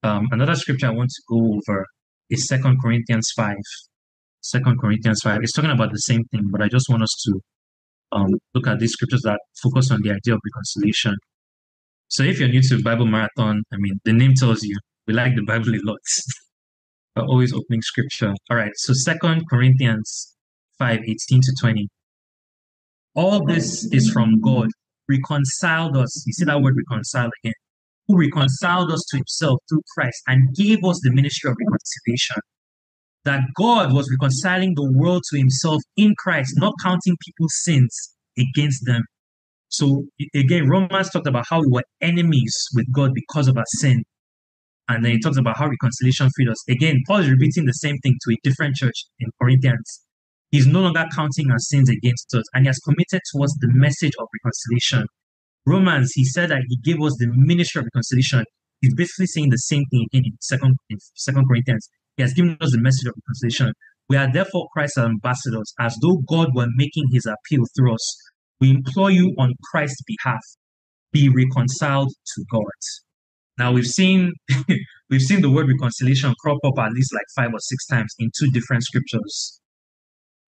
Um, 0.04 0.28
another 0.32 0.56
scripture 0.56 0.88
I 0.88 0.92
want 0.92 1.10
to 1.10 1.22
go 1.30 1.54
over 1.56 1.86
is 2.30 2.48
Second 2.48 2.82
Corinthians 2.82 3.32
5. 3.36 3.56
Second 4.42 4.80
Corinthians 4.80 5.22
5. 5.24 5.40
It's 5.42 5.54
talking 5.54 5.72
about 5.72 5.92
the 5.92 5.98
same 5.98 6.24
thing, 6.32 6.50
but 6.52 6.62
I 6.62 6.68
just 6.68 6.90
want 6.90 7.04
us 7.04 7.16
to 7.26 7.40
um, 8.12 8.30
look 8.54 8.68
at 8.68 8.80
these 8.80 8.92
scriptures 8.92 9.22
that 9.24 9.40
focus 9.62 9.92
on 9.92 10.02
the 10.02 10.10
idea 10.10 10.34
of 10.34 10.42
reconciliation. 10.44 11.16
So 12.10 12.24
if 12.24 12.40
you're 12.40 12.50
new 12.50 12.62
to 12.64 12.82
Bible 12.82 13.06
Marathon, 13.06 13.62
I 13.72 13.78
mean, 13.78 14.00
the 14.04 14.14
name 14.14 14.34
tells 14.34 14.64
you 14.64 14.76
we 15.08 15.14
like 15.14 15.36
the 15.36 15.44
Bible 15.44 15.74
a 15.76 15.80
lot. 15.84 16.00
We're 17.16 17.26
always 17.26 17.54
opening 17.54 17.82
scripture. 17.82 18.34
All 18.50 18.58
right, 18.58 18.72
so 18.76 18.94
Second 18.94 19.48
Corinthians 19.50 20.36
5, 20.80 21.00
18 21.04 21.18
to 21.42 21.56
20. 21.62 21.88
All 23.16 23.46
this 23.46 23.86
is 23.92 24.10
from 24.12 24.40
God 24.42 24.70
reconciled 25.08 25.98
us. 25.98 26.24
You 26.26 26.34
see 26.34 26.46
that 26.46 26.62
word 26.62 26.76
reconcile 26.78 27.30
again. 27.44 27.54
Who 28.08 28.20
reconciled 28.20 28.92
us 28.92 29.06
to 29.10 29.18
himself 29.18 29.60
through 29.70 29.82
Christ 29.96 30.22
and 30.28 30.56
gave 30.56 30.84
us 30.84 31.00
the 31.04 31.12
ministry 31.12 31.50
of 31.50 31.58
reconciliation. 31.60 32.38
That 33.26 33.42
God 33.56 33.94
was 33.94 34.10
reconciling 34.10 34.74
the 34.76 34.92
world 34.92 35.24
to 35.30 35.38
himself 35.38 35.82
in 35.98 36.16
Christ, 36.18 36.54
not 36.58 36.74
counting 36.82 37.18
people's 37.24 37.56
sins 37.64 38.16
against 38.38 38.86
them. 38.86 39.04
So 39.70 40.06
again, 40.36 40.68
Romans 40.68 41.10
talked 41.10 41.28
about 41.28 41.46
how 41.50 41.62
we 41.62 41.68
were 41.70 41.84
enemies 42.02 42.56
with 42.76 42.92
God 42.92 43.12
because 43.14 43.48
of 43.48 43.58
our 43.58 43.66
sin. 43.78 44.04
And 44.88 45.06
then 45.06 45.12
he 45.14 45.20
talks 45.20 45.38
about 45.38 45.58
how 45.58 45.68
reconciliation 45.68 46.30
freed 46.36 46.50
us. 46.50 46.58
Again, 46.68 46.98
Paul 47.08 47.20
is 47.20 47.30
repeating 47.30 47.66
the 47.66 47.74
same 47.74 47.98
thing 48.00 48.16
to 48.22 48.34
a 48.34 48.38
different 48.44 48.76
church 48.76 49.06
in 49.20 49.30
Corinthians. 49.40 50.02
He's 50.50 50.66
no 50.66 50.82
longer 50.82 51.06
counting 51.16 51.52
our 51.52 51.60
sins 51.60 51.90
against 51.90 52.34
us, 52.34 52.44
and 52.56 52.64
he 52.64 52.68
has 52.68 52.80
committed 52.80 53.22
to 53.32 53.44
us 53.44 53.56
the 53.62 53.70
message 53.74 54.14
of 54.20 54.28
reconciliation. 54.44 55.06
Romans, 55.68 56.12
he 56.16 56.26
said 56.26 56.50
that 56.50 56.64
he 56.68 56.78
gave 56.78 57.00
us 57.04 57.16
the 57.20 57.28
ministry 57.32 57.80
of 57.80 57.86
reconciliation. 57.94 58.44
He's 58.82 58.96
basically 58.96 59.28
saying 59.28 59.50
the 59.52 59.58
same 59.58 59.84
thing 59.92 60.08
again 60.12 60.24
in 60.26 60.38
Second 60.42 60.76
in 60.90 60.98
Second 61.16 61.46
Corinthians. 61.48 61.88
He 62.18 62.24
has 62.24 62.34
given 62.34 62.58
us 62.60 62.72
the 62.72 62.82
message 62.82 63.08
of 63.08 63.14
reconciliation. 63.16 63.74
We 64.10 64.18
are 64.18 64.32
therefore 64.32 64.70
Christ's 64.74 64.98
ambassadors, 64.98 65.72
as 65.80 65.96
though 66.02 66.24
God 66.28 66.50
were 66.56 66.68
making 66.76 67.10
his 67.12 67.28
appeal 67.28 67.66
through 67.78 67.94
us. 67.94 68.18
We 68.60 68.72
implore 68.72 69.12
you 69.12 69.34
on 69.38 69.54
Christ's 69.72 70.04
behalf, 70.06 70.42
be 71.12 71.30
reconciled 71.30 72.10
to 72.10 72.46
God. 72.52 72.64
Now 73.58 73.72
we've 73.72 73.86
seen 73.86 74.34
we've 75.10 75.22
seen 75.22 75.42
the 75.42 75.52
word 75.52 75.68
reconciliation 75.68 76.34
crop 76.40 76.60
up 76.64 76.78
at 76.80 76.92
least 76.92 77.14
like 77.14 77.26
five 77.36 77.54
or 77.54 77.60
six 77.60 77.86
times 77.88 78.14
in 78.20 78.32
two 78.38 78.50
different 78.52 78.84
scriptures. 78.84 79.60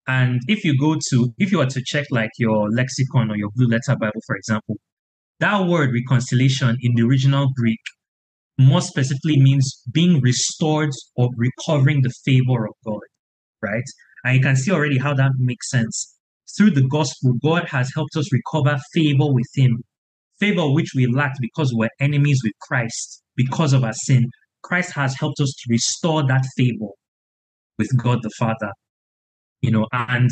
And 0.08 0.42
if 0.48 0.64
you 0.64 0.78
go 0.80 0.96
to, 1.10 1.34
if 1.38 1.52
you 1.52 1.60
were 1.60 1.68
to 1.68 1.82
check 1.86 2.08
like 2.10 2.32
your 2.38 2.70
lexicon 2.72 3.30
or 3.30 3.38
your 3.38 3.50
blue 3.56 3.68
letter 3.68 3.96
Bible, 4.00 4.22
for 4.26 4.36
example, 4.36 4.78
that 5.40 5.68
word 5.68 5.92
reconciliation 5.94 6.78
in 6.82 6.96
the 6.96 7.04
original 7.04 7.50
Greek 7.56 7.80
more 8.58 8.82
specifically 8.82 9.40
means 9.40 9.82
being 9.92 10.22
restored 10.22 10.92
or 11.16 11.30
recovering 11.36 12.02
the 12.02 12.14
favor 12.26 12.66
of 12.66 12.74
God, 12.86 13.02
right? 13.62 13.84
And 14.24 14.38
you 14.38 14.42
can 14.42 14.56
see 14.56 14.72
already 14.72 14.98
how 14.98 15.14
that 15.16 15.32
makes 15.38 15.70
sense. 15.70 16.18
Through 16.58 16.72
the 16.72 16.88
gospel, 16.88 17.34
God 17.44 17.68
has 17.70 17.92
helped 17.96 18.16
us 18.16 18.32
recover 18.32 18.78
favor 18.94 19.32
with 19.32 19.48
Him, 19.56 19.84
favor 20.40 20.72
which 20.72 20.92
we 20.96 21.08
lacked 21.08 21.38
because 21.42 21.74
we're 21.74 21.90
enemies 22.00 22.42
with 22.44 22.54
Christ 22.62 23.24
because 23.36 23.74
of 23.74 23.84
our 23.84 23.94
sin. 23.94 24.26
Christ 24.64 24.92
has 24.94 25.16
helped 25.16 25.40
us 25.40 25.50
to 25.50 25.66
restore 25.70 26.26
that 26.28 26.46
favor 26.56 26.90
with 27.78 27.90
God 27.98 28.20
the 28.22 28.30
Father 28.38 28.72
you 29.62 29.72
know, 29.72 29.88
and 29.92 30.30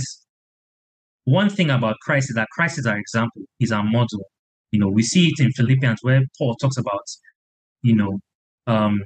one 1.25 1.49
thing 1.49 1.69
about 1.69 1.95
Christ 2.01 2.29
is 2.31 2.35
that 2.35 2.47
Christ 2.51 2.79
is 2.79 2.85
our 2.85 2.97
example, 2.97 3.43
he's 3.59 3.71
our 3.71 3.83
model. 3.83 4.25
You 4.71 4.79
know, 4.79 4.89
we 4.89 5.03
see 5.03 5.27
it 5.27 5.43
in 5.43 5.51
Philippians 5.51 5.99
where 6.01 6.21
Paul 6.37 6.55
talks 6.55 6.77
about, 6.77 7.03
you 7.81 7.95
know, 7.95 8.19
um, 8.67 9.01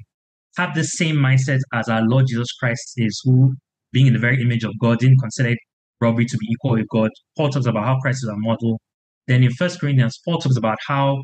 have 0.57 0.75
the 0.75 0.83
same 0.83 1.15
mindset 1.15 1.59
as 1.73 1.89
our 1.89 2.01
Lord 2.03 2.25
Jesus 2.27 2.51
Christ 2.53 2.93
is, 2.97 3.19
who, 3.23 3.53
being 3.91 4.07
in 4.07 4.13
the 4.13 4.19
very 4.19 4.41
image 4.41 4.63
of 4.63 4.71
God, 4.79 4.99
didn't 4.99 5.19
consider 5.19 5.55
robbery 6.03 6.25
to 6.25 6.37
be 6.37 6.47
equal 6.51 6.73
with 6.73 6.87
God. 6.89 7.09
Paul 7.35 7.49
talks 7.49 7.65
about 7.65 7.85
how 7.85 7.97
Christ 7.99 8.23
is 8.23 8.29
our 8.29 8.37
model. 8.37 8.79
Then 9.27 9.43
in 9.43 9.51
First 9.51 9.79
Corinthians, 9.79 10.19
Paul 10.25 10.37
talks 10.37 10.57
about 10.57 10.77
how 10.87 11.17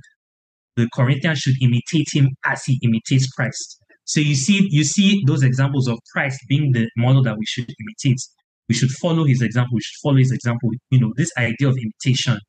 the 0.76 0.88
Corinthians 0.94 1.40
should 1.40 1.56
imitate 1.62 2.08
him 2.14 2.30
as 2.46 2.64
he 2.66 2.80
imitates 2.82 3.28
Christ. 3.32 3.78
So 4.06 4.22
you 4.22 4.36
see, 4.36 4.66
you 4.72 4.84
see 4.84 5.22
those 5.28 5.44
examples 5.44 5.88
of 5.88 6.00
Christ 6.14 6.40
being 6.48 6.72
the 6.72 6.90
model 6.98 7.22
that 7.24 7.38
we 7.38 7.46
should 7.46 7.70
imitate. 7.70 8.20
We 8.68 8.76
should 8.76 8.90
follow 8.92 9.26
his 9.26 9.42
example. 9.42 9.76
We 9.76 9.82
should 9.82 10.00
follow 10.02 10.18
his 10.18 10.32
example. 10.32 10.70
You 10.90 11.00
know, 11.02 11.14
this 11.16 11.32
idea 11.38 11.68
of 11.68 11.76
imitation. 11.78 12.40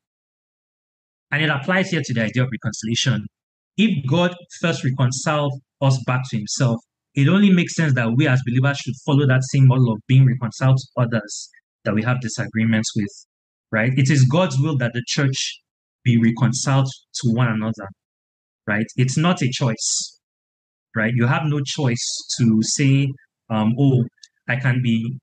And 1.32 1.42
it 1.42 1.50
applies 1.50 1.90
here 1.90 2.02
to 2.04 2.14
the 2.14 2.22
idea 2.22 2.44
of 2.44 2.48
reconciliation. 2.50 3.26
If 3.76 4.06
God 4.08 4.34
first 4.60 4.84
reconciled 4.84 5.52
us 5.80 6.02
back 6.06 6.20
to 6.30 6.36
himself, 6.36 6.78
it 7.14 7.28
only 7.28 7.50
makes 7.50 7.74
sense 7.74 7.94
that 7.94 8.12
we 8.16 8.28
as 8.28 8.40
believers 8.46 8.78
should 8.78 8.94
follow 9.04 9.26
that 9.26 9.42
same 9.50 9.66
model 9.66 9.92
of 9.92 9.98
being 10.06 10.26
reconciled 10.26 10.78
to 10.78 11.02
others 11.02 11.50
that 11.84 11.94
we 11.94 12.02
have 12.02 12.20
disagreements 12.20 12.90
with, 12.96 13.26
right? 13.72 13.92
It 13.96 14.10
is 14.10 14.24
God's 14.24 14.58
will 14.60 14.76
that 14.78 14.92
the 14.94 15.02
church 15.06 15.60
be 16.04 16.20
reconciled 16.22 16.88
to 17.22 17.30
one 17.30 17.48
another, 17.48 17.88
right? 18.66 18.86
It's 18.96 19.16
not 19.16 19.42
a 19.42 19.48
choice, 19.50 20.20
right? 20.96 21.12
You 21.14 21.26
have 21.26 21.42
no 21.44 21.60
choice 21.64 22.26
to 22.38 22.58
say, 22.62 23.08
um, 23.48 23.74
oh, 23.78 24.04
I 24.48 24.56
can 24.56 24.80
be 24.82 25.18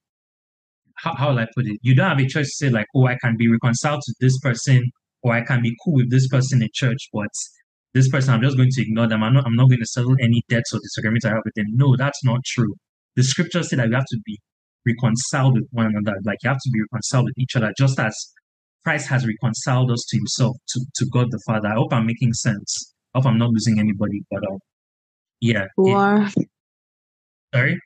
how, 0.97 1.15
how 1.15 1.29
will 1.29 1.39
I 1.39 1.47
put 1.55 1.65
it? 1.67 1.77
You 1.81 1.95
don't 1.95 2.09
have 2.09 2.19
a 2.19 2.27
choice 2.27 2.47
to 2.47 2.65
say 2.65 2.69
like, 2.69 2.87
oh, 2.95 3.05
I 3.05 3.17
can 3.21 3.37
be 3.37 3.47
reconciled 3.47 4.01
to 4.01 4.13
this 4.19 4.37
person 4.39 4.83
or 5.23 5.33
I 5.33 5.41
can 5.41 5.61
be 5.61 5.75
cool 5.83 5.95
with 5.95 6.09
this 6.09 6.27
person 6.27 6.61
in 6.61 6.69
church, 6.73 7.09
but 7.13 7.29
this 7.93 8.09
person, 8.09 8.33
I'm 8.33 8.41
just 8.41 8.57
going 8.57 8.69
to 8.71 8.81
ignore 8.81 9.07
them. 9.07 9.23
I'm 9.23 9.33
not, 9.33 9.45
I'm 9.45 9.55
not 9.55 9.69
going 9.69 9.79
to 9.79 9.85
settle 9.85 10.15
any 10.21 10.43
debts 10.49 10.73
or 10.73 10.79
disagreements 10.79 11.25
I 11.25 11.29
have 11.29 11.41
with 11.45 11.53
them. 11.55 11.65
No, 11.71 11.95
that's 11.97 12.23
not 12.23 12.39
true. 12.45 12.75
The 13.15 13.23
scriptures 13.23 13.69
say 13.69 13.77
that 13.77 13.89
we 13.89 13.95
have 13.95 14.05
to 14.05 14.19
be 14.25 14.39
reconciled 14.87 15.55
with 15.55 15.67
one 15.71 15.87
another. 15.87 16.17
Like 16.23 16.37
you 16.43 16.49
have 16.49 16.59
to 16.63 16.69
be 16.71 16.79
reconciled 16.91 17.25
with 17.25 17.37
each 17.37 17.55
other, 17.55 17.71
just 17.77 17.99
as 17.99 18.15
Christ 18.83 19.09
has 19.09 19.27
reconciled 19.27 19.91
us 19.91 20.05
to 20.09 20.17
himself, 20.17 20.55
to, 20.69 20.85
to 20.95 21.05
God 21.11 21.27
the 21.29 21.41
Father. 21.45 21.67
I 21.67 21.75
hope 21.75 21.93
I'm 21.93 22.05
making 22.05 22.33
sense. 22.33 22.93
I 23.13 23.19
hope 23.19 23.27
I'm 23.27 23.37
not 23.37 23.49
losing 23.49 23.79
anybody, 23.79 24.23
but 24.31 24.43
uh, 24.43 24.57
yeah. 25.41 25.65
Wow. 25.75 26.27
sorry? 27.53 27.79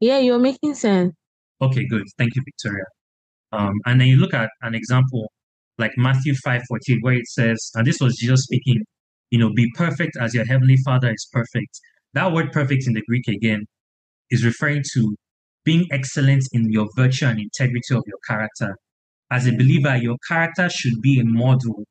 Yeah, 0.00 0.18
you're 0.18 0.38
making 0.38 0.74
sense. 0.74 1.14
Okay, 1.60 1.86
good. 1.88 2.04
Thank 2.18 2.36
you, 2.36 2.42
Victoria. 2.44 2.84
Um, 3.52 3.74
and 3.86 4.00
then 4.00 4.08
you 4.08 4.16
look 4.16 4.34
at 4.34 4.50
an 4.62 4.74
example 4.74 5.30
like 5.78 5.92
Matthew 5.96 6.34
5 6.44 6.62
14, 6.68 6.98
where 7.02 7.14
it 7.14 7.26
says, 7.26 7.70
and 7.74 7.86
this 7.86 8.00
was 8.00 8.16
Jesus 8.16 8.42
speaking, 8.44 8.84
you 9.30 9.38
know, 9.38 9.52
be 9.52 9.70
perfect 9.74 10.16
as 10.20 10.34
your 10.34 10.44
heavenly 10.46 10.76
Father 10.84 11.10
is 11.10 11.28
perfect. 11.32 11.80
That 12.12 12.32
word 12.32 12.52
perfect 12.52 12.86
in 12.86 12.92
the 12.92 13.02
Greek 13.08 13.26
again 13.28 13.66
is 14.30 14.44
referring 14.44 14.82
to 14.94 15.16
being 15.64 15.86
excellent 15.90 16.42
in 16.52 16.70
your 16.70 16.88
virtue 16.96 17.26
and 17.26 17.40
integrity 17.40 17.94
of 17.94 18.02
your 18.06 18.18
character. 18.28 18.76
As 19.30 19.46
a 19.46 19.52
believer, 19.52 19.96
your 19.96 20.16
character 20.28 20.68
should 20.68 21.00
be 21.00 21.18
a 21.18 21.24
model 21.24 21.84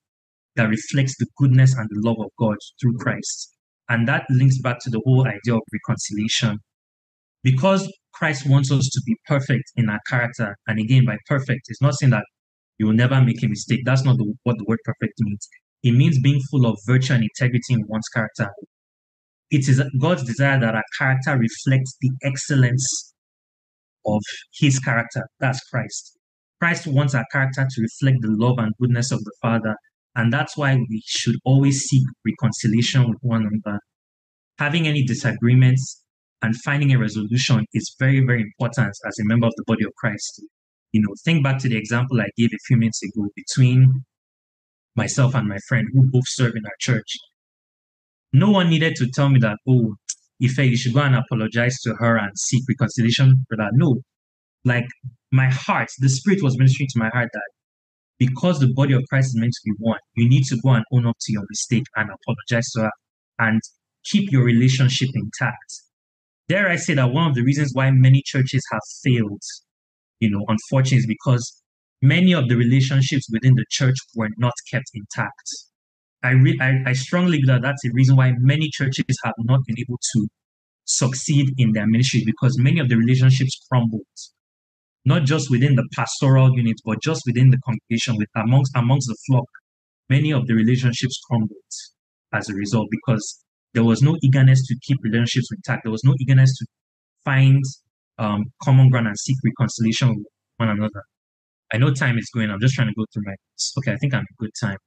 that 0.55 0.69
reflects 0.69 1.15
the 1.17 1.25
goodness 1.37 1.75
and 1.75 1.89
the 1.89 2.07
love 2.07 2.17
of 2.19 2.29
God 2.39 2.55
through 2.79 2.97
Christ. 2.99 3.55
And 3.89 4.07
that 4.07 4.25
links 4.29 4.59
back 4.61 4.79
to 4.81 4.89
the 4.89 5.01
whole 5.03 5.25
idea 5.27 5.55
of 5.55 5.61
reconciliation. 5.71 6.59
Because 7.43 7.91
Christ 8.13 8.47
wants 8.47 8.71
us 8.71 8.89
to 8.93 9.01
be 9.05 9.15
perfect 9.25 9.65
in 9.75 9.89
our 9.89 9.99
character, 10.07 10.55
and 10.67 10.79
again, 10.79 11.05
by 11.05 11.17
perfect, 11.27 11.61
it's 11.67 11.81
not 11.81 11.95
saying 11.95 12.11
that 12.11 12.23
you 12.77 12.87
will 12.87 12.93
never 12.93 13.21
make 13.21 13.43
a 13.43 13.47
mistake. 13.47 13.81
That's 13.85 14.03
not 14.03 14.17
the, 14.17 14.33
what 14.43 14.57
the 14.57 14.65
word 14.67 14.79
perfect 14.85 15.13
means. 15.19 15.47
It 15.83 15.93
means 15.93 16.19
being 16.21 16.39
full 16.49 16.65
of 16.65 16.77
virtue 16.87 17.13
and 17.13 17.23
integrity 17.23 17.73
in 17.73 17.83
one's 17.87 18.07
character. 18.13 18.49
It 19.51 19.67
is 19.67 19.83
God's 19.99 20.23
desire 20.23 20.59
that 20.59 20.75
our 20.75 20.83
character 20.97 21.37
reflects 21.37 21.97
the 21.99 22.11
excellence 22.23 23.12
of 24.05 24.21
his 24.53 24.79
character. 24.79 25.27
That's 25.39 25.59
Christ. 25.69 26.17
Christ 26.59 26.87
wants 26.87 27.13
our 27.13 27.25
character 27.31 27.67
to 27.69 27.81
reflect 27.81 28.17
the 28.21 28.31
love 28.31 28.57
and 28.57 28.73
goodness 28.79 29.11
of 29.11 29.23
the 29.23 29.33
Father. 29.41 29.75
And 30.15 30.31
that's 30.31 30.55
why 30.55 30.75
we 30.75 31.01
should 31.05 31.35
always 31.43 31.81
seek 31.81 32.03
reconciliation 32.25 33.09
with 33.09 33.17
one 33.21 33.47
another. 33.51 33.79
Having 34.59 34.87
any 34.87 35.03
disagreements 35.03 36.03
and 36.41 36.55
finding 36.57 36.93
a 36.93 36.99
resolution 36.99 37.65
is 37.73 37.95
very, 37.99 38.23
very 38.25 38.41
important 38.41 38.93
as 39.07 39.19
a 39.19 39.25
member 39.25 39.47
of 39.47 39.53
the 39.57 39.63
body 39.65 39.83
of 39.85 39.91
Christ. 39.97 40.41
You 40.91 41.01
know, 41.01 41.13
think 41.25 41.43
back 41.43 41.57
to 41.59 41.69
the 41.69 41.77
example 41.77 42.21
I 42.21 42.27
gave 42.37 42.49
a 42.53 42.63
few 42.67 42.77
minutes 42.77 43.01
ago 43.03 43.27
between 43.35 44.03
myself 44.95 45.33
and 45.33 45.47
my 45.47 45.57
friend 45.67 45.87
who 45.93 46.07
both 46.11 46.27
serve 46.27 46.53
in 46.55 46.65
our 46.65 46.77
church. 46.79 47.17
No 48.31 48.51
one 48.51 48.69
needed 48.69 48.95
to 48.97 49.09
tell 49.09 49.29
me 49.29 49.39
that, 49.39 49.57
oh, 49.67 49.95
Ife, 50.41 50.57
you 50.59 50.77
should 50.77 50.93
go 50.93 51.01
and 51.01 51.15
apologize 51.15 51.79
to 51.81 51.93
her 51.99 52.17
and 52.17 52.31
seek 52.37 52.63
reconciliation 52.67 53.45
for 53.47 53.57
that. 53.57 53.71
No, 53.73 54.01
like 54.65 54.87
my 55.31 55.49
heart, 55.49 55.89
the 55.99 56.09
Spirit 56.09 56.41
was 56.41 56.57
ministering 56.57 56.87
to 56.93 56.99
my 56.99 57.09
heart 57.09 57.29
that 57.33 57.49
because 58.19 58.59
the 58.59 58.71
body 58.73 58.93
of 58.93 59.03
Christ 59.09 59.27
is 59.27 59.39
meant 59.39 59.53
to 59.53 59.61
be 59.65 59.73
one, 59.79 59.99
you 60.15 60.29
need 60.29 60.43
to 60.45 60.57
go 60.63 60.69
and 60.69 60.85
own 60.91 61.05
up 61.05 61.17
to 61.19 61.31
your 61.33 61.43
mistake 61.49 61.83
and 61.95 62.09
apologize 62.09 62.69
to 62.71 62.83
her 62.83 62.91
and 63.39 63.61
keep 64.05 64.31
your 64.31 64.43
relationship 64.43 65.09
intact. 65.13 65.81
Dare 66.47 66.69
I 66.69 66.75
say 66.75 66.93
that 66.95 67.11
one 67.11 67.29
of 67.29 67.35
the 67.35 67.43
reasons 67.43 67.71
why 67.73 67.89
many 67.91 68.21
churches 68.25 68.63
have 68.71 68.81
failed, 69.03 69.41
you 70.19 70.29
know, 70.29 70.45
unfortunately, 70.47 70.99
is 70.99 71.07
because 71.07 71.61
many 72.01 72.33
of 72.33 72.49
the 72.49 72.55
relationships 72.55 73.27
within 73.31 73.55
the 73.55 73.65
church 73.69 73.95
were 74.15 74.29
not 74.37 74.53
kept 74.69 74.85
intact. 74.93 75.49
I, 76.23 76.31
re- 76.31 76.59
I, 76.61 76.89
I 76.89 76.93
strongly 76.93 77.37
believe 77.37 77.47
that 77.47 77.61
that's 77.61 77.83
a 77.85 77.91
reason 77.93 78.15
why 78.15 78.33
many 78.39 78.69
churches 78.69 79.05
have 79.23 79.33
not 79.39 79.59
been 79.65 79.77
able 79.79 79.99
to 80.13 80.27
succeed 80.85 81.49
in 81.57 81.73
their 81.73 81.87
ministry 81.87 82.23
because 82.25 82.57
many 82.59 82.79
of 82.79 82.89
the 82.89 82.97
relationships 82.97 83.65
crumbled 83.69 84.01
not 85.05 85.23
just 85.23 85.49
within 85.51 85.75
the 85.75 85.87
pastoral 85.95 86.55
unit, 86.55 86.77
but 86.85 87.01
just 87.01 87.23
within 87.25 87.49
the 87.49 87.57
congregation, 87.65 88.15
with 88.17 88.29
amongst 88.35 88.71
amongst 88.75 89.07
the 89.07 89.17
flock, 89.27 89.45
many 90.09 90.31
of 90.31 90.47
the 90.47 90.53
relationships 90.53 91.19
crumbled 91.27 91.49
as 92.33 92.49
a 92.49 92.53
result 92.53 92.87
because 92.89 93.43
there 93.73 93.83
was 93.83 94.01
no 94.01 94.17
eagerness 94.23 94.65
to 94.67 94.75
keep 94.83 94.97
relationships 95.03 95.49
intact. 95.51 95.83
There 95.83 95.91
was 95.91 96.03
no 96.03 96.15
eagerness 96.19 96.57
to 96.57 96.65
find 97.25 97.61
um, 98.17 98.45
common 98.63 98.89
ground 98.89 99.07
and 99.07 99.17
seek 99.17 99.35
reconciliation 99.43 100.09
with 100.09 100.25
one 100.57 100.69
another. 100.69 101.03
I 101.73 101.77
know 101.77 101.91
time 101.91 102.17
is 102.17 102.29
going. 102.33 102.49
I'm 102.49 102.61
just 102.61 102.75
trying 102.75 102.87
to 102.87 102.93
go 102.95 103.05
through 103.13 103.23
my. 103.25 103.33
Okay, 103.79 103.93
I 103.93 103.97
think 103.97 104.13
I'm 104.13 104.21
a 104.21 104.43
good 104.43 104.51
time. 104.61 104.77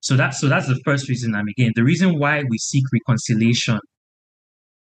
So 0.00 0.16
that's 0.16 0.40
so 0.40 0.48
that's 0.48 0.66
the 0.66 0.80
first 0.84 1.08
reason. 1.08 1.34
I'm 1.34 1.48
again 1.48 1.72
the 1.74 1.84
reason 1.84 2.18
why 2.18 2.42
we 2.48 2.58
seek 2.58 2.84
reconciliation 2.92 3.78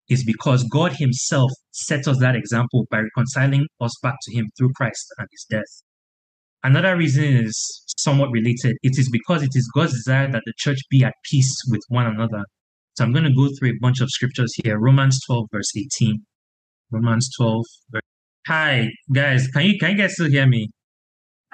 is 0.10 0.24
because 0.24 0.64
God 0.66 0.94
Himself 0.94 1.52
set 1.72 2.08
us 2.08 2.20
that 2.20 2.36
example 2.36 2.86
by 2.90 3.00
reconciling 3.00 3.68
us 3.82 3.92
back 4.02 4.16
to 4.24 4.36
Him 4.36 4.50
through 4.58 4.72
Christ 4.76 5.06
and 5.18 5.28
His 5.32 5.46
death. 5.50 5.84
Another 6.64 6.96
reason 6.96 7.26
is 7.26 7.84
somewhat 7.98 8.30
related. 8.32 8.78
It 8.84 8.98
is 8.98 9.10
because 9.10 9.44
it 9.44 9.52
is 9.54 9.70
God's 9.76 9.94
desire 9.94 10.32
that 10.32 10.44
the 10.46 10.54
church 10.58 10.80
be 10.90 11.04
at 11.04 11.14
peace 11.30 11.54
with 11.70 11.82
one 11.90 12.08
another. 12.08 12.44
So 12.96 13.04
I'm 13.04 13.12
going 13.12 13.26
to 13.26 13.34
go 13.34 13.50
through 13.58 13.70
a 13.70 13.80
bunch 13.82 14.02
of 14.02 14.10
scriptures 14.10 14.54
here. 14.64 14.80
Romans 14.80 15.20
12, 15.26 15.48
verse 15.52 15.72
18. 16.00 16.20
Romans 16.92 17.30
12. 17.38 17.66
Verse... 17.92 18.02
Hi, 18.48 18.90
guys. 19.14 19.48
Can 19.48 19.66
you 19.66 19.78
can 19.80 19.92
you 19.92 19.98
guys 19.98 20.14
still 20.14 20.30
hear 20.30 20.46
me? 20.46 20.70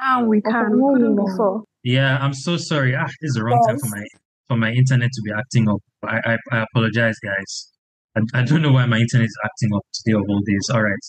Ah, 0.01 0.23
we 0.23 0.41
can. 0.41 0.71
We 0.71 0.93
couldn't 0.93 1.15
before. 1.15 1.63
Yeah, 1.83 2.17
I'm 2.19 2.33
so 2.33 2.57
sorry. 2.57 2.95
Ah, 2.95 3.05
this 3.05 3.29
is 3.29 3.33
the 3.35 3.43
wrong 3.43 3.59
time 3.67 3.77
for 3.79 3.89
my 3.89 4.03
for 4.47 4.57
my 4.57 4.71
internet 4.71 5.09
to 5.11 5.21
be 5.23 5.31
acting 5.37 5.69
up. 5.69 5.81
I, 6.03 6.17
I, 6.25 6.37
I 6.51 6.65
apologize, 6.71 7.15
guys. 7.23 7.71
I, 8.15 8.39
I 8.39 8.43
don't 8.43 8.61
know 8.61 8.71
why 8.71 8.85
my 8.85 8.97
internet 8.97 9.25
is 9.25 9.37
acting 9.43 9.69
up 9.75 9.83
today 9.93 10.15
of 10.15 10.23
all 10.27 10.41
days. 10.45 10.67
All 10.73 10.81
right. 10.81 11.05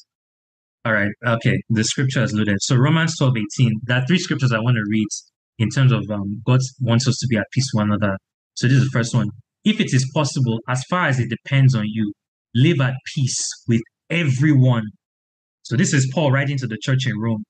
All 0.85 0.93
right. 0.93 1.11
Okay. 1.27 1.61
The 1.71 1.85
scripture 1.85 2.23
is 2.23 2.33
loaded. 2.33 2.59
So 2.61 2.77
Romans 2.77 3.17
12, 3.19 3.35
18. 3.59 3.73
There 3.85 3.99
are 3.99 4.07
three 4.07 4.19
scriptures 4.19 4.53
I 4.53 4.59
want 4.59 4.77
to 4.77 4.85
read 4.89 5.09
in 5.59 5.69
terms 5.71 5.93
of 5.93 6.05
um, 6.11 6.43
God 6.47 6.61
wants 6.81 7.07
us 7.07 7.17
to 7.19 7.27
be 7.29 7.37
at 7.37 7.47
peace 7.53 7.71
with 7.73 7.81
one 7.81 7.93
another. 7.93 8.17
So 8.55 8.67
this 8.67 8.79
is 8.79 8.85
the 8.85 8.91
first 8.93 9.15
one. 9.15 9.29
If 9.65 9.81
it 9.81 9.93
is 9.93 10.11
possible, 10.15 10.59
as 10.69 10.83
far 10.89 11.07
as 11.07 11.19
it 11.19 11.29
depends 11.29 11.75
on 11.75 11.85
you, 11.87 12.13
live 12.55 12.81
at 12.81 12.95
peace 13.15 13.39
with 13.69 13.81
everyone. 14.09 14.85
So 15.63 15.77
this 15.77 15.93
is 15.93 16.11
Paul 16.15 16.33
writing 16.33 16.57
to 16.59 16.67
the 16.67 16.79
church 16.83 17.07
in 17.07 17.19
Rome. 17.19 17.45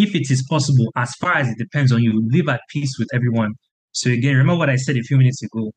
If 0.00 0.14
it 0.14 0.30
is 0.30 0.42
possible, 0.48 0.90
as 0.96 1.12
far 1.20 1.34
as 1.34 1.50
it 1.50 1.58
depends 1.58 1.92
on 1.92 2.02
you, 2.02 2.26
live 2.32 2.48
at 2.48 2.62
peace 2.70 2.96
with 2.98 3.08
everyone. 3.12 3.52
So 3.92 4.08
again, 4.10 4.34
remember 4.34 4.60
what 4.60 4.70
I 4.70 4.76
said 4.76 4.96
a 4.96 5.02
few 5.02 5.18
minutes 5.18 5.42
ago. 5.42 5.72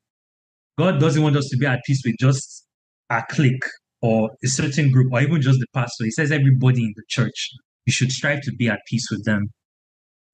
God 0.78 1.02
doesn't 1.02 1.22
want 1.22 1.36
us 1.36 1.50
to 1.50 1.58
be 1.58 1.66
at 1.66 1.82
peace 1.86 2.02
with 2.06 2.16
just 2.22 2.66
a 3.10 3.22
clique 3.30 3.66
or 4.02 4.30
a 4.42 4.48
certain 4.48 4.92
group 4.92 5.12
or 5.12 5.20
even 5.20 5.42
just 5.42 5.60
the 5.60 5.66
pastor. 5.74 6.06
He 6.06 6.12
says 6.12 6.32
everybody 6.32 6.84
in 6.84 6.94
the 6.96 7.04
church, 7.10 7.50
you 7.86 7.92
should 7.92 8.14
strive 8.14 8.40
to 8.44 8.54
be 8.58 8.70
at 8.70 8.80
peace 8.90 9.10
with 9.12 9.26
them 9.26 9.50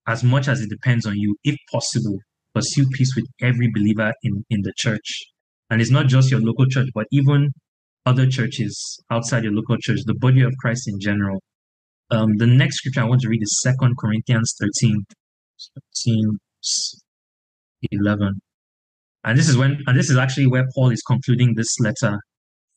as 0.06 0.24
much 0.24 0.48
as 0.48 0.62
it 0.62 0.70
depends 0.70 1.08
on 1.08 1.16
you. 1.16 1.36
If 1.44 1.56
possible, 1.72 2.20
pursue 2.54 2.88
peace 2.90 3.16
with 3.16 3.26
every 3.42 3.72
believer 3.74 4.14
in, 4.22 4.46
in 4.52 4.62
the 4.62 4.74
church. 4.78 5.24
And 5.72 5.82
it's 5.82 5.90
not 5.90 6.06
just 6.06 6.30
your 6.30 6.42
local 6.42 6.68
church, 6.68 6.90
but 6.94 7.08
even 7.12 7.50
other 8.06 8.28
churches 8.28 9.00
outside 9.10 9.46
your 9.46 9.54
local 9.54 9.78
church, 9.78 10.02
the 10.06 10.14
body 10.14 10.44
of 10.44 10.54
Christ 10.60 10.88
in 10.88 11.00
general. 11.00 11.42
Um, 12.12 12.38
the 12.38 12.48
next 12.48 12.78
scripture 12.78 13.02
I 13.02 13.06
want 13.06 13.22
to 13.22 13.30
read 13.30 13.42
is 13.42 13.62
Second 13.62 13.96
Corinthians 14.00 14.56
13, 14.60 15.06
13, 15.96 16.38
11. 17.92 18.42
And 19.26 19.38
this 19.38 19.50
is 19.50 19.58
when, 19.58 19.80
and 19.86 19.98
this 19.98 20.10
is 20.10 20.18
actually 20.18 20.48
where 20.48 20.66
Paul 20.76 20.92
is 20.92 21.02
concluding 21.02 21.56
this 21.56 21.80
letter 21.80 22.20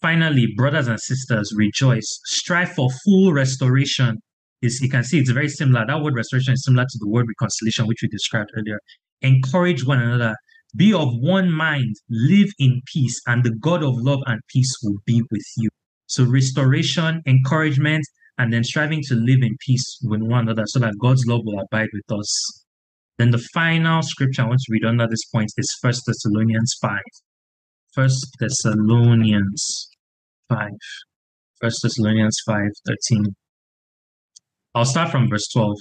Finally, 0.03 0.49
brothers 0.57 0.89
and 0.89 1.01
sisters, 1.01 1.53
rejoice. 1.57 2.21
Strive 2.25 2.73
for 2.73 2.89
full 3.05 3.33
restoration. 3.33 4.19
Is 4.61 4.81
you 4.81 4.89
can 4.89 5.05
see 5.05 5.21
it's 5.21 5.31
very 5.31 5.49
similar. 5.49 5.87
That 5.87 6.03
word 6.03 6.17
restoration 6.17 6.55
is 6.55 6.65
similar 6.65 6.85
to 6.85 6.99
the 7.01 7.09
word 7.09 7.27
reconciliation, 7.29 7.87
which 7.87 8.01
we 8.03 8.09
described 8.09 8.51
earlier. 8.57 8.81
Encourage 9.23 9.87
one 9.87 10.01
another. 10.01 10.35
Be 10.77 10.93
of 10.93 11.09
one 11.21 11.53
mind. 11.53 11.95
Live 12.11 12.49
in 12.59 12.81
peace, 12.93 13.21
and 13.29 13.45
the 13.45 13.55
God 13.61 13.85
of 13.85 13.95
love 13.97 14.21
and 14.27 14.41
peace 14.49 14.73
will 14.83 14.99
be 15.07 15.23
with 15.31 15.47
you. 15.57 15.69
So 16.07 16.25
restoration, 16.25 17.23
encouragement, 17.27 18.05
and 18.39 18.53
then 18.53 18.65
striving 18.65 19.03
to 19.09 19.15
live 19.15 19.43
in 19.43 19.57
peace 19.67 19.99
with 20.03 20.23
one 20.23 20.43
another 20.43 20.65
so 20.67 20.79
that 20.81 20.95
God's 21.01 21.25
love 21.27 21.43
will 21.45 21.61
abide 21.61 21.89
with 21.93 22.19
us. 22.19 22.65
Then 23.19 23.31
the 23.31 23.45
final 23.53 24.03
scripture 24.03 24.43
I 24.43 24.49
want 24.49 24.61
to 24.61 24.73
read 24.73 24.85
under 24.85 25.07
this 25.07 25.25
point 25.27 25.51
is 25.57 25.79
First 25.81 26.03
Thessalonians 26.07 26.75
5. 26.81 26.99
First 27.95 28.27
Thessalonians 28.41 29.91
5. 30.49 30.69
First 31.61 31.81
Thessalonians 31.83 32.39
5 32.47 32.63
13. 32.87 33.27
I'll 34.75 34.87
start 34.87 35.11
from 35.11 35.29
verse 35.29 35.47
12. 35.53 35.77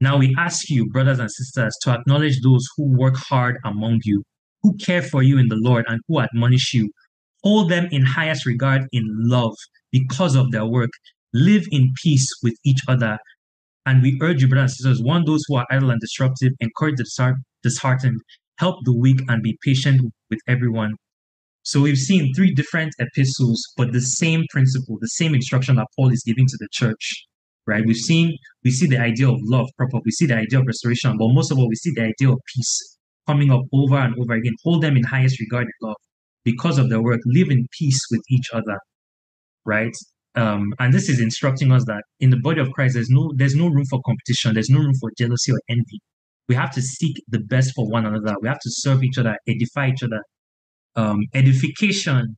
Now 0.00 0.16
we 0.16 0.34
ask 0.38 0.70
you, 0.70 0.88
brothers 0.88 1.18
and 1.18 1.30
sisters, 1.30 1.76
to 1.82 1.90
acknowledge 1.90 2.40
those 2.42 2.66
who 2.76 2.96
work 2.96 3.16
hard 3.16 3.58
among 3.64 4.00
you, 4.04 4.22
who 4.62 4.74
care 4.78 5.02
for 5.02 5.22
you 5.22 5.38
in 5.38 5.48
the 5.48 5.60
Lord, 5.60 5.84
and 5.88 6.00
who 6.08 6.20
admonish 6.20 6.72
you. 6.72 6.90
Hold 7.42 7.70
them 7.70 7.88
in 7.92 8.04
highest 8.04 8.46
regard 8.46 8.86
in 8.92 9.04
love 9.06 9.54
because 9.92 10.34
of 10.34 10.50
their 10.50 10.64
work. 10.64 10.90
Live 11.34 11.66
in 11.70 11.92
peace 12.02 12.28
with 12.42 12.54
each 12.64 12.80
other. 12.88 13.18
And 13.86 14.02
we 14.02 14.18
urge 14.22 14.40
you, 14.40 14.48
brothers 14.48 14.70
and 14.70 14.70
sisters, 14.70 15.02
warn 15.02 15.24
those 15.26 15.42
who 15.46 15.56
are 15.56 15.66
idle 15.70 15.90
and 15.90 16.00
disruptive, 16.00 16.52
encourage 16.60 16.96
the 16.96 17.34
disheartened, 17.62 18.20
help 18.58 18.76
the 18.84 18.96
weak, 18.96 19.20
and 19.28 19.42
be 19.42 19.58
patient 19.62 20.00
with 20.30 20.38
everyone. 20.48 20.94
So 21.64 21.80
we've 21.80 21.98
seen 21.98 22.32
three 22.34 22.54
different 22.54 22.94
epistles, 22.98 23.60
but 23.76 23.92
the 23.92 24.00
same 24.00 24.44
principle, 24.50 24.98
the 25.00 25.08
same 25.08 25.34
instruction 25.34 25.76
that 25.76 25.86
Paul 25.96 26.12
is 26.12 26.22
giving 26.24 26.46
to 26.46 26.56
the 26.58 26.68
church, 26.70 27.26
right? 27.66 27.84
We've 27.84 27.96
seen, 27.96 28.36
we 28.62 28.70
see 28.70 28.86
the 28.86 28.98
idea 28.98 29.28
of 29.28 29.38
love 29.42 29.68
proper, 29.76 29.98
we 30.04 30.12
see 30.12 30.26
the 30.26 30.36
idea 30.36 30.60
of 30.60 30.66
restoration, 30.66 31.16
but 31.18 31.28
most 31.28 31.50
of 31.50 31.58
all, 31.58 31.68
we 31.68 31.74
see 31.76 31.92
the 31.94 32.02
idea 32.02 32.30
of 32.30 32.38
peace 32.54 32.98
coming 33.26 33.50
up 33.50 33.62
over 33.72 33.96
and 33.96 34.14
over 34.20 34.34
again. 34.34 34.52
Hold 34.62 34.82
them 34.82 34.96
in 34.96 35.04
highest 35.04 35.40
regard 35.40 35.64
in 35.64 35.88
love 35.88 35.96
because 36.44 36.78
of 36.78 36.90
their 36.90 37.02
work. 37.02 37.20
Live 37.24 37.50
in 37.50 37.66
peace 37.78 38.00
with 38.10 38.22
each 38.30 38.50
other, 38.52 38.78
right? 39.64 39.96
Um, 40.36 40.74
and 40.80 40.92
this 40.92 41.08
is 41.08 41.20
instructing 41.20 41.70
us 41.70 41.84
that 41.86 42.02
in 42.18 42.30
the 42.30 42.40
body 42.40 42.60
of 42.60 42.70
Christ, 42.72 42.94
there's 42.94 43.10
no 43.10 43.32
there's 43.36 43.54
no 43.54 43.68
room 43.68 43.84
for 43.88 44.00
competition, 44.04 44.54
there's 44.54 44.70
no 44.70 44.80
room 44.80 44.94
for 45.00 45.10
jealousy 45.16 45.52
or 45.52 45.60
envy. 45.68 46.00
We 46.48 46.54
have 46.56 46.72
to 46.72 46.82
seek 46.82 47.22
the 47.28 47.38
best 47.38 47.72
for 47.74 47.88
one 47.88 48.04
another. 48.04 48.34
We 48.42 48.48
have 48.48 48.58
to 48.58 48.70
serve 48.70 49.02
each 49.02 49.16
other, 49.16 49.36
edify 49.48 49.90
each 49.90 50.02
other, 50.02 50.20
um, 50.96 51.20
edification 51.34 52.36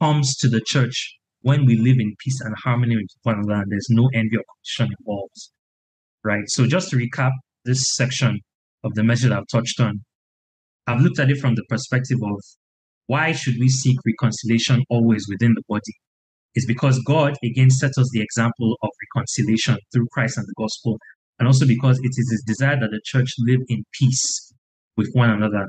comes 0.00 0.36
to 0.36 0.48
the 0.48 0.60
church 0.60 1.14
when 1.42 1.64
we 1.64 1.76
live 1.76 1.96
in 1.98 2.14
peace 2.18 2.40
and 2.40 2.54
harmony 2.62 2.96
with 2.96 3.06
one 3.22 3.36
another 3.42 3.64
there's 3.68 3.86
no 3.90 4.08
envy 4.14 4.36
or 4.36 4.42
competition 4.48 4.94
involved. 5.00 5.50
Right. 6.22 6.44
So 6.46 6.66
just 6.66 6.90
to 6.90 6.96
recap 6.96 7.32
this 7.64 7.94
section 7.94 8.40
of 8.82 8.94
the 8.94 9.02
message 9.02 9.30
I've 9.30 9.46
touched 9.52 9.80
on, 9.80 10.00
I've 10.86 11.00
looked 11.00 11.18
at 11.18 11.30
it 11.30 11.38
from 11.38 11.54
the 11.54 11.64
perspective 11.68 12.18
of 12.22 12.40
why 13.06 13.32
should 13.32 13.56
we 13.58 13.68
seek 13.68 13.96
reconciliation 14.06 14.82
always 14.88 15.26
within 15.28 15.54
the 15.54 15.62
body? 15.68 15.92
It's 16.54 16.66
because 16.66 17.00
God 17.06 17.34
again 17.44 17.70
sets 17.70 17.98
us 17.98 18.08
the 18.12 18.22
example 18.22 18.76
of 18.82 18.90
reconciliation 19.14 19.76
through 19.92 20.06
Christ 20.12 20.38
and 20.38 20.46
the 20.46 20.54
gospel, 20.56 20.98
and 21.38 21.48
also 21.48 21.66
because 21.66 21.98
it 21.98 22.12
is 22.16 22.30
his 22.30 22.44
desire 22.46 22.78
that 22.78 22.90
the 22.90 23.00
church 23.04 23.32
live 23.38 23.60
in 23.68 23.82
peace 23.92 24.52
with 24.96 25.10
one 25.14 25.30
another. 25.30 25.66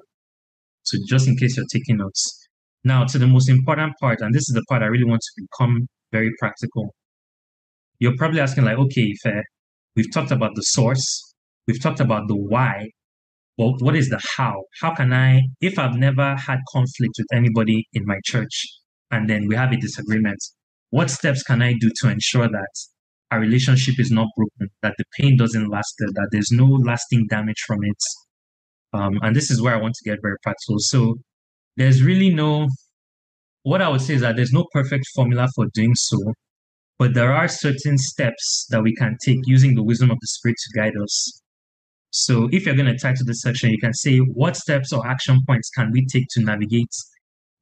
So 0.84 0.98
just 1.08 1.28
in 1.28 1.36
case 1.36 1.58
you're 1.58 1.66
taking 1.72 1.98
notes. 1.98 2.48
Now 2.84 3.04
to 3.06 3.18
the 3.18 3.26
most 3.26 3.50
important 3.50 3.94
part, 4.00 4.22
and 4.22 4.34
this 4.34 4.48
is 4.48 4.54
the 4.54 4.64
part 4.70 4.84
I 4.84 4.86
really 4.86 5.06
want 5.06 5.22
to 5.22 5.44
become 5.44 5.88
very 6.12 6.32
practical. 6.40 6.94
You're 7.98 8.16
probably 8.18 8.42
asking, 8.42 8.66
like, 8.66 8.78
okay, 8.78 9.12
fair. 9.24 9.44
We've 9.96 10.14
talked 10.14 10.32
about 10.32 10.52
the 10.56 10.62
source, 10.62 11.34
we've 11.68 11.82
talked 11.82 12.02
about 12.02 12.28
the 12.28 12.36
why, 12.36 12.90
but 13.58 13.82
what 13.82 13.96
is 13.96 14.10
the 14.10 14.20
how? 14.38 14.66
How 14.82 14.94
can 14.94 15.14
I, 15.14 15.42
if 15.62 15.80
I've 15.80 15.96
never 15.96 16.36
had 16.36 16.60
conflict 16.72 17.14
with 17.18 17.28
anybody 17.34 17.88
in 17.94 18.06
my 18.06 18.20
church 18.26 18.68
and 19.12 19.30
then 19.30 19.48
we 19.48 19.56
have 19.56 19.72
a 19.72 19.78
disagreement, 19.78 20.38
what 20.96 21.10
steps 21.10 21.44
can 21.44 21.62
I 21.62 21.74
do 21.74 21.90
to 22.00 22.10
ensure 22.10 22.48
that 22.48 22.74
our 23.30 23.42
relationship 23.42 23.96
is 24.00 24.12
not 24.12 24.28
broken, 24.38 24.70
that 24.82 24.94
the 24.98 25.04
pain 25.20 25.36
doesn't 25.36 25.68
last, 25.68 25.94
that 26.00 26.30
there's 26.32 26.52
no 26.52 26.68
lasting 26.90 27.28
damage 27.30 27.62
from 27.68 27.80
it? 27.84 28.02
Um, 28.94 29.20
and 29.22 29.36
this 29.36 29.52
is 29.52 29.62
where 29.62 29.76
I 29.76 29.82
want 29.82 29.96
to 29.96 30.10
get 30.10 30.20
very 30.22 30.38
practical. 30.42 30.78
So 30.80 31.16
there's 31.76 32.02
really 32.02 32.30
no, 32.34 32.70
what 33.64 33.82
I 33.82 33.90
would 33.90 34.00
say 34.00 34.14
is 34.14 34.22
that 34.22 34.38
there's 34.38 34.54
no 34.54 34.66
perfect 34.72 35.06
formula 35.14 35.50
for 35.54 35.66
doing 35.74 35.96
so, 35.96 36.18
but 36.98 37.14
there 37.14 37.34
are 37.34 37.50
certain 37.50 37.98
steps 37.98 38.66
that 38.70 38.82
we 38.82 38.96
can 38.96 39.18
take 39.22 39.40
using 39.44 39.76
the 39.76 39.84
wisdom 39.84 40.12
of 40.12 40.18
the 40.22 40.28
Spirit 40.28 40.56
to 40.64 40.80
guide 40.80 40.94
us. 41.04 41.42
So 42.12 42.48
if 42.54 42.66
you're 42.66 42.76
going 42.82 42.94
to 42.94 42.98
title 42.98 43.26
this 43.26 43.42
section, 43.42 43.70
you 43.70 43.82
can 43.82 43.94
say, 43.94 44.20
what 44.20 44.56
steps 44.56 44.94
or 44.94 45.06
action 45.06 45.42
points 45.46 45.70
can 45.78 45.92
we 45.92 46.06
take 46.06 46.28
to 46.36 46.42
navigate 46.42 46.96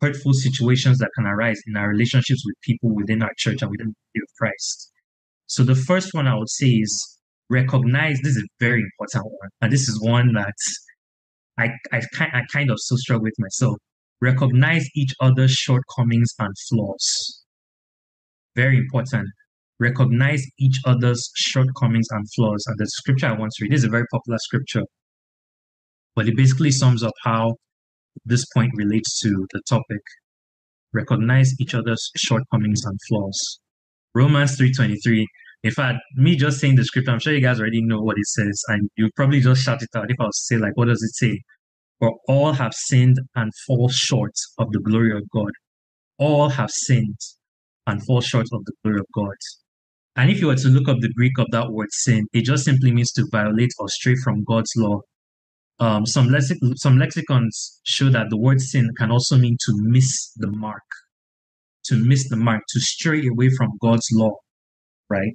hurtful 0.03 0.33
situations 0.33 0.97
that 0.99 1.09
can 1.15 1.25
arise 1.25 1.59
in 1.67 1.77
our 1.77 1.89
relationships 1.89 2.43
with 2.45 2.55
people 2.61 2.93
within 2.93 3.23
our 3.23 3.31
church 3.37 3.61
and 3.61 3.71
within 3.71 3.95
the 4.13 4.21
of 4.21 4.27
Christ? 4.37 4.91
So 5.47 5.63
the 5.63 5.75
first 5.75 6.13
one 6.13 6.27
I 6.27 6.35
would 6.35 6.49
say 6.49 6.67
is 6.67 7.19
recognize, 7.49 8.19
this 8.21 8.35
is 8.35 8.43
a 8.43 8.47
very 8.59 8.81
important 8.81 9.25
one. 9.25 9.49
And 9.61 9.71
this 9.71 9.87
is 9.87 10.01
one 10.01 10.33
that 10.33 10.53
I, 11.57 11.69
I, 11.91 12.01
I 12.19 12.41
kind 12.51 12.69
of 12.69 12.77
so 12.79 12.95
struggle 12.97 13.23
with 13.23 13.35
myself. 13.39 13.77
Recognize 14.21 14.85
each 14.95 15.13
other's 15.21 15.51
shortcomings 15.51 16.33
and 16.39 16.53
flaws. 16.69 17.43
Very 18.55 18.77
important 18.77 19.29
recognize 19.79 20.43
each 20.59 20.79
other's 20.85 21.29
shortcomings 21.35 22.07
and 22.11 22.25
flaws. 22.35 22.63
And 22.67 22.77
the 22.77 22.87
scripture 22.87 23.27
I 23.27 23.33
want 23.33 23.51
to 23.53 23.63
read 23.63 23.73
is 23.73 23.83
a 23.83 23.89
very 23.89 24.05
popular 24.11 24.37
scripture, 24.39 24.83
but 26.15 26.27
it 26.27 26.37
basically 26.37 26.71
sums 26.71 27.03
up 27.03 27.13
how 27.23 27.55
this 28.25 28.45
point 28.55 28.71
relates 28.75 29.19
to 29.21 29.45
the 29.51 29.61
topic. 29.67 30.01
Recognize 30.93 31.51
each 31.59 31.73
other's 31.73 32.11
shortcomings 32.15 32.83
and 32.85 32.97
flaws. 33.09 33.59
Romans 34.15 34.57
3.23. 34.59 35.25
In 35.63 35.71
fact, 35.71 35.99
me 36.15 36.35
just 36.35 36.59
saying 36.59 36.75
the 36.75 36.83
scripture, 36.83 37.11
I'm 37.11 37.19
sure 37.19 37.33
you 37.33 37.41
guys 37.41 37.59
already 37.59 37.81
know 37.83 38.01
what 38.01 38.17
it 38.17 38.27
says, 38.27 38.61
and 38.67 38.89
you 38.97 39.09
probably 39.15 39.39
just 39.39 39.63
shout 39.63 39.81
it 39.81 39.89
out 39.95 40.11
if 40.11 40.19
I 40.19 40.25
was 40.25 40.45
say, 40.47 40.57
like, 40.57 40.75
what 40.75 40.87
does 40.87 41.01
it 41.01 41.15
say? 41.15 41.41
For 41.99 42.11
all 42.27 42.51
have 42.51 42.73
sinned 42.73 43.17
and 43.35 43.51
fall 43.65 43.89
short 43.89 44.33
of 44.59 44.71
the 44.71 44.79
glory 44.79 45.15
of 45.15 45.23
God. 45.33 45.51
All 46.19 46.49
have 46.49 46.69
sinned 46.69 47.17
and 47.87 48.05
fall 48.05 48.21
short 48.21 48.47
of 48.51 48.65
the 48.65 48.73
glory 48.83 48.99
of 48.99 49.05
God. 49.15 49.35
And 50.15 50.29
if 50.29 50.41
you 50.41 50.47
were 50.47 50.55
to 50.55 50.67
look 50.67 50.89
up 50.89 50.99
the 50.99 51.13
Greek 51.13 51.37
of 51.39 51.47
that 51.51 51.71
word 51.71 51.87
sin, 51.91 52.25
it 52.33 52.43
just 52.43 52.65
simply 52.65 52.91
means 52.91 53.11
to 53.13 53.25
violate 53.31 53.71
or 53.79 53.87
stray 53.89 54.15
from 54.23 54.43
God's 54.43 54.71
law. 54.77 54.99
Um, 55.79 56.05
some, 56.05 56.27
lexic- 56.27 56.59
some 56.75 56.97
lexicons 56.97 57.81
show 57.83 58.09
that 58.09 58.29
the 58.29 58.37
word 58.37 58.61
sin 58.61 58.89
can 58.97 59.11
also 59.11 59.37
mean 59.37 59.57
to 59.65 59.73
miss 59.83 60.31
the 60.35 60.51
mark, 60.51 60.83
to 61.85 61.95
miss 61.95 62.29
the 62.29 62.35
mark, 62.35 62.61
to 62.69 62.79
stray 62.79 63.27
away 63.27 63.49
from 63.57 63.69
God's 63.81 64.07
law, 64.13 64.35
right? 65.09 65.33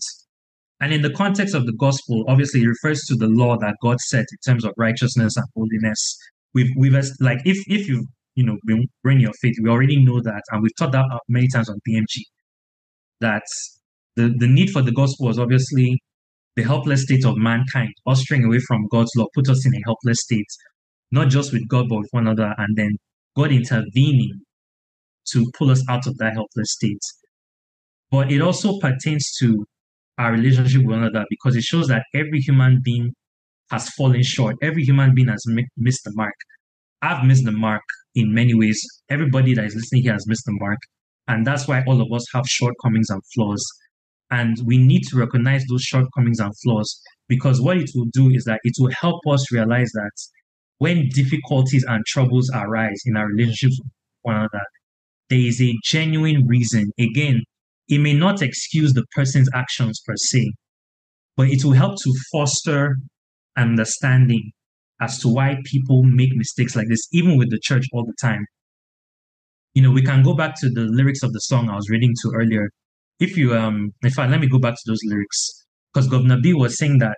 And 0.81 0.93
in 0.93 1.03
the 1.03 1.11
context 1.11 1.55
of 1.55 1.67
the 1.67 1.73
gospel, 1.73 2.25
obviously 2.29 2.63
it 2.63 2.69
refers 2.69 3.01
to 3.09 3.17
the 3.17 3.27
law 3.27 3.57
that 3.59 3.75
God 3.83 3.99
set 4.01 4.27
in 4.31 4.39
terms 4.47 4.65
of 4.65 4.73
righteousness 4.77 5.37
and 5.37 5.47
holiness. 5.57 6.17
We've, 6.55 6.71
we've 6.77 6.95
like 7.21 7.41
if 7.45 7.59
if 7.67 7.89
you 7.89 8.07
you 8.37 8.45
know 8.45 8.57
been 8.65 8.87
bring 9.03 9.21
your 9.21 9.33
faith, 9.43 9.55
we 9.63 9.69
already 9.69 10.03
know 10.03 10.21
that, 10.23 10.43
and 10.51 10.63
we've 10.63 10.77
taught 10.79 10.93
that 10.93 11.05
many 11.29 11.49
times 11.53 11.69
on 11.69 11.79
BMG. 11.89 12.23
That 13.21 13.43
the, 14.15 14.33
the 14.39 14.47
need 14.47 14.71
for 14.71 14.81
the 14.81 14.93
gospel 14.93 15.27
was 15.27 15.39
obviously 15.39 16.01
the 16.59 16.65
helpless 16.65 17.05
state 17.05 17.25
of 17.25 17.37
mankind, 17.37 17.95
us 18.09 18.21
straying 18.21 18.45
away 18.45 18.59
from 18.59 18.89
God's 18.91 19.13
law, 19.17 19.27
put 19.33 19.49
us 19.49 19.65
in 19.65 19.73
a 19.73 19.81
helpless 19.87 20.19
state, 20.23 20.49
not 21.13 21.29
just 21.29 21.53
with 21.53 21.69
God, 21.69 21.89
but 21.89 22.01
with 22.01 22.09
one 22.11 22.27
another, 22.27 22.53
and 22.59 22.77
then 22.77 22.97
God 23.37 23.53
intervening 23.53 24.41
to 25.33 25.49
pull 25.57 25.71
us 25.71 25.85
out 25.89 26.09
of 26.09 26.19
that 26.19 26.33
helpless 26.33 26.73
state. 26.73 27.01
But 28.11 28.33
it 28.33 28.41
also 28.41 28.79
pertains 28.81 29.31
to 29.39 29.65
our 30.19 30.33
relationship 30.33 30.81
with 30.81 30.91
one 30.91 31.05
another 31.05 31.25
because 31.31 31.55
it 31.55 31.63
shows 31.63 31.87
that 31.89 32.03
every 32.13 32.41
human 32.41 32.81
being 32.83 33.13
has 33.71 33.89
fallen 33.91 34.25
short. 34.25 34.57
Every 34.61 34.83
human 34.83 35.15
being 35.15 35.29
has 35.29 35.45
missed 35.77 36.03
the 36.05 36.13
mark. 36.15 36.35
I've 37.03 37.25
missed 37.25 37.45
the 37.45 37.53
mark 37.53 37.83
in 38.17 38.35
many 38.35 38.55
ways. 38.55 38.85
Everybody 39.09 39.55
that 39.55 39.67
is 39.67 39.77
listening 39.77 40.03
here 40.03 40.15
has 40.15 40.27
missed 40.27 40.45
the 40.45 40.57
mark. 40.59 40.79
And 41.29 41.47
that's 41.47 41.69
why 41.69 41.85
all 41.87 42.01
of 42.01 42.13
us 42.13 42.25
have 42.35 42.47
shortcomings 42.49 43.11
and 43.11 43.23
flaws. 43.33 43.65
And 44.31 44.59
we 44.65 44.79
need 44.79 45.03
to 45.09 45.17
recognize 45.17 45.65
those 45.67 45.83
shortcomings 45.83 46.39
and 46.39 46.53
flaws 46.63 47.01
because 47.29 47.61
what 47.61 47.79
it 47.79 47.91
will 47.95 48.09
do 48.13 48.31
is 48.31 48.45
that 48.45 48.61
it 48.65 48.75
will 48.79 48.93
help 49.01 49.21
us 49.29 49.51
realize 49.53 49.91
that 49.93 50.11
when 50.79 51.09
difficulties 51.09 51.85
and 51.89 52.05
troubles 52.07 52.51
arise 52.55 53.01
in 53.07 53.17
our 53.17 53.27
relationships 53.27 53.79
with 53.79 53.93
one 54.23 54.37
another, 54.37 54.65
there 55.31 55.39
is 55.39 55.61
a 55.61 55.75
genuine 55.85 56.47
reason. 56.47 56.91
Again, 56.99 57.43
it 57.89 57.99
may 57.99 58.15
not 58.15 58.43
excuse 58.43 58.93
the 58.93 59.05
person's 59.15 59.49
actions 59.55 60.01
per 60.07 60.15
se, 60.17 60.53
but 61.37 61.49
it 61.49 61.65
will 61.65 61.73
help 61.73 61.97
to 62.03 62.15
foster 62.31 62.97
understanding 63.57 64.53
as 65.01 65.19
to 65.21 65.29
why 65.29 65.57
people 65.65 66.03
make 66.03 66.35
mistakes 66.35 66.77
like 66.77 66.89
this, 66.89 67.07
even 67.13 67.39
with 67.39 67.51
the 67.51 67.61
church 67.63 67.87
all 67.93 68.05
the 68.05 68.15
time. 68.21 68.45
You 69.75 69.83
know, 69.83 69.91
we 69.91 70.03
can 70.03 70.23
go 70.23 70.35
back 70.35 70.55
to 70.61 70.69
the 70.69 70.83
lyrics 70.83 71.23
of 71.23 71.33
the 71.33 71.41
song 71.41 71.69
I 71.69 71.77
was 71.77 71.89
reading 71.89 72.13
to 72.23 72.33
earlier 72.35 72.71
if 73.21 73.37
you 73.37 73.55
um 73.55 73.93
in 74.03 74.11
fact 74.11 74.31
let 74.31 74.41
me 74.41 74.49
go 74.49 74.59
back 74.59 74.75
to 74.75 74.83
those 74.87 75.01
lyrics. 75.05 75.67
Because 75.93 76.09
Guvna 76.09 76.41
B 76.43 76.53
was 76.55 76.79
saying 76.79 76.99
that 76.99 77.17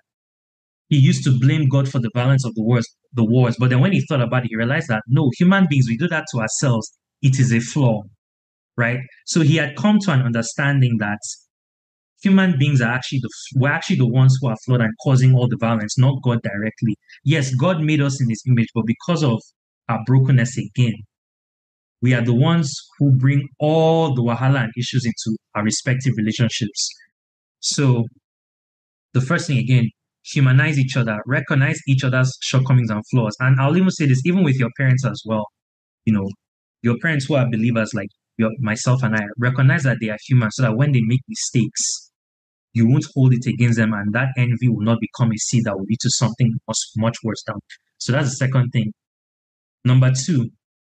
he 0.88 0.98
used 0.98 1.24
to 1.24 1.38
blame 1.38 1.68
god 1.68 1.88
for 1.88 1.98
the 2.00 2.10
violence 2.14 2.44
of 2.44 2.54
the 2.54 2.62
wars 2.62 2.86
the 3.12 3.24
wars. 3.24 3.56
But 3.58 3.70
then 3.70 3.80
when 3.80 3.92
he 3.92 4.04
thought 4.08 4.22
about 4.22 4.44
it 4.44 4.48
he 4.50 4.56
realized 4.56 4.88
that 4.88 5.02
no 5.08 5.30
human 5.38 5.66
beings 5.68 5.86
we 5.88 5.96
do 5.96 6.08
that 6.08 6.26
to 6.32 6.40
ourselves. 6.40 6.90
It 7.22 7.38
is 7.38 7.52
a 7.52 7.60
flaw 7.60 8.02
right? 8.76 8.98
So 9.26 9.42
he 9.42 9.56
had 9.56 9.76
come 9.76 9.98
to 10.00 10.12
an 10.12 10.22
understanding 10.22 10.96
that 11.00 11.18
human 12.22 12.58
beings 12.58 12.80
are 12.80 12.90
actually 12.92 13.20
the 13.20 13.30
we're 13.56 13.70
actually 13.70 13.96
the 13.96 14.06
ones 14.06 14.36
who 14.40 14.48
are 14.48 14.56
flawed 14.64 14.80
and 14.80 14.92
causing 15.02 15.34
all 15.34 15.48
the 15.48 15.56
violence 15.60 15.98
not 15.98 16.22
god 16.22 16.40
directly. 16.42 16.96
Yes 17.24 17.54
god 17.54 17.80
made 17.82 18.00
us 18.00 18.20
in 18.22 18.28
his 18.28 18.42
image 18.48 18.68
but 18.74 18.84
because 18.86 19.22
of 19.22 19.40
our 19.88 20.00
brokenness 20.06 20.56
again 20.58 20.94
we 22.02 22.14
are 22.14 22.24
the 22.24 22.34
ones 22.34 22.74
who 22.98 23.12
bring 23.12 23.46
all 23.58 24.14
the 24.14 24.22
wahala 24.22 24.64
and 24.64 24.72
issues 24.76 25.04
into 25.04 25.36
our 25.54 25.62
respective 25.62 26.14
relationships. 26.16 26.88
So, 27.60 28.04
the 29.12 29.20
first 29.20 29.46
thing 29.46 29.58
again, 29.58 29.90
humanize 30.24 30.78
each 30.78 30.96
other, 30.96 31.18
recognize 31.26 31.78
each 31.86 32.04
other's 32.04 32.36
shortcomings 32.40 32.90
and 32.90 33.02
flaws. 33.10 33.36
And 33.40 33.60
I'll 33.60 33.76
even 33.76 33.90
say 33.90 34.06
this, 34.06 34.22
even 34.24 34.44
with 34.44 34.56
your 34.56 34.70
parents 34.78 35.04
as 35.04 35.22
well. 35.26 35.46
You 36.06 36.14
know, 36.14 36.28
your 36.82 36.96
parents 37.02 37.26
who 37.26 37.34
are 37.34 37.50
believers, 37.50 37.92
like 37.92 38.08
your, 38.38 38.50
myself 38.60 39.02
and 39.02 39.14
I, 39.14 39.20
recognize 39.38 39.82
that 39.82 39.98
they 40.00 40.08
are 40.08 40.18
human 40.26 40.50
so 40.52 40.62
that 40.62 40.76
when 40.76 40.92
they 40.92 41.02
make 41.02 41.20
mistakes, 41.28 42.10
you 42.72 42.88
won't 42.88 43.04
hold 43.14 43.34
it 43.34 43.46
against 43.46 43.78
them, 43.78 43.92
and 43.92 44.12
that 44.14 44.28
envy 44.36 44.68
will 44.68 44.84
not 44.84 44.98
become 45.00 45.32
a 45.32 45.36
seed 45.36 45.64
that 45.64 45.76
will 45.76 45.84
lead 45.84 45.98
to 46.00 46.10
something 46.10 46.54
much, 46.66 46.78
much 46.96 47.16
worse 47.24 47.42
down. 47.42 47.58
So 47.98 48.12
that's 48.12 48.30
the 48.30 48.36
second 48.36 48.70
thing. 48.70 48.92
Number 49.84 50.12
two, 50.16 50.50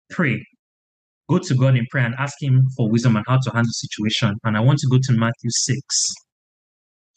pray 0.09 0.43
go 1.29 1.37
to 1.37 1.55
God 1.55 1.77
in 1.77 1.85
prayer 1.91 2.05
and 2.05 2.15
ask 2.17 2.35
Him 2.41 2.65
for 2.75 2.89
wisdom 2.89 3.15
on 3.15 3.23
how 3.27 3.37
to 3.37 3.51
handle 3.51 3.69
the 3.69 3.87
situation. 3.87 4.35
And 4.43 4.57
I 4.57 4.59
want 4.59 4.79
to 4.79 4.87
go 4.87 4.97
to 5.01 5.13
Matthew 5.13 5.49
6 5.49 5.81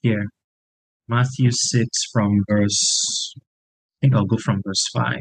here. 0.02 0.26
Matthew 1.08 1.50
6 1.50 1.88
from 2.12 2.30
verse, 2.48 3.34
I 3.36 3.40
think 4.00 4.14
I'll 4.14 4.26
go 4.26 4.36
from 4.36 4.60
verse 4.64 4.84
5. 4.94 5.16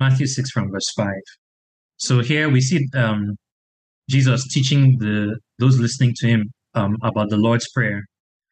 Matthew 0.00 0.26
6 0.26 0.50
from 0.50 0.70
verse 0.70 0.90
5. 0.96 1.06
So 1.98 2.20
here 2.20 2.48
we 2.48 2.60
see 2.60 2.86
um, 2.94 3.36
Jesus 4.08 4.48
teaching 4.48 4.96
the 4.98 5.38
those 5.58 5.78
listening 5.78 6.14
to 6.16 6.26
him 6.26 6.50
um, 6.74 6.96
about 7.02 7.28
the 7.28 7.36
Lord's 7.36 7.70
Prayer. 7.70 8.02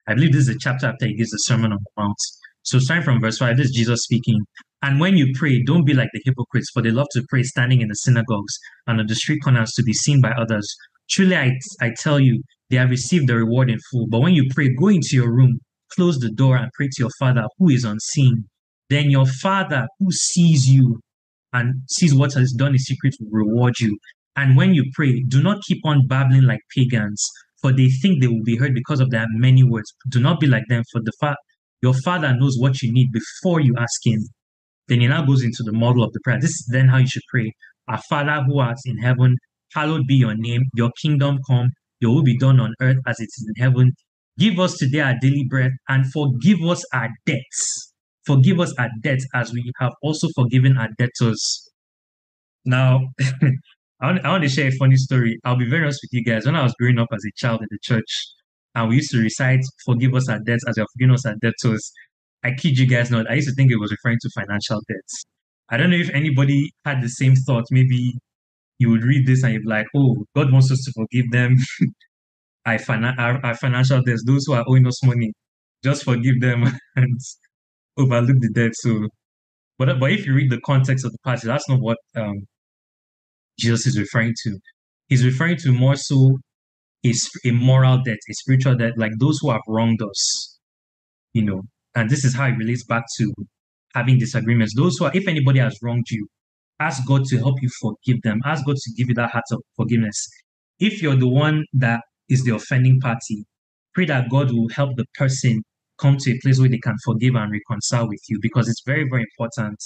I 0.06 0.14
believe 0.14 0.32
this 0.32 0.48
is 0.48 0.56
a 0.56 0.58
chapter 0.58 0.86
after 0.86 1.06
he 1.06 1.14
gives 1.14 1.30
the 1.30 1.38
Sermon 1.38 1.72
on 1.72 1.78
the 1.78 2.02
Mount. 2.02 2.16
So 2.62 2.78
starting 2.78 3.04
from 3.04 3.20
verse 3.20 3.38
5, 3.38 3.56
this 3.56 3.66
is 3.66 3.74
Jesus 3.74 4.02
speaking. 4.02 4.38
And 4.82 5.00
when 5.00 5.16
you 5.16 5.32
pray, 5.34 5.62
don't 5.64 5.84
be 5.84 5.94
like 5.94 6.10
the 6.12 6.22
hypocrites, 6.24 6.70
for 6.72 6.82
they 6.82 6.90
love 6.90 7.08
to 7.12 7.24
pray 7.28 7.42
standing 7.42 7.80
in 7.80 7.88
the 7.88 7.94
synagogues 7.94 8.56
and 8.86 9.00
on 9.00 9.06
the 9.06 9.14
street 9.14 9.40
corners 9.42 9.72
to 9.72 9.82
be 9.82 9.92
seen 9.92 10.20
by 10.20 10.30
others. 10.30 10.72
Truly, 11.10 11.36
I, 11.36 11.58
I 11.80 11.90
tell 11.98 12.20
you, 12.20 12.42
they 12.70 12.76
have 12.76 12.90
received 12.90 13.28
the 13.28 13.36
reward 13.36 13.70
in 13.70 13.78
full. 13.90 14.06
But 14.08 14.20
when 14.20 14.34
you 14.34 14.48
pray, 14.54 14.68
go 14.74 14.88
into 14.88 15.16
your 15.16 15.32
room, 15.32 15.58
close 15.96 16.18
the 16.18 16.30
door, 16.30 16.56
and 16.56 16.70
pray 16.74 16.86
to 16.86 17.02
your 17.02 17.10
Father 17.18 17.44
who 17.58 17.70
is 17.70 17.84
unseen. 17.84 18.44
Then 18.90 19.10
your 19.10 19.26
Father 19.26 19.86
who 19.98 20.12
sees 20.12 20.68
you 20.68 21.00
and 21.52 21.82
sees 21.88 22.14
what 22.14 22.34
has 22.34 22.52
done 22.52 22.72
in 22.72 22.78
secret 22.78 23.14
will 23.20 23.44
reward 23.44 23.80
you. 23.80 23.98
And 24.36 24.56
when 24.56 24.74
you 24.74 24.84
pray, 24.94 25.24
do 25.26 25.42
not 25.42 25.62
keep 25.66 25.84
on 25.84 26.06
babbling 26.06 26.42
like 26.42 26.60
pagans, 26.76 27.26
for 27.60 27.72
they 27.72 27.88
think 27.88 28.20
they 28.20 28.28
will 28.28 28.44
be 28.44 28.56
heard 28.56 28.74
because 28.74 29.00
of 29.00 29.10
their 29.10 29.26
many 29.30 29.64
words. 29.64 29.92
Do 30.10 30.20
not 30.20 30.38
be 30.38 30.46
like 30.46 30.64
them, 30.68 30.84
for 30.92 31.00
the 31.02 31.12
fa- 31.18 31.36
your 31.82 31.94
Father 31.94 32.34
knows 32.34 32.56
what 32.58 32.80
you 32.82 32.92
need 32.92 33.08
before 33.12 33.60
you 33.60 33.74
ask 33.76 34.06
Him. 34.06 34.20
Then 34.88 35.00
he 35.00 35.06
now 35.06 35.24
goes 35.24 35.42
into 35.42 35.62
the 35.62 35.72
model 35.72 36.02
of 36.02 36.12
the 36.12 36.20
prayer. 36.24 36.38
This 36.40 36.50
is 36.50 36.68
then 36.72 36.88
how 36.88 36.98
you 36.98 37.06
should 37.06 37.22
pray. 37.30 37.52
Our 37.88 38.00
Father 38.08 38.42
who 38.46 38.58
art 38.58 38.78
in 38.86 38.98
heaven, 38.98 39.36
hallowed 39.74 40.06
be 40.06 40.14
your 40.14 40.34
name. 40.34 40.62
Your 40.74 40.90
kingdom 41.00 41.38
come. 41.48 41.70
Your 42.00 42.14
will 42.14 42.22
be 42.22 42.38
done 42.38 42.60
on 42.60 42.74
earth 42.80 42.98
as 43.06 43.18
it 43.20 43.24
is 43.24 43.52
in 43.54 43.62
heaven. 43.62 43.92
Give 44.38 44.58
us 44.60 44.76
today 44.76 45.00
our 45.00 45.14
daily 45.20 45.44
bread 45.48 45.72
and 45.88 46.10
forgive 46.12 46.62
us 46.62 46.84
our 46.94 47.08
debts. 47.26 47.92
Forgive 48.24 48.60
us 48.60 48.72
our 48.78 48.90
debts 49.02 49.26
as 49.34 49.52
we 49.52 49.72
have 49.80 49.92
also 50.02 50.28
forgiven 50.36 50.76
our 50.78 50.88
debtors. 50.96 51.68
Now, 52.64 53.00
I 54.00 54.12
want, 54.12 54.42
to 54.42 54.48
share 54.48 54.68
a 54.68 54.72
funny 54.72 54.96
story. 54.96 55.40
I'll 55.44 55.56
be 55.56 55.68
very 55.68 55.82
honest 55.82 56.00
with 56.04 56.10
you 56.12 56.24
guys. 56.24 56.46
When 56.46 56.54
I 56.54 56.62
was 56.62 56.74
growing 56.78 56.98
up 56.98 57.08
as 57.12 57.24
a 57.26 57.32
child 57.36 57.62
in 57.62 57.68
the 57.70 57.78
church, 57.82 58.06
and 58.74 58.88
we 58.88 58.96
used 58.96 59.10
to 59.10 59.18
recite, 59.18 59.60
Forgive 59.84 60.14
us 60.14 60.28
our 60.28 60.38
debts 60.38 60.62
as 60.68 60.76
you 60.76 60.82
have 60.82 60.88
forgiven 60.94 61.14
us 61.14 61.26
our 61.26 61.34
debtors, 61.42 61.90
I 62.44 62.52
kid 62.52 62.78
you 62.78 62.86
guys 62.86 63.10
not, 63.10 63.30
I 63.30 63.34
used 63.34 63.48
to 63.48 63.54
think 63.54 63.70
it 63.70 63.80
was 63.80 63.90
referring 63.90 64.18
to 64.22 64.30
financial 64.34 64.80
debts. 64.88 65.24
I 65.70 65.76
don't 65.76 65.90
know 65.90 65.96
if 65.96 66.10
anybody 66.10 66.70
had 66.84 67.02
the 67.02 67.08
same 67.08 67.34
thought. 67.34 67.64
Maybe 67.70 68.14
you 68.78 68.90
would 68.90 69.02
read 69.02 69.26
this 69.26 69.42
and 69.42 69.52
you'd 69.52 69.64
be 69.64 69.68
like, 69.68 69.86
oh, 69.96 70.24
God 70.34 70.52
wants 70.52 70.70
us 70.70 70.82
to 70.84 70.92
forgive 70.92 71.30
them. 71.30 71.56
our, 72.66 72.78
our, 73.18 73.46
our 73.46 73.54
financial 73.56 74.02
debts, 74.02 74.24
those 74.26 74.44
who 74.46 74.54
are 74.54 74.64
owing 74.68 74.86
us 74.86 75.04
money, 75.04 75.32
just 75.82 76.04
forgive 76.04 76.40
them 76.40 76.64
and 76.96 77.20
overlook 77.98 78.36
the 78.40 78.50
debt. 78.50 78.72
So, 78.74 79.08
but, 79.78 79.98
but 79.98 80.12
if 80.12 80.26
you 80.26 80.34
read 80.34 80.50
the 80.50 80.60
context 80.64 81.04
of 81.04 81.12
the 81.12 81.18
passage, 81.24 81.46
that's 81.46 81.68
not 81.68 81.80
what 81.80 81.98
um, 82.16 82.46
Jesus 83.58 83.86
is 83.86 83.98
referring 83.98 84.34
to. 84.44 84.58
He's 85.08 85.24
referring 85.24 85.56
to 85.58 85.72
more 85.72 85.96
so 85.96 86.38
a, 87.04 87.12
a 87.46 87.50
moral 87.52 88.02
debt, 88.04 88.18
a 88.28 88.34
spiritual 88.34 88.76
debt, 88.76 88.92
like 88.96 89.12
those 89.18 89.38
who 89.40 89.50
have 89.50 89.62
wronged 89.68 90.02
us, 90.02 90.58
you 91.32 91.44
know. 91.44 91.62
And 91.98 92.08
this 92.08 92.24
is 92.24 92.32
how 92.32 92.46
it 92.46 92.56
relates 92.56 92.84
back 92.84 93.02
to 93.16 93.32
having 93.92 94.18
disagreements. 94.18 94.72
Those 94.76 94.96
who 94.96 95.06
are, 95.06 95.10
if 95.14 95.26
anybody 95.26 95.58
has 95.58 95.76
wronged 95.82 96.06
you, 96.10 96.28
ask 96.78 97.04
God 97.08 97.24
to 97.24 97.38
help 97.38 97.60
you 97.60 97.68
forgive 97.80 98.22
them. 98.22 98.40
Ask 98.44 98.64
God 98.64 98.76
to 98.76 98.92
give 98.96 99.08
you 99.08 99.14
that 99.14 99.30
heart 99.30 99.44
of 99.50 99.60
forgiveness. 99.74 100.28
If 100.78 101.02
you're 101.02 101.16
the 101.16 101.28
one 101.28 101.64
that 101.72 102.02
is 102.28 102.44
the 102.44 102.54
offending 102.54 103.00
party, 103.00 103.44
pray 103.94 104.04
that 104.04 104.30
God 104.30 104.52
will 104.52 104.68
help 104.68 104.96
the 104.96 105.06
person 105.14 105.60
come 106.00 106.16
to 106.18 106.30
a 106.30 106.38
place 106.40 106.60
where 106.60 106.68
they 106.68 106.78
can 106.78 106.94
forgive 107.04 107.34
and 107.34 107.50
reconcile 107.50 108.06
with 108.06 108.20
you 108.28 108.38
because 108.40 108.68
it's 108.68 108.82
very, 108.86 109.08
very 109.10 109.26
important, 109.32 109.82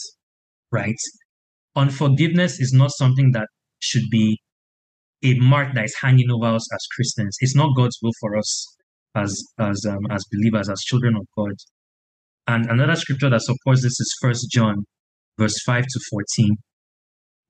right? 0.70 1.00
Unforgiveness 1.74 2.60
is 2.60 2.74
not 2.74 2.90
something 2.90 3.32
that 3.32 3.48
should 3.78 4.10
be 4.10 4.38
a 5.24 5.38
mark 5.38 5.74
that 5.74 5.86
is 5.86 5.96
hanging 5.98 6.30
over 6.30 6.56
us 6.56 6.74
as 6.74 6.86
Christians. 6.94 7.38
It's 7.40 7.56
not 7.56 7.74
God's 7.74 7.96
will 8.02 8.12
for 8.20 8.36
us 8.36 8.76
as 9.14 9.42
as 9.58 9.86
um, 9.86 10.06
as 10.10 10.24
believers, 10.30 10.68
as 10.68 10.80
children 10.82 11.16
of 11.16 11.26
God. 11.36 11.54
And 12.46 12.66
another 12.66 12.96
scripture 12.96 13.30
that 13.30 13.42
supports 13.42 13.82
this 13.82 14.00
is 14.00 14.16
First 14.20 14.50
John, 14.50 14.84
verse 15.38 15.62
five 15.64 15.84
to 15.84 16.00
fourteen. 16.10 16.56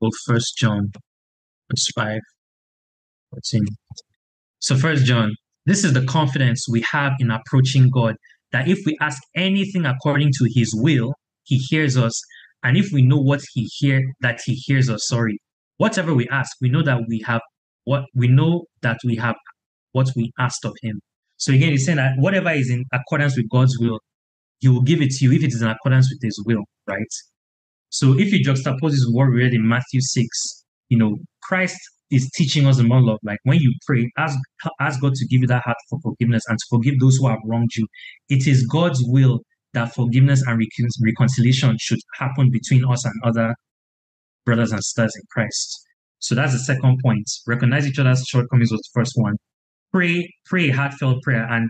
Well, 0.01 0.11
First 0.27 0.57
John, 0.59 0.91
verse 1.71 1.87
5, 1.95 2.19
14. 3.31 3.63
So 4.59 4.77
First 4.77 5.05
John, 5.05 5.31
this 5.65 5.85
is 5.85 5.93
the 5.93 6.05
confidence 6.05 6.67
we 6.69 6.85
have 6.91 7.13
in 7.21 7.31
approaching 7.31 7.89
God 7.89 8.17
that 8.51 8.67
if 8.67 8.81
we 8.85 8.97
ask 9.01 9.23
anything 9.37 9.87
according 9.87 10.31
to 10.39 10.49
His 10.53 10.75
will, 10.75 11.15
He 11.45 11.59
hears 11.71 11.97
us, 11.97 12.21
and 12.65 12.77
if 12.77 12.91
we 12.93 13.03
know 13.03 13.21
what 13.21 13.43
He 13.55 13.69
hear 13.79 14.01
that 14.23 14.41
He 14.45 14.55
hears 14.55 14.91
us. 14.91 15.07
Sorry, 15.07 15.39
whatever 15.77 16.15
we 16.15 16.29
ask, 16.31 16.51
we 16.61 16.69
know 16.69 16.83
that 16.83 17.01
we 17.09 17.23
have 17.27 17.41
what 17.85 18.05
we 18.15 18.29
know 18.29 18.65
that 18.83 18.99
we 19.05 19.17
have 19.17 19.37
what 19.93 20.09
we 20.17 20.33
asked 20.39 20.65
of 20.65 20.75
him. 20.83 21.01
So 21.37 21.53
again, 21.53 21.71
he's 21.71 21.85
saying 21.85 21.97
that 21.97 22.13
whatever 22.19 22.51
is 22.51 22.71
in 22.71 22.85
accordance 22.93 23.37
with 23.37 23.49
God's 23.51 23.77
will, 23.79 23.99
he 24.63 24.69
will 24.69 24.83
give 24.83 25.03
it 25.03 25.11
to 25.11 25.25
you 25.25 25.33
if 25.33 25.43
it 25.43 25.49
is 25.49 25.61
in 25.61 25.69
accordance 25.69 26.09
with 26.09 26.23
his 26.23 26.41
will, 26.47 26.63
right? 26.87 27.13
So 27.91 28.19
if 28.19 28.33
you 28.33 28.45
juxtapose 28.45 28.93
this 28.93 29.05
what 29.11 29.29
we 29.29 29.43
read 29.43 29.53
in 29.53 29.69
Matthew 29.69 30.01
6, 30.01 30.65
you 30.89 30.97
know, 30.97 31.19
Christ 31.43 31.77
is 32.13 32.31
teaching 32.37 32.67
us 32.67 32.77
the 32.77 32.85
model 32.85 33.11
of 33.11 33.19
like 33.25 33.39
when 33.43 33.59
you 33.59 33.75
pray, 33.85 34.09
ask 34.17 34.39
ask 34.81 35.01
God 35.01 35.15
to 35.15 35.27
give 35.27 35.41
you 35.41 35.49
that 35.49 35.63
heart 35.65 35.77
for 35.91 35.99
forgiveness 36.01 36.45
and 36.49 36.57
to 36.57 36.67
forgive 36.71 36.95
those 37.01 37.17
who 37.17 37.29
have 37.29 37.41
wronged 37.45 37.71
you. 37.77 37.87
It 38.29 38.47
is 38.47 38.65
God's 38.67 39.03
will 39.05 39.41
that 39.75 39.95
forgiveness 39.95 40.43
and 40.47 40.63
reconciliation 41.05 41.77
should 41.81 41.99
happen 42.15 42.51
between 42.53 42.85
us 42.85 43.05
and 43.05 43.15
other 43.25 43.55
brothers 44.45 44.71
and 44.71 44.83
sisters 44.85 45.13
in 45.17 45.23
Christ. 45.33 45.85
So 46.21 46.37
that's 46.37 46.53
the 46.53 46.61
second 46.61 47.01
point. 47.03 47.29
Recognize 47.49 47.87
each 47.89 47.99
other's 47.99 48.25
shortcomings 48.29 48.71
was 48.71 48.81
the 48.81 49.01
first 49.01 49.13
one. 49.17 49.35
Pray, 49.91 50.33
pray 50.47 50.69
heartfelt 50.69 51.21
prayer. 51.23 51.47
And 51.51 51.69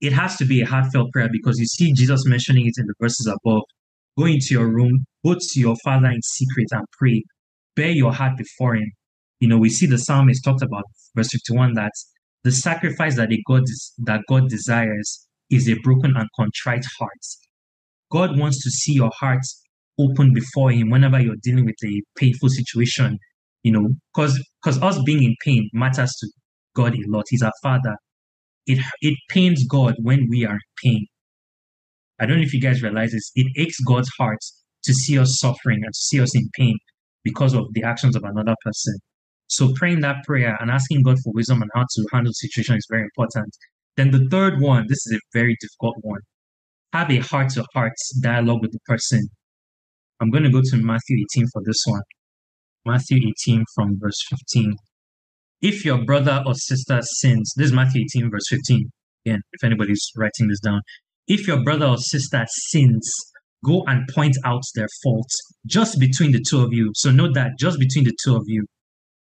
it 0.00 0.12
has 0.12 0.36
to 0.36 0.44
be 0.44 0.60
a 0.60 0.66
heartfelt 0.66 1.12
prayer 1.12 1.28
because 1.30 1.58
you 1.58 1.66
see 1.66 1.92
Jesus 1.92 2.24
mentioning 2.26 2.66
it 2.66 2.74
in 2.78 2.86
the 2.86 2.94
verses 3.00 3.26
above. 3.26 3.62
Go 4.18 4.24
into 4.26 4.48
your 4.50 4.68
room, 4.68 5.04
go 5.24 5.34
to 5.34 5.60
your 5.60 5.76
father 5.84 6.08
in 6.08 6.22
secret 6.22 6.68
and 6.70 6.84
pray. 6.98 7.22
Bear 7.74 7.90
your 7.90 8.12
heart 8.12 8.38
before 8.38 8.76
him. 8.76 8.90
You 9.40 9.48
know, 9.48 9.58
we 9.58 9.68
see 9.68 9.86
the 9.86 9.98
psalmist 9.98 10.44
talked 10.44 10.62
about 10.62 10.84
verse 11.14 11.30
51 11.30 11.74
that 11.74 11.92
the 12.44 12.52
sacrifice 12.52 13.16
that 13.16 13.28
God 13.46 13.64
that 14.04 14.22
God 14.28 14.48
desires 14.48 15.26
is 15.50 15.68
a 15.68 15.74
broken 15.82 16.14
and 16.16 16.28
contrite 16.36 16.84
heart. 16.98 17.10
God 18.10 18.38
wants 18.38 18.62
to 18.62 18.70
see 18.70 18.92
your 18.92 19.10
heart 19.18 19.42
open 19.98 20.32
before 20.32 20.70
him 20.70 20.90
whenever 20.90 21.20
you're 21.20 21.36
dealing 21.42 21.66
with 21.66 21.76
a 21.84 22.02
painful 22.18 22.48
situation 22.48 23.18
you 23.66 23.72
know, 23.72 23.88
because 24.14 24.40
because 24.62 24.80
us 24.80 25.02
being 25.02 25.24
in 25.24 25.34
pain 25.44 25.68
matters 25.72 26.14
to 26.20 26.28
God 26.76 26.94
a 26.94 27.02
lot. 27.08 27.24
He's 27.28 27.42
our 27.42 27.52
Father. 27.64 27.96
It 28.66 28.84
it 29.00 29.16
pains 29.30 29.64
God 29.68 29.94
when 30.02 30.26
we 30.28 30.44
are 30.44 30.54
in 30.54 30.60
pain. 30.82 31.06
I 32.20 32.26
don't 32.26 32.38
know 32.38 32.42
if 32.42 32.54
you 32.54 32.60
guys 32.60 32.82
realize 32.82 33.12
this. 33.12 33.30
It 33.34 33.46
aches 33.56 33.78
God's 33.80 34.10
heart 34.18 34.38
to 34.84 34.94
see 34.94 35.18
us 35.18 35.38
suffering 35.38 35.82
and 35.84 35.92
to 35.92 36.00
see 36.00 36.20
us 36.20 36.34
in 36.34 36.48
pain 36.54 36.76
because 37.24 37.54
of 37.54 37.66
the 37.72 37.82
actions 37.82 38.16
of 38.16 38.24
another 38.24 38.54
person. 38.64 38.96
So 39.48 39.72
praying 39.74 40.00
that 40.00 40.24
prayer 40.24 40.56
and 40.60 40.70
asking 40.70 41.02
God 41.02 41.18
for 41.22 41.32
wisdom 41.32 41.62
on 41.62 41.68
how 41.74 41.82
to 41.82 42.06
handle 42.12 42.30
the 42.30 42.34
situation 42.34 42.76
is 42.76 42.86
very 42.90 43.02
important. 43.02 43.54
Then 43.96 44.10
the 44.10 44.26
third 44.30 44.60
one, 44.60 44.86
this 44.88 45.06
is 45.06 45.18
a 45.18 45.38
very 45.38 45.56
difficult 45.60 45.96
one. 46.00 46.20
Have 46.92 47.10
a 47.10 47.18
heart 47.18 47.50
to 47.50 47.64
heart 47.74 47.92
dialogue 48.22 48.62
with 48.62 48.72
the 48.72 48.80
person. 48.86 49.28
I'm 50.20 50.30
going 50.30 50.44
to 50.44 50.50
go 50.50 50.62
to 50.62 50.76
Matthew 50.76 51.24
18 51.34 51.48
for 51.52 51.62
this 51.64 51.82
one. 51.86 52.02
Matthew 52.86 53.18
18 53.46 53.64
from 53.74 53.98
verse 53.98 54.24
15. 54.30 54.76
If 55.62 55.86
your 55.86 56.04
brother 56.04 56.42
or 56.46 56.54
sister 56.54 57.00
sins, 57.02 57.54
this 57.56 57.68
is 57.68 57.72
Matthew 57.72 58.04
18, 58.14 58.30
verse 58.30 58.46
15. 58.50 58.90
Again, 59.24 59.40
if 59.52 59.64
anybody's 59.64 60.06
writing 60.14 60.48
this 60.48 60.60
down. 60.60 60.82
If 61.26 61.48
your 61.48 61.64
brother 61.64 61.86
or 61.86 61.96
sister 61.96 62.44
sins, 62.48 63.10
go 63.64 63.82
and 63.86 64.06
point 64.14 64.36
out 64.44 64.62
their 64.74 64.88
faults 65.02 65.34
just 65.66 65.98
between 65.98 66.32
the 66.32 66.44
two 66.46 66.60
of 66.60 66.74
you. 66.74 66.92
So 66.94 67.10
note 67.10 67.32
that 67.34 67.52
just 67.58 67.78
between 67.78 68.04
the 68.04 68.14
two 68.22 68.36
of 68.36 68.42
you. 68.46 68.66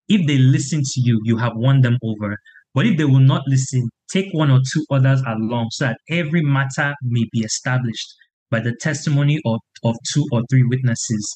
If 0.10 0.26
they 0.26 0.40
listen 0.40 0.82
to 0.82 1.02
you, 1.02 1.22
you 1.24 1.38
have 1.38 1.54
won 1.56 1.82
them 1.82 1.98
over. 2.04 2.36
But 2.74 2.88
if 2.88 2.98
they 2.98 3.06
will 3.06 3.20
not 3.20 3.44
listen, 3.48 3.88
take 4.12 4.34
one 4.34 4.50
or 4.50 4.60
two 4.74 4.86
others 4.90 5.22
along 5.28 5.68
so 5.72 5.86
that 5.86 5.98
every 6.10 6.42
matter 6.42 6.96
may 7.04 7.26
be 7.32 7.42
established 7.42 8.08
by 8.50 8.60
the 8.60 8.76
testimony 8.82 9.40
of, 9.46 9.60
of 9.84 9.96
two 10.12 10.26
or 10.32 10.42
three 10.50 10.64
witnesses. 10.64 11.32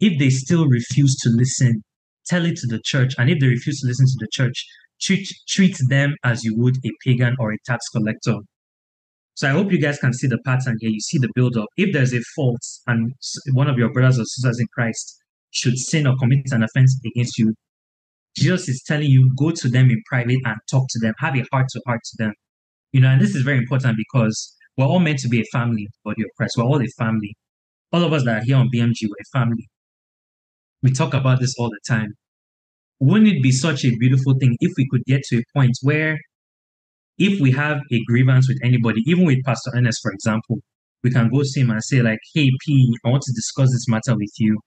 If 0.00 0.18
they 0.18 0.28
still 0.28 0.66
refuse 0.66 1.16
to 1.22 1.30
listen, 1.30 1.82
tell 2.26 2.44
it 2.44 2.56
to 2.56 2.66
the 2.66 2.80
church. 2.84 3.14
And 3.18 3.30
if 3.30 3.38
they 3.40 3.46
refuse 3.46 3.80
to 3.80 3.86
listen 3.86 4.06
to 4.06 4.16
the 4.18 4.28
church, 4.32 4.66
treat, 5.00 5.28
treat 5.48 5.76
them 5.88 6.14
as 6.24 6.44
you 6.44 6.54
would 6.56 6.76
a 6.84 6.90
pagan 7.04 7.36
or 7.38 7.52
a 7.52 7.58
tax 7.66 7.88
collector. 7.88 8.36
So 9.34 9.48
I 9.48 9.52
hope 9.52 9.72
you 9.72 9.80
guys 9.80 9.98
can 9.98 10.12
see 10.12 10.28
the 10.28 10.38
pattern 10.44 10.76
here. 10.80 10.90
You 10.90 11.00
see 11.00 11.18
the 11.18 11.30
build 11.34 11.56
up. 11.56 11.66
If 11.76 11.92
there's 11.92 12.14
a 12.14 12.20
fault 12.36 12.62
and 12.86 13.12
one 13.52 13.68
of 13.68 13.78
your 13.78 13.92
brothers 13.92 14.18
or 14.18 14.24
sisters 14.24 14.60
in 14.60 14.66
Christ 14.72 15.20
should 15.50 15.76
sin 15.76 16.06
or 16.06 16.16
commit 16.16 16.52
an 16.52 16.62
offense 16.62 16.98
against 17.04 17.38
you, 17.38 17.54
Jesus 18.36 18.68
is 18.68 18.82
telling 18.86 19.10
you 19.10 19.30
go 19.36 19.50
to 19.50 19.68
them 19.68 19.90
in 19.90 20.00
private 20.08 20.38
and 20.44 20.56
talk 20.70 20.86
to 20.90 20.98
them, 21.00 21.14
have 21.18 21.36
a 21.36 21.44
heart 21.52 21.66
to 21.70 21.80
heart 21.86 22.00
to 22.04 22.24
them. 22.24 22.32
You 22.92 23.00
know, 23.00 23.08
and 23.08 23.20
this 23.20 23.34
is 23.34 23.42
very 23.42 23.58
important 23.58 23.96
because 23.96 24.56
we're 24.76 24.86
all 24.86 25.00
meant 25.00 25.18
to 25.20 25.28
be 25.28 25.40
a 25.40 25.44
family, 25.52 25.88
body 26.04 26.22
of 26.22 26.30
Christ. 26.36 26.54
We're 26.56 26.64
all 26.64 26.80
a 26.80 26.86
family. 26.98 27.36
All 27.92 28.04
of 28.04 28.12
us 28.12 28.24
that 28.24 28.42
are 28.42 28.44
here 28.44 28.56
on 28.56 28.70
BMG, 28.72 29.02
we're 29.02 29.14
a 29.20 29.38
family. 29.38 29.68
We 30.84 30.92
talk 30.92 31.14
about 31.14 31.40
this 31.40 31.54
all 31.58 31.70
the 31.70 31.80
time. 31.88 32.12
Wouldn't 33.00 33.26
it 33.26 33.42
be 33.42 33.50
such 33.50 33.86
a 33.86 33.96
beautiful 33.96 34.34
thing 34.34 34.54
if 34.60 34.72
we 34.76 34.86
could 34.90 35.02
get 35.06 35.22
to 35.30 35.38
a 35.38 35.42
point 35.56 35.72
where, 35.82 36.18
if 37.16 37.40
we 37.40 37.50
have 37.52 37.78
a 37.90 38.04
grievance 38.06 38.48
with 38.48 38.58
anybody, 38.62 39.00
even 39.06 39.24
with 39.24 39.42
Pastor 39.44 39.72
Ernest, 39.74 40.00
for 40.02 40.12
example, 40.12 40.58
we 41.02 41.10
can 41.10 41.30
go 41.30 41.42
see 41.42 41.62
him 41.62 41.70
and 41.70 41.82
say, 41.82 42.02
like, 42.02 42.18
hey, 42.34 42.50
P, 42.64 42.98
I 43.02 43.08
want 43.08 43.22
to 43.22 43.32
discuss 43.32 43.70
this 43.72 43.88
matter 43.88 44.14
with 44.14 44.32
you. 44.38 44.58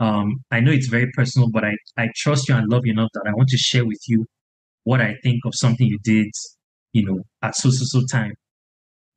Um, 0.00 0.34
I 0.50 0.60
know 0.60 0.70
it's 0.70 0.88
very 0.88 1.10
personal, 1.14 1.48
but 1.50 1.64
I, 1.64 1.72
I 1.96 2.08
trust 2.14 2.46
you 2.48 2.56
and 2.56 2.68
love 2.70 2.82
you 2.84 2.92
enough 2.92 3.08
that 3.14 3.24
I 3.26 3.32
want 3.32 3.48
to 3.48 3.56
share 3.56 3.86
with 3.86 4.00
you 4.06 4.26
what 4.82 5.00
I 5.00 5.14
think 5.22 5.40
of 5.46 5.54
something 5.54 5.86
you 5.86 5.98
did, 6.04 6.30
you 6.92 7.06
know, 7.06 7.22
at 7.42 7.56
so 7.56 7.70
so 7.70 7.84
so 7.86 8.02
time. 8.12 8.34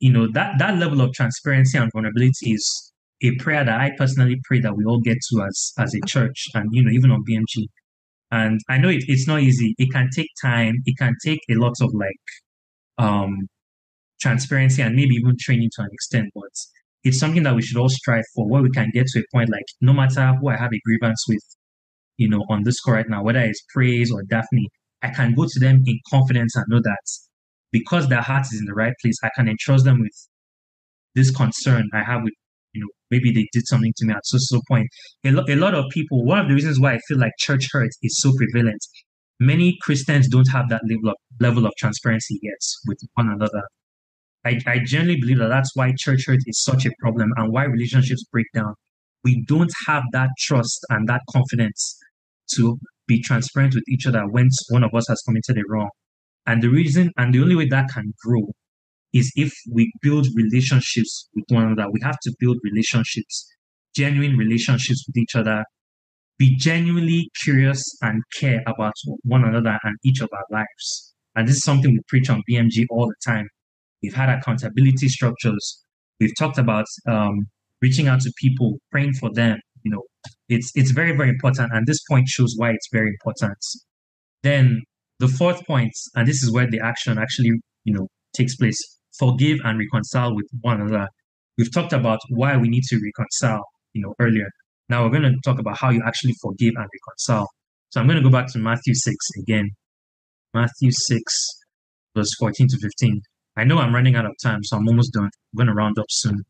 You 0.00 0.12
know, 0.12 0.28
that 0.32 0.58
that 0.60 0.78
level 0.78 1.02
of 1.02 1.12
transparency 1.12 1.76
and 1.76 1.90
vulnerability 1.92 2.52
is 2.52 2.92
a 3.22 3.34
prayer 3.36 3.64
that 3.64 3.80
I 3.80 3.90
personally 3.96 4.40
pray 4.44 4.60
that 4.60 4.76
we 4.76 4.84
all 4.84 5.00
get 5.00 5.18
to 5.30 5.42
as 5.42 5.72
as 5.78 5.94
a 5.94 6.00
church 6.06 6.46
and 6.54 6.68
you 6.72 6.82
know 6.84 6.90
even 6.90 7.10
on 7.10 7.24
BMG. 7.28 7.66
And 8.30 8.60
I 8.68 8.78
know 8.78 8.90
it, 8.90 9.04
it's 9.08 9.26
not 9.26 9.40
easy. 9.40 9.74
It 9.78 9.90
can 9.90 10.08
take 10.14 10.28
time. 10.42 10.74
It 10.84 10.96
can 10.98 11.14
take 11.24 11.40
a 11.50 11.54
lot 11.54 11.74
of 11.80 11.90
like 11.94 13.06
um, 13.06 13.48
transparency 14.20 14.82
and 14.82 14.94
maybe 14.94 15.14
even 15.14 15.36
training 15.40 15.70
to 15.76 15.82
an 15.82 15.88
extent. 15.92 16.30
But 16.34 16.50
it's 17.04 17.18
something 17.18 17.42
that 17.44 17.54
we 17.54 17.62
should 17.62 17.78
all 17.78 17.88
strive 17.88 18.24
for, 18.34 18.46
where 18.48 18.62
we 18.62 18.70
can 18.70 18.90
get 18.92 19.06
to 19.08 19.20
a 19.20 19.22
point 19.32 19.50
like 19.50 19.64
no 19.80 19.92
matter 19.92 20.34
who 20.34 20.48
I 20.48 20.56
have 20.56 20.72
a 20.72 20.80
grievance 20.84 21.24
with, 21.28 21.42
you 22.18 22.28
know, 22.28 22.44
on 22.50 22.64
this 22.64 22.80
call 22.80 22.94
right 22.94 23.08
now, 23.08 23.22
whether 23.22 23.40
it's 23.40 23.64
Praise 23.72 24.12
or 24.12 24.22
Daphne, 24.24 24.68
I 25.02 25.08
can 25.10 25.34
go 25.34 25.46
to 25.48 25.60
them 25.60 25.82
in 25.86 25.98
confidence 26.10 26.56
and 26.56 26.66
know 26.68 26.80
that 26.82 27.04
because 27.72 28.08
their 28.08 28.20
heart 28.22 28.46
is 28.52 28.58
in 28.60 28.66
the 28.66 28.74
right 28.74 28.94
place, 29.00 29.16
I 29.22 29.30
can 29.34 29.48
entrust 29.48 29.84
them 29.84 30.00
with 30.00 30.28
this 31.14 31.30
concern 31.30 31.88
I 31.92 32.02
have 32.02 32.22
with, 32.22 32.34
maybe 33.10 33.32
they 33.32 33.46
did 33.52 33.66
something 33.66 33.92
to 33.96 34.06
me 34.06 34.14
at 34.14 34.26
so 34.26 34.38
so 34.38 34.60
point. 34.68 34.88
A, 35.24 35.30
lo- 35.30 35.44
a 35.48 35.56
lot 35.56 35.74
of 35.74 35.84
people, 35.90 36.24
one 36.24 36.38
of 36.38 36.48
the 36.48 36.54
reasons 36.54 36.80
why 36.80 36.94
I 36.94 36.98
feel 37.08 37.18
like 37.18 37.32
church 37.38 37.68
hurt 37.72 37.90
is 38.02 38.18
so 38.20 38.32
prevalent, 38.36 38.80
many 39.40 39.76
Christians 39.82 40.28
don't 40.28 40.48
have 40.48 40.68
that 40.68 40.82
level 40.88 41.10
of 41.10 41.16
level 41.40 41.66
of 41.66 41.72
transparency 41.78 42.38
yet 42.42 42.60
with 42.86 42.98
one 43.14 43.28
another. 43.28 43.62
I, 44.44 44.58
I 44.66 44.78
generally 44.84 45.18
believe 45.20 45.38
that 45.38 45.48
that's 45.48 45.74
why 45.74 45.92
church 45.96 46.24
hurt 46.26 46.40
is 46.46 46.62
such 46.62 46.86
a 46.86 46.90
problem 47.00 47.30
and 47.36 47.52
why 47.52 47.64
relationships 47.64 48.24
break 48.32 48.46
down. 48.54 48.74
We 49.24 49.44
don't 49.46 49.72
have 49.86 50.04
that 50.12 50.30
trust 50.38 50.84
and 50.90 51.08
that 51.08 51.22
confidence 51.30 51.98
to 52.54 52.78
be 53.06 53.20
transparent 53.20 53.74
with 53.74 53.84
each 53.88 54.06
other 54.06 54.22
when 54.28 54.48
one 54.70 54.84
of 54.84 54.94
us 54.94 55.06
has 55.08 55.22
committed 55.26 55.58
a 55.58 55.62
wrong. 55.68 55.90
And 56.46 56.62
the 56.62 56.68
reason 56.68 57.10
and 57.16 57.34
the 57.34 57.42
only 57.42 57.56
way 57.56 57.66
that 57.68 57.90
can 57.92 58.14
grow 58.24 58.48
is 59.12 59.32
if 59.36 59.52
we 59.72 59.90
build 60.02 60.26
relationships 60.34 61.28
with 61.34 61.44
one 61.48 61.64
another. 61.64 61.90
We 61.90 62.00
have 62.02 62.18
to 62.22 62.32
build 62.38 62.58
relationships, 62.62 63.48
genuine 63.94 64.36
relationships 64.36 65.04
with 65.06 65.16
each 65.16 65.34
other. 65.34 65.64
Be 66.38 66.56
genuinely 66.56 67.30
curious 67.42 67.82
and 68.00 68.22
care 68.38 68.62
about 68.66 68.94
one 69.24 69.44
another 69.44 69.76
and 69.82 69.96
each 70.04 70.20
of 70.20 70.28
our 70.32 70.44
lives. 70.50 71.14
And 71.34 71.48
this 71.48 71.56
is 71.56 71.62
something 71.64 71.90
we 71.90 72.00
preach 72.08 72.30
on 72.30 72.42
BMG 72.48 72.86
all 72.90 73.08
the 73.08 73.14
time. 73.24 73.48
We've 74.02 74.14
had 74.14 74.28
accountability 74.28 75.08
structures. 75.08 75.84
We've 76.20 76.36
talked 76.38 76.58
about 76.58 76.86
um, 77.08 77.46
reaching 77.82 78.08
out 78.08 78.20
to 78.20 78.32
people, 78.40 78.78
praying 78.90 79.14
for 79.14 79.30
them. 79.32 79.58
You 79.84 79.92
know, 79.92 80.02
it's 80.48 80.70
it's 80.74 80.90
very 80.90 81.16
very 81.16 81.28
important, 81.30 81.72
and 81.72 81.86
this 81.86 82.00
point 82.10 82.28
shows 82.28 82.54
why 82.56 82.70
it's 82.70 82.88
very 82.92 83.08
important. 83.08 83.58
Then 84.42 84.82
the 85.18 85.28
fourth 85.28 85.64
point, 85.66 85.92
and 86.14 86.26
this 86.26 86.42
is 86.42 86.50
where 86.50 86.68
the 86.68 86.80
action 86.80 87.18
actually 87.18 87.52
you 87.84 87.94
know 87.94 88.08
takes 88.34 88.56
place: 88.56 88.78
forgive 89.18 89.58
and 89.64 89.78
reconcile 89.78 90.34
with 90.34 90.46
one 90.60 90.80
another. 90.80 91.08
We've 91.56 91.72
talked 91.72 91.92
about 91.92 92.20
why 92.30 92.56
we 92.56 92.68
need 92.68 92.84
to 92.84 93.00
reconcile, 93.02 93.64
you 93.92 94.02
know, 94.02 94.14
earlier. 94.20 94.48
Now 94.88 95.04
we're 95.04 95.10
going 95.10 95.22
to 95.22 95.34
talk 95.44 95.58
about 95.58 95.78
how 95.78 95.90
you 95.90 96.02
actually 96.06 96.34
forgive 96.40 96.74
and 96.76 96.86
reconcile. 96.92 97.48
So 97.90 98.00
I'm 98.00 98.06
going 98.06 98.22
to 98.22 98.22
go 98.22 98.30
back 98.30 98.50
to 98.52 98.58
Matthew 98.58 98.94
6 98.94 99.16
again. 99.42 99.70
Matthew 100.54 100.90
6, 100.90 101.22
verse 102.16 102.30
14 102.38 102.68
to 102.68 102.78
15. 102.78 103.20
I 103.56 103.64
know 103.64 103.78
I'm 103.78 103.94
running 103.94 104.14
out 104.14 104.24
of 104.24 104.32
time, 104.42 104.60
so 104.62 104.76
I'm 104.76 104.86
almost 104.88 105.12
done. 105.12 105.24
I'm 105.24 105.56
going 105.56 105.66
to 105.66 105.74
round 105.74 105.98
up 105.98 106.06
soon. 106.10 106.44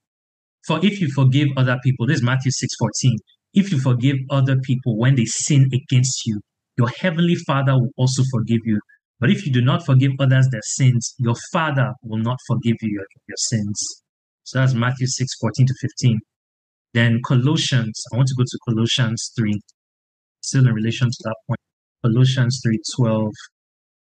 For 0.67 0.79
if 0.85 1.01
you 1.01 1.09
forgive 1.15 1.49
other 1.57 1.79
people, 1.83 2.07
this 2.07 2.19
is 2.19 2.23
Matthew 2.23 2.53
6 2.53 2.75
14. 2.79 3.17
If 3.55 3.73
you 3.73 3.81
forgive 3.81 4.17
other 4.31 4.57
people 4.63 4.99
when 4.99 5.15
they 5.15 5.25
sin 5.25 5.69
against 5.73 6.27
you, 6.27 6.41
your 6.77 6.89
heavenly 7.01 7.35
Father 7.47 7.73
will 7.75 7.91
also 7.97 8.23
forgive 8.31 8.61
you. 8.65 8.79
But 9.21 9.31
if 9.31 9.45
you 9.45 9.53
do 9.53 9.61
not 9.61 9.85
forgive 9.85 10.13
others 10.21 10.49
their 10.51 10.63
sins, 10.63 11.15
your 11.19 11.35
Father 11.53 11.93
will 12.03 12.23
not 12.23 12.39
forgive 12.47 12.77
you 12.81 12.91
your, 12.93 13.07
your 13.27 13.37
sins. 13.37 14.03
So 14.45 14.61
that's 14.61 14.75
Matthew 14.75 15.07
6 15.07 15.29
14 15.41 15.67
to 15.67 15.75
15. 15.81 16.19
Then 16.95 17.21
Colossians, 17.27 18.03
I 18.13 18.17
want 18.17 18.29
to 18.29 18.35
go 18.37 18.45
to 18.45 18.59
Colossians 18.69 19.33
3, 19.37 19.61
still 20.43 20.67
in 20.67 20.73
relation 20.73 21.09
to 21.09 21.19
that 21.25 21.37
point. 21.47 21.61
Colossians 22.05 22.61
3 22.65 22.79
12. 22.97 23.33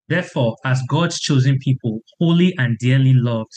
Therefore, 0.09 0.57
as 0.65 0.83
God's 0.89 1.21
chosen 1.21 1.59
people, 1.61 2.01
holy 2.19 2.55
and 2.59 2.77
dearly 2.79 3.15
loved, 3.15 3.53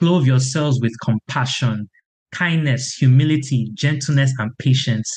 clothe 0.00 0.26
yourselves 0.26 0.80
with 0.80 0.92
compassion, 1.02 1.88
kindness, 2.32 2.94
humility, 2.98 3.70
gentleness, 3.74 4.32
and 4.38 4.50
patience. 4.58 5.10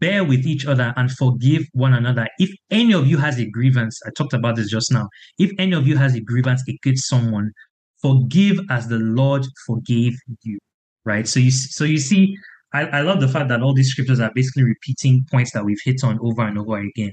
Bear 0.00 0.24
with 0.24 0.46
each 0.46 0.66
other 0.66 0.92
and 0.96 1.10
forgive 1.10 1.64
one 1.72 1.94
another. 1.94 2.28
If 2.38 2.50
any 2.70 2.92
of 2.92 3.06
you 3.06 3.18
has 3.18 3.38
a 3.38 3.46
grievance, 3.46 4.00
I 4.06 4.10
talked 4.16 4.32
about 4.32 4.56
this 4.56 4.70
just 4.70 4.92
now. 4.92 5.08
If 5.38 5.52
any 5.58 5.74
of 5.74 5.86
you 5.86 5.96
has 5.96 6.14
a 6.14 6.20
grievance 6.20 6.62
against 6.68 7.08
someone, 7.08 7.52
forgive 8.00 8.58
as 8.70 8.88
the 8.88 8.98
Lord 8.98 9.46
forgave 9.66 10.16
you. 10.42 10.58
Right. 11.04 11.26
So 11.28 11.38
you 11.38 11.50
so 11.50 11.84
you 11.84 11.98
see, 11.98 12.36
I, 12.72 12.86
I 12.86 13.00
love 13.02 13.20
the 13.20 13.28
fact 13.28 13.48
that 13.48 13.62
all 13.62 13.74
these 13.74 13.90
scriptures 13.90 14.20
are 14.20 14.32
basically 14.34 14.64
repeating 14.64 15.24
points 15.30 15.52
that 15.52 15.64
we've 15.64 15.80
hit 15.84 16.02
on 16.02 16.18
over 16.20 16.42
and 16.42 16.58
over 16.58 16.78
again. 16.78 17.12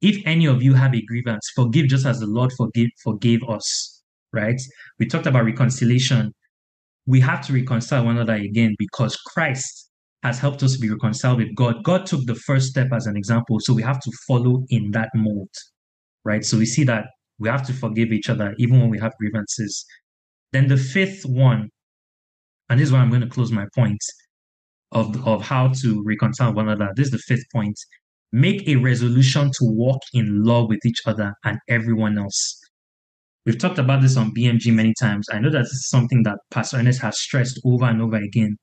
If 0.00 0.22
any 0.24 0.46
of 0.46 0.62
you 0.62 0.72
have 0.74 0.94
a 0.94 1.02
grievance, 1.02 1.50
forgive 1.54 1.88
just 1.88 2.06
as 2.06 2.20
the 2.20 2.26
Lord 2.26 2.52
forgive 2.56 2.88
forgave 3.02 3.42
us. 3.48 4.02
Right. 4.32 4.60
We 4.98 5.06
talked 5.06 5.26
about 5.26 5.44
reconciliation. 5.44 6.32
We 7.06 7.20
have 7.20 7.44
to 7.46 7.52
reconcile 7.52 8.04
one 8.04 8.16
another 8.16 8.34
again 8.34 8.74
because 8.78 9.16
Christ 9.16 9.89
has 10.22 10.38
helped 10.38 10.62
us 10.62 10.76
be 10.76 10.90
reconciled 10.90 11.38
with 11.38 11.54
God. 11.54 11.82
God 11.82 12.06
took 12.06 12.26
the 12.26 12.34
first 12.34 12.68
step 12.68 12.88
as 12.92 13.06
an 13.06 13.16
example, 13.16 13.58
so 13.60 13.72
we 13.72 13.82
have 13.82 14.00
to 14.00 14.12
follow 14.26 14.64
in 14.68 14.90
that 14.90 15.08
mold, 15.14 15.48
right? 16.24 16.44
So 16.44 16.58
we 16.58 16.66
see 16.66 16.84
that 16.84 17.06
we 17.38 17.48
have 17.48 17.66
to 17.66 17.72
forgive 17.72 18.12
each 18.12 18.28
other 18.28 18.54
even 18.58 18.80
when 18.80 18.90
we 18.90 18.98
have 18.98 19.12
grievances. 19.18 19.84
Then 20.52 20.68
the 20.68 20.76
fifth 20.76 21.24
one, 21.24 21.70
and 22.68 22.78
this 22.78 22.88
is 22.88 22.92
where 22.92 23.00
I'm 23.00 23.08
going 23.08 23.22
to 23.22 23.28
close 23.28 23.50
my 23.50 23.66
point 23.74 24.00
of, 24.92 25.26
of 25.26 25.42
how 25.42 25.68
to 25.80 26.02
reconcile 26.04 26.52
one 26.52 26.68
another. 26.68 26.92
This 26.96 27.06
is 27.06 27.12
the 27.12 27.18
fifth 27.18 27.44
point. 27.52 27.78
Make 28.32 28.68
a 28.68 28.76
resolution 28.76 29.46
to 29.46 29.62
walk 29.62 30.00
in 30.12 30.44
love 30.44 30.68
with 30.68 30.84
each 30.84 31.00
other 31.06 31.34
and 31.44 31.58
everyone 31.68 32.18
else. 32.18 32.60
We've 33.46 33.58
talked 33.58 33.78
about 33.78 34.02
this 34.02 34.16
on 34.16 34.34
BMG 34.34 34.72
many 34.72 34.94
times. 35.00 35.26
I 35.32 35.38
know 35.38 35.50
that 35.50 35.62
this 35.62 35.72
is 35.72 35.88
something 35.88 36.22
that 36.24 36.38
Pastor 36.50 36.76
Ernest 36.76 37.00
has 37.00 37.18
stressed 37.18 37.58
over 37.64 37.86
and 37.86 38.02
over 38.02 38.16
again. 38.16 38.56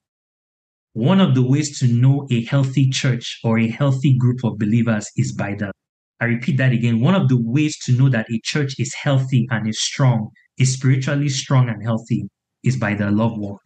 One 0.97 1.21
of 1.21 1.35
the 1.35 1.43
ways 1.43 1.77
to 1.77 1.87
know 1.87 2.25
a 2.31 2.43
healthy 2.45 2.89
church 2.89 3.39
or 3.43 3.59
a 3.59 3.69
healthy 3.69 4.17
group 4.17 4.43
of 4.43 4.57
believers 4.57 5.07
is 5.15 5.31
by 5.31 5.53
that. 5.59 5.71
I 6.19 6.25
repeat 6.25 6.57
that 6.57 6.71
again. 6.71 7.01
One 7.01 7.13
of 7.13 7.29
the 7.29 7.39
ways 7.39 7.77
to 7.85 7.91
know 7.91 8.09
that 8.09 8.25
a 8.31 8.41
church 8.43 8.73
is 8.79 8.95
healthy 8.95 9.45
and 9.51 9.69
is 9.69 9.79
strong, 9.79 10.31
is 10.57 10.73
spiritually 10.73 11.29
strong 11.29 11.69
and 11.69 11.83
healthy, 11.83 12.27
is 12.63 12.77
by 12.77 12.95
their 12.95 13.11
love 13.11 13.37
walk. 13.37 13.61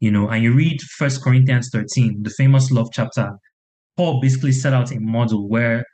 You 0.00 0.10
know, 0.10 0.30
and 0.30 0.42
you 0.42 0.52
read 0.52 0.82
First 0.82 1.22
Corinthians 1.22 1.70
13, 1.72 2.24
the 2.24 2.30
famous 2.30 2.72
love 2.72 2.88
chapter. 2.92 3.30
Paul 3.96 4.20
basically 4.20 4.50
set 4.50 4.74
out 4.74 4.90
a 4.90 4.98
model 4.98 5.48
where 5.48 5.84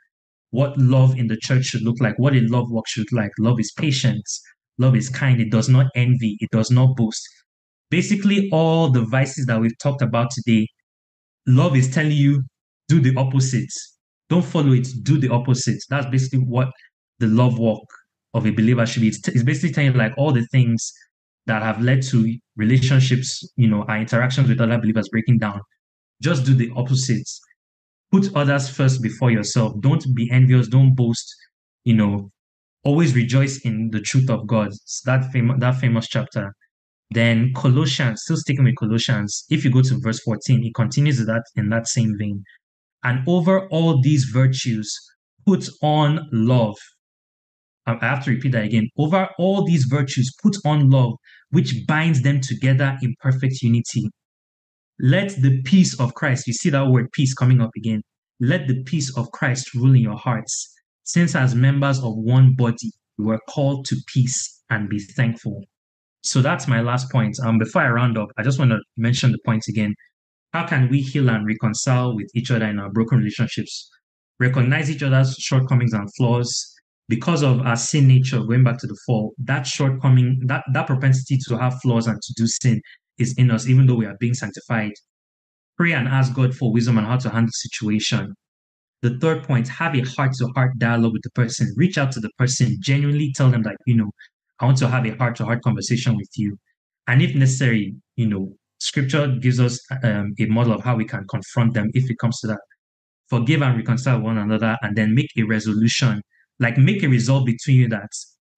what 0.49 0.75
love 0.79 1.15
in 1.15 1.27
the 1.27 1.37
church 1.37 1.65
should 1.65 1.83
look 1.83 2.01
like, 2.01 2.17
what 2.17 2.33
a 2.33 2.39
love 2.39 2.71
walk 2.71 2.87
should 2.87 3.01
look 3.01 3.21
like. 3.21 3.31
Love 3.37 3.59
is 3.59 3.71
patience, 3.77 4.41
love 4.79 4.95
is 4.95 5.09
kind, 5.09 5.39
it 5.39 5.51
does 5.51 5.69
not 5.69 5.91
envy, 5.95 6.37
it 6.39 6.49
does 6.49 6.71
not 6.71 6.95
boast. 6.97 7.23
Basically, 7.89 8.49
all 8.51 8.89
the 8.89 9.05
vices 9.05 9.45
that 9.45 9.59
we've 9.59 9.77
talked 9.81 10.01
about 10.01 10.31
today, 10.31 10.67
love 11.47 11.75
is 11.75 11.93
telling 11.93 12.11
you 12.11 12.43
do 12.87 12.99
the 12.99 13.15
opposite. 13.15 13.69
Don't 14.29 14.45
follow 14.45 14.71
it, 14.71 14.87
do 15.03 15.17
the 15.17 15.29
opposite. 15.29 15.81
That's 15.89 16.07
basically 16.07 16.39
what 16.39 16.69
the 17.19 17.27
love 17.27 17.59
walk 17.59 17.85
of 18.33 18.45
a 18.45 18.51
believer 18.51 18.85
should 18.85 19.01
be. 19.01 19.09
It's, 19.09 19.27
it's 19.27 19.43
basically 19.43 19.71
telling 19.71 19.91
you 19.91 19.97
like 19.97 20.13
all 20.17 20.31
the 20.31 20.45
things 20.51 20.91
that 21.45 21.61
have 21.61 21.81
led 21.81 22.01
to 22.03 22.37
relationships, 22.55 23.47
you 23.55 23.67
know, 23.67 23.83
our 23.83 23.99
interactions 23.99 24.49
with 24.49 24.59
other 24.59 24.79
believers 24.79 25.07
breaking 25.09 25.37
down. 25.37 25.61
Just 26.21 26.43
do 26.45 26.55
the 26.55 26.71
opposite 26.75 27.27
put 28.15 28.35
others 28.35 28.69
first 28.69 29.01
before 29.01 29.31
yourself. 29.31 29.73
Don't 29.79 30.03
be 30.15 30.29
envious. 30.31 30.67
Don't 30.67 30.95
boast. 30.95 31.33
You 31.83 31.95
know, 31.95 32.31
always 32.83 33.15
rejoice 33.15 33.59
in 33.59 33.89
the 33.91 34.01
truth 34.01 34.29
of 34.29 34.47
God. 34.47 34.67
It's 34.67 35.01
that 35.05 35.31
that 35.59 35.75
famous 35.75 36.07
chapter. 36.07 36.53
Then 37.11 37.53
Colossians, 37.55 38.23
still 38.23 38.37
sticking 38.37 38.65
with 38.65 38.75
Colossians. 38.77 39.45
If 39.49 39.63
you 39.63 39.71
go 39.71 39.81
to 39.81 39.99
verse 40.01 40.19
14, 40.21 40.65
it 40.65 40.73
continues 40.73 41.23
that 41.25 41.43
in 41.55 41.69
that 41.69 41.87
same 41.87 42.15
vein. 42.17 42.43
And 43.03 43.27
over 43.27 43.67
all 43.67 44.01
these 44.01 44.25
virtues, 44.33 44.91
put 45.45 45.69
on 45.83 46.27
love. 46.31 46.75
I 47.85 47.97
have 48.01 48.25
to 48.25 48.31
repeat 48.31 48.53
that 48.53 48.63
again. 48.63 48.89
Over 48.97 49.29
all 49.37 49.63
these 49.63 49.85
virtues, 49.87 50.33
put 50.41 50.57
on 50.65 50.89
love, 50.89 51.13
which 51.51 51.85
binds 51.87 52.23
them 52.23 52.41
together 52.41 52.97
in 53.03 53.13
perfect 53.21 53.61
unity. 53.61 54.09
Let 54.99 55.41
the 55.41 55.61
peace 55.63 55.99
of 55.99 56.15
Christ, 56.15 56.47
you 56.47 56.53
see 56.53 56.71
that 56.71 56.87
word 56.87 57.11
peace 57.11 57.33
coming 57.35 57.61
up 57.61 57.71
again. 57.77 58.01
Let 58.39 58.67
the 58.67 58.81
peace 58.83 59.15
of 59.15 59.31
Christ 59.31 59.75
rule 59.75 59.93
in 59.93 60.01
your 60.01 60.17
hearts, 60.17 60.73
since 61.03 61.35
as 61.35 61.53
members 61.53 61.99
of 61.99 62.15
one 62.15 62.55
body, 62.55 62.91
you 63.17 63.25
were 63.25 63.39
called 63.47 63.85
to 63.85 63.97
peace 64.07 64.63
and 64.69 64.89
be 64.89 64.99
thankful. 64.99 65.63
So 66.25 66.41
that's 66.41 66.67
my 66.67 66.81
last 66.81 67.11
point. 67.11 67.37
Um, 67.45 67.59
before 67.59 67.83
I 67.83 67.89
round 67.89 68.17
up, 68.17 68.29
I 68.35 68.41
just 68.41 68.57
want 68.57 68.71
to 68.71 68.79
mention 68.97 69.31
the 69.31 69.37
point 69.45 69.67
again. 69.69 69.93
How 70.53 70.65
can 70.65 70.89
we 70.89 71.01
heal 71.01 71.29
and 71.29 71.45
reconcile 71.45 72.15
with 72.15 72.31
each 72.33 72.49
other 72.49 72.65
in 72.65 72.79
our 72.79 72.89
broken 72.89 73.19
relationships? 73.19 73.87
Recognize 74.39 74.89
each 74.89 75.03
other's 75.03 75.35
shortcomings 75.35 75.93
and 75.93 76.09
flaws. 76.15 76.73
Because 77.07 77.43
of 77.43 77.61
our 77.61 77.75
sin 77.75 78.07
nature, 78.07 78.39
going 78.39 78.63
back 78.63 78.79
to 78.79 78.87
the 78.87 78.97
fall, 79.05 79.35
that 79.37 79.67
shortcoming, 79.67 80.41
that, 80.47 80.63
that 80.73 80.87
propensity 80.87 81.37
to 81.47 81.59
have 81.59 81.79
flaws 81.83 82.07
and 82.07 82.19
to 82.19 82.33
do 82.35 82.47
sin 82.47 82.81
is 83.19 83.35
in 83.37 83.51
us, 83.51 83.67
even 83.67 83.85
though 83.85 83.93
we 83.93 84.07
are 84.07 84.17
being 84.19 84.33
sanctified. 84.33 84.93
Pray 85.77 85.93
and 85.93 86.07
ask 86.07 86.33
God 86.33 86.55
for 86.55 86.73
wisdom 86.73 86.97
on 86.97 87.03
how 87.03 87.17
to 87.17 87.29
handle 87.29 87.49
the 87.49 87.69
situation. 87.69 88.33
The 89.03 89.19
third 89.19 89.43
point, 89.43 89.67
have 89.67 89.93
a 89.93 90.01
heart 90.01 90.31
to 90.39 90.47
heart 90.55 90.71
dialogue 90.79 91.13
with 91.13 91.21
the 91.21 91.29
person. 91.31 91.71
Reach 91.77 91.99
out 91.99 92.11
to 92.13 92.19
the 92.19 92.31
person, 92.39 92.77
genuinely 92.79 93.31
tell 93.35 93.51
them 93.51 93.61
that, 93.61 93.75
you 93.85 93.95
know, 93.95 94.09
I 94.59 94.65
want 94.65 94.77
to 94.79 94.87
have 94.87 95.05
a 95.05 95.15
heart 95.17 95.35
to 95.37 95.45
heart 95.45 95.61
conversation 95.63 96.15
with 96.15 96.29
you. 96.35 96.57
And 97.07 97.21
if 97.21 97.35
necessary, 97.35 97.95
you 98.15 98.27
know, 98.27 98.53
scripture 98.79 99.27
gives 99.27 99.59
us 99.59 99.79
um, 100.03 100.33
a 100.39 100.45
model 100.45 100.73
of 100.73 100.83
how 100.83 100.95
we 100.95 101.05
can 101.05 101.25
confront 101.29 101.73
them 101.73 101.89
if 101.93 102.09
it 102.09 102.17
comes 102.19 102.39
to 102.41 102.47
that. 102.47 102.59
Forgive 103.29 103.61
and 103.61 103.75
reconcile 103.75 104.21
one 104.21 104.37
another, 104.37 104.77
and 104.81 104.95
then 104.95 105.15
make 105.15 105.31
a 105.37 105.43
resolution, 105.43 106.21
like 106.59 106.77
make 106.77 107.03
a 107.03 107.07
resolve 107.07 107.45
between 107.45 107.77
you 107.77 107.87
that 107.89 108.09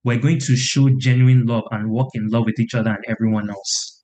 we're 0.03 0.17
going 0.17 0.39
to 0.39 0.55
show 0.55 0.89
genuine 0.97 1.45
love 1.45 1.63
and 1.71 1.89
walk 1.89 2.09
in 2.13 2.27
love 2.29 2.45
with 2.45 2.59
each 2.59 2.75
other 2.75 2.91
and 2.91 3.03
everyone 3.07 3.49
else. 3.49 4.03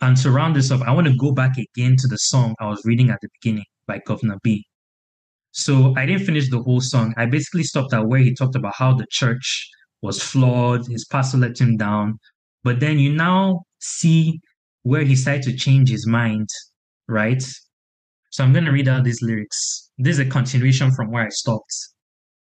And 0.00 0.16
to 0.18 0.30
round 0.30 0.56
this 0.56 0.70
off, 0.70 0.82
I 0.82 0.92
want 0.92 1.06
to 1.06 1.16
go 1.16 1.32
back 1.32 1.56
again 1.56 1.96
to 1.98 2.08
the 2.08 2.16
song 2.16 2.54
I 2.58 2.66
was 2.66 2.82
reading 2.84 3.10
at 3.10 3.18
the 3.22 3.28
beginning 3.40 3.64
by 3.86 4.00
Guvna 4.00 4.38
B. 4.42 4.66
So 5.52 5.94
I 5.96 6.06
didn't 6.06 6.24
finish 6.24 6.50
the 6.50 6.60
whole 6.60 6.80
song. 6.80 7.14
I 7.16 7.26
basically 7.26 7.62
stopped 7.62 7.94
at 7.94 8.06
where 8.06 8.20
he 8.20 8.34
talked 8.34 8.56
about 8.56 8.74
how 8.74 8.94
the 8.94 9.06
church 9.10 9.68
was 10.02 10.22
flawed, 10.22 10.86
his 10.88 11.06
pastor 11.06 11.38
let 11.38 11.60
him 11.60 11.76
down. 11.76 12.18
But 12.64 12.80
then 12.80 12.98
you 12.98 13.12
now 13.12 13.62
see 13.80 14.40
where 14.82 15.04
he 15.04 15.16
started 15.16 15.44
to 15.44 15.56
change 15.56 15.88
his 15.90 16.06
mind, 16.06 16.48
right? 17.08 17.42
So 18.30 18.42
I'm 18.42 18.52
going 18.52 18.64
to 18.64 18.72
read 18.72 18.88
out 18.88 19.04
these 19.04 19.22
lyrics. 19.22 19.90
This 19.98 20.18
is 20.18 20.26
a 20.26 20.30
continuation 20.30 20.90
from 20.92 21.10
where 21.10 21.24
I 21.24 21.28
stopped. 21.28 21.74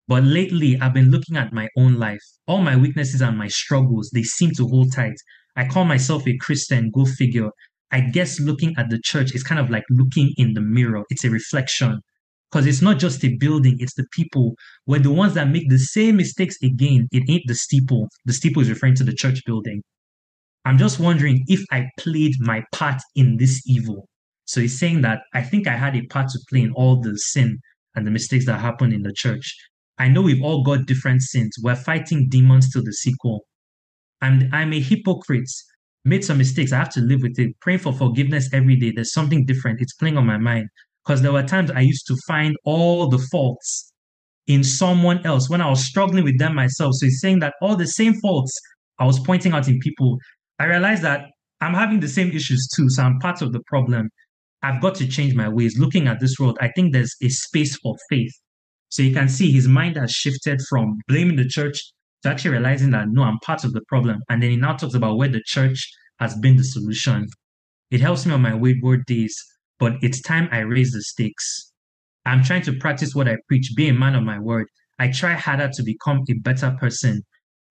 But 0.06 0.24
lately, 0.24 0.78
I've 0.80 0.94
been 0.94 1.10
looking 1.10 1.36
at 1.36 1.52
my 1.52 1.68
own 1.76 1.94
life. 1.94 2.22
All 2.46 2.62
my 2.62 2.76
weaknesses 2.76 3.20
and 3.20 3.36
my 3.36 3.48
struggles, 3.48 4.10
they 4.14 4.22
seem 4.22 4.52
to 4.52 4.66
hold 4.66 4.92
tight. 4.94 5.16
I 5.56 5.66
call 5.66 5.84
myself 5.84 6.26
a 6.26 6.36
Christian, 6.38 6.90
go 6.94 7.04
figure. 7.04 7.50
I 7.90 8.00
guess 8.00 8.38
looking 8.40 8.74
at 8.78 8.90
the 8.90 9.00
church 9.02 9.34
is 9.34 9.42
kind 9.42 9.60
of 9.60 9.70
like 9.70 9.84
looking 9.90 10.32
in 10.36 10.54
the 10.54 10.60
mirror. 10.60 11.02
It's 11.10 11.24
a 11.24 11.30
reflection. 11.30 12.00
Because 12.50 12.66
it's 12.66 12.80
not 12.80 12.98
just 12.98 13.24
a 13.24 13.36
building, 13.36 13.76
it's 13.78 13.94
the 13.94 14.06
people. 14.12 14.54
We're 14.86 15.00
the 15.00 15.12
ones 15.12 15.34
that 15.34 15.48
make 15.48 15.68
the 15.68 15.78
same 15.78 16.16
mistakes 16.16 16.56
again. 16.62 17.06
It 17.12 17.28
ain't 17.28 17.42
the 17.46 17.54
steeple. 17.54 18.08
The 18.24 18.32
steeple 18.32 18.62
is 18.62 18.70
referring 18.70 18.94
to 18.96 19.04
the 19.04 19.12
church 19.12 19.42
building. 19.44 19.82
I'm 20.64 20.78
just 20.78 20.98
wondering 20.98 21.44
if 21.46 21.62
I 21.70 21.88
played 21.98 22.34
my 22.40 22.62
part 22.72 23.00
in 23.14 23.36
this 23.36 23.62
evil. 23.66 24.08
So 24.46 24.60
he's 24.62 24.78
saying 24.78 25.02
that 25.02 25.20
I 25.34 25.42
think 25.42 25.66
I 25.66 25.76
had 25.76 25.94
a 25.94 26.06
part 26.06 26.28
to 26.30 26.38
play 26.48 26.60
in 26.60 26.72
all 26.72 27.00
the 27.00 27.18
sin 27.18 27.58
and 27.94 28.06
the 28.06 28.10
mistakes 28.10 28.46
that 28.46 28.60
happened 28.60 28.94
in 28.94 29.02
the 29.02 29.12
church. 29.12 29.54
I 29.98 30.08
know 30.08 30.22
we've 30.22 30.42
all 30.42 30.62
got 30.62 30.86
different 30.86 31.22
sins. 31.22 31.56
We're 31.62 31.76
fighting 31.76 32.28
demons 32.28 32.72
till 32.72 32.84
the 32.84 32.92
sequel. 32.92 33.46
I'm, 34.22 34.48
I'm 34.52 34.72
a 34.72 34.80
hypocrite. 34.80 35.50
Made 36.04 36.24
some 36.24 36.38
mistakes. 36.38 36.72
I 36.72 36.78
have 36.78 36.92
to 36.94 37.00
live 37.00 37.20
with 37.22 37.38
it. 37.38 37.58
Praying 37.60 37.80
for 37.80 37.92
forgiveness 37.92 38.48
every 38.52 38.76
day. 38.76 38.92
There's 38.92 39.12
something 39.12 39.44
different. 39.44 39.80
It's 39.80 39.94
playing 39.94 40.16
on 40.16 40.26
my 40.26 40.38
mind. 40.38 40.68
Because 41.08 41.22
there 41.22 41.32
were 41.32 41.42
times 41.42 41.70
I 41.70 41.80
used 41.80 42.06
to 42.08 42.16
find 42.26 42.54
all 42.66 43.08
the 43.08 43.18
faults 43.32 43.94
in 44.46 44.62
someone 44.62 45.24
else 45.24 45.48
when 45.48 45.62
I 45.62 45.70
was 45.70 45.82
struggling 45.82 46.22
with 46.22 46.38
them 46.38 46.54
myself. 46.54 46.92
So 46.96 47.06
he's 47.06 47.18
saying 47.18 47.38
that 47.38 47.54
all 47.62 47.76
the 47.76 47.86
same 47.86 48.12
faults 48.20 48.52
I 48.98 49.06
was 49.06 49.18
pointing 49.18 49.52
out 49.52 49.68
in 49.68 49.78
people, 49.78 50.18
I 50.58 50.66
realized 50.66 51.00
that 51.04 51.30
I'm 51.62 51.72
having 51.72 52.00
the 52.00 52.08
same 52.08 52.30
issues 52.32 52.68
too. 52.76 52.90
So 52.90 53.04
I'm 53.04 53.18
part 53.20 53.40
of 53.40 53.54
the 53.54 53.60
problem. 53.68 54.10
I've 54.62 54.82
got 54.82 54.96
to 54.96 55.08
change 55.08 55.34
my 55.34 55.48
ways. 55.48 55.78
Looking 55.78 56.08
at 56.08 56.20
this 56.20 56.36
world, 56.38 56.58
I 56.60 56.68
think 56.76 56.92
there's 56.92 57.16
a 57.22 57.30
space 57.30 57.74
for 57.76 57.96
faith. 58.10 58.32
So 58.90 59.02
you 59.02 59.14
can 59.14 59.30
see 59.30 59.50
his 59.50 59.66
mind 59.66 59.96
has 59.96 60.12
shifted 60.12 60.60
from 60.68 60.98
blaming 61.08 61.36
the 61.36 61.48
church 61.48 61.80
to 62.22 62.28
actually 62.28 62.50
realizing 62.50 62.90
that 62.90 63.08
no, 63.08 63.22
I'm 63.22 63.38
part 63.38 63.64
of 63.64 63.72
the 63.72 63.82
problem. 63.88 64.20
And 64.28 64.42
then 64.42 64.50
he 64.50 64.56
now 64.58 64.74
talks 64.74 64.92
about 64.92 65.16
where 65.16 65.28
the 65.28 65.42
church 65.46 65.90
has 66.18 66.36
been 66.36 66.56
the 66.56 66.64
solution. 66.64 67.28
It 67.90 68.02
helps 68.02 68.26
me 68.26 68.34
on 68.34 68.42
my 68.42 68.54
wayward 68.54 69.06
days 69.06 69.34
but 69.78 69.94
it's 70.02 70.20
time 70.20 70.48
I 70.50 70.60
raise 70.60 70.92
the 70.92 71.02
stakes. 71.02 71.72
I'm 72.26 72.42
trying 72.42 72.62
to 72.62 72.72
practice 72.74 73.14
what 73.14 73.28
I 73.28 73.36
preach, 73.48 73.72
be 73.76 73.88
a 73.88 73.94
man 73.94 74.14
of 74.14 74.22
my 74.22 74.38
word. 74.38 74.66
I 74.98 75.08
try 75.10 75.32
harder 75.34 75.70
to 75.72 75.82
become 75.82 76.24
a 76.28 76.34
better 76.34 76.76
person. 76.78 77.22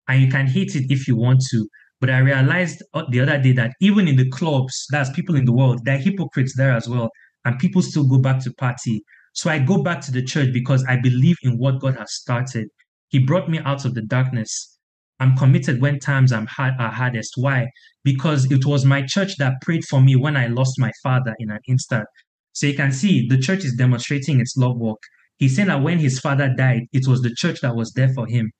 And 0.08 0.22
you 0.22 0.30
can 0.30 0.47
hate 0.47 0.76
it 0.76 0.86
if 0.89 1.08
you 1.08 1.16
want 1.16 1.43
to. 1.51 1.68
But 1.99 2.10
I 2.10 2.20
realized 2.20 2.84
uh, 2.93 3.03
the 3.10 3.20
other 3.20 3.38
day 3.38 3.51
that 3.53 3.74
even 3.82 4.08
in 4.08 4.16
the 4.16 4.30
clubs, 4.30 4.86
that's 4.91 5.10
people 5.12 5.36
in 5.36 5.45
the 5.45 5.53
world, 5.53 5.84
there 5.84 5.95
are 5.95 6.01
hypocrites 6.01 6.55
there 6.55 6.72
as 6.72 6.88
well. 6.88 7.10
And 7.45 7.60
people 7.60 7.82
still 7.82 8.08
go 8.08 8.20
back 8.20 8.41
to 8.43 8.53
party. 8.53 9.03
So 9.34 9.49
I 9.49 9.60
go 9.60 9.84
back 9.84 10.01
to 10.01 10.12
the 10.12 10.24
church 10.24 10.53
because 10.53 10.84
I 10.86 10.97
believe 10.99 11.38
in 11.43 11.58
what 11.58 11.80
God 11.80 11.97
has 11.97 12.14
started. 12.14 12.68
He 13.10 13.20
brought 13.20 13.49
me 13.49 13.60
out 13.60 13.86
of 13.86 13.93
the 13.93 14.01
darkness. 14.01 14.77
I'm 15.20 15.36
committed 15.36 15.82
when 15.82 15.99
times 15.99 16.32
I'm 16.32 16.45
hard, 16.45 16.74
are 16.80 16.91
hardest. 16.91 17.34
Why? 17.38 17.68
Because 18.03 18.51
it 18.51 18.65
was 18.65 18.86
my 18.86 19.03
church 19.05 19.38
that 19.38 19.61
prayed 19.61 19.86
for 19.86 20.01
me 20.01 20.15
when 20.15 20.38
I 20.38 20.47
lost 20.47 20.80
my 20.80 20.91
father 21.01 21.36
in 21.39 21.49
an 21.49 21.59
instant. 21.68 22.05
So 22.53 22.68
you 22.68 22.76
can 22.76 22.91
see 22.91 23.28
the 23.28 23.38
church 23.38 23.63
is 23.65 23.76
demonstrating 23.76 24.39
its 24.39 24.55
love 24.57 24.78
work. 24.78 25.01
He's 25.38 25.55
saying 25.55 25.68
that 25.68 25.82
when 25.82 25.99
his 25.99 26.20
father 26.20 26.53
died, 26.55 26.84
it 26.93 27.07
was 27.07 27.22
the 27.22 27.34
church 27.36 27.61
that 27.61 27.76
was 27.76 27.91
there 27.93 28.13
for 28.13 28.28
him. 28.28 28.51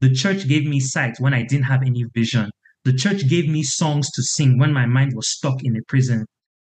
The 0.00 0.12
church 0.12 0.46
gave 0.46 0.66
me 0.66 0.80
sight 0.80 1.16
when 1.18 1.32
I 1.32 1.42
didn't 1.42 1.64
have 1.64 1.82
any 1.82 2.04
vision. 2.14 2.50
The 2.84 2.92
church 2.92 3.28
gave 3.28 3.48
me 3.48 3.62
songs 3.62 4.10
to 4.12 4.22
sing 4.22 4.58
when 4.58 4.72
my 4.72 4.86
mind 4.86 5.12
was 5.14 5.28
stuck 5.28 5.64
in 5.64 5.76
a 5.76 5.80
prison. 5.88 6.26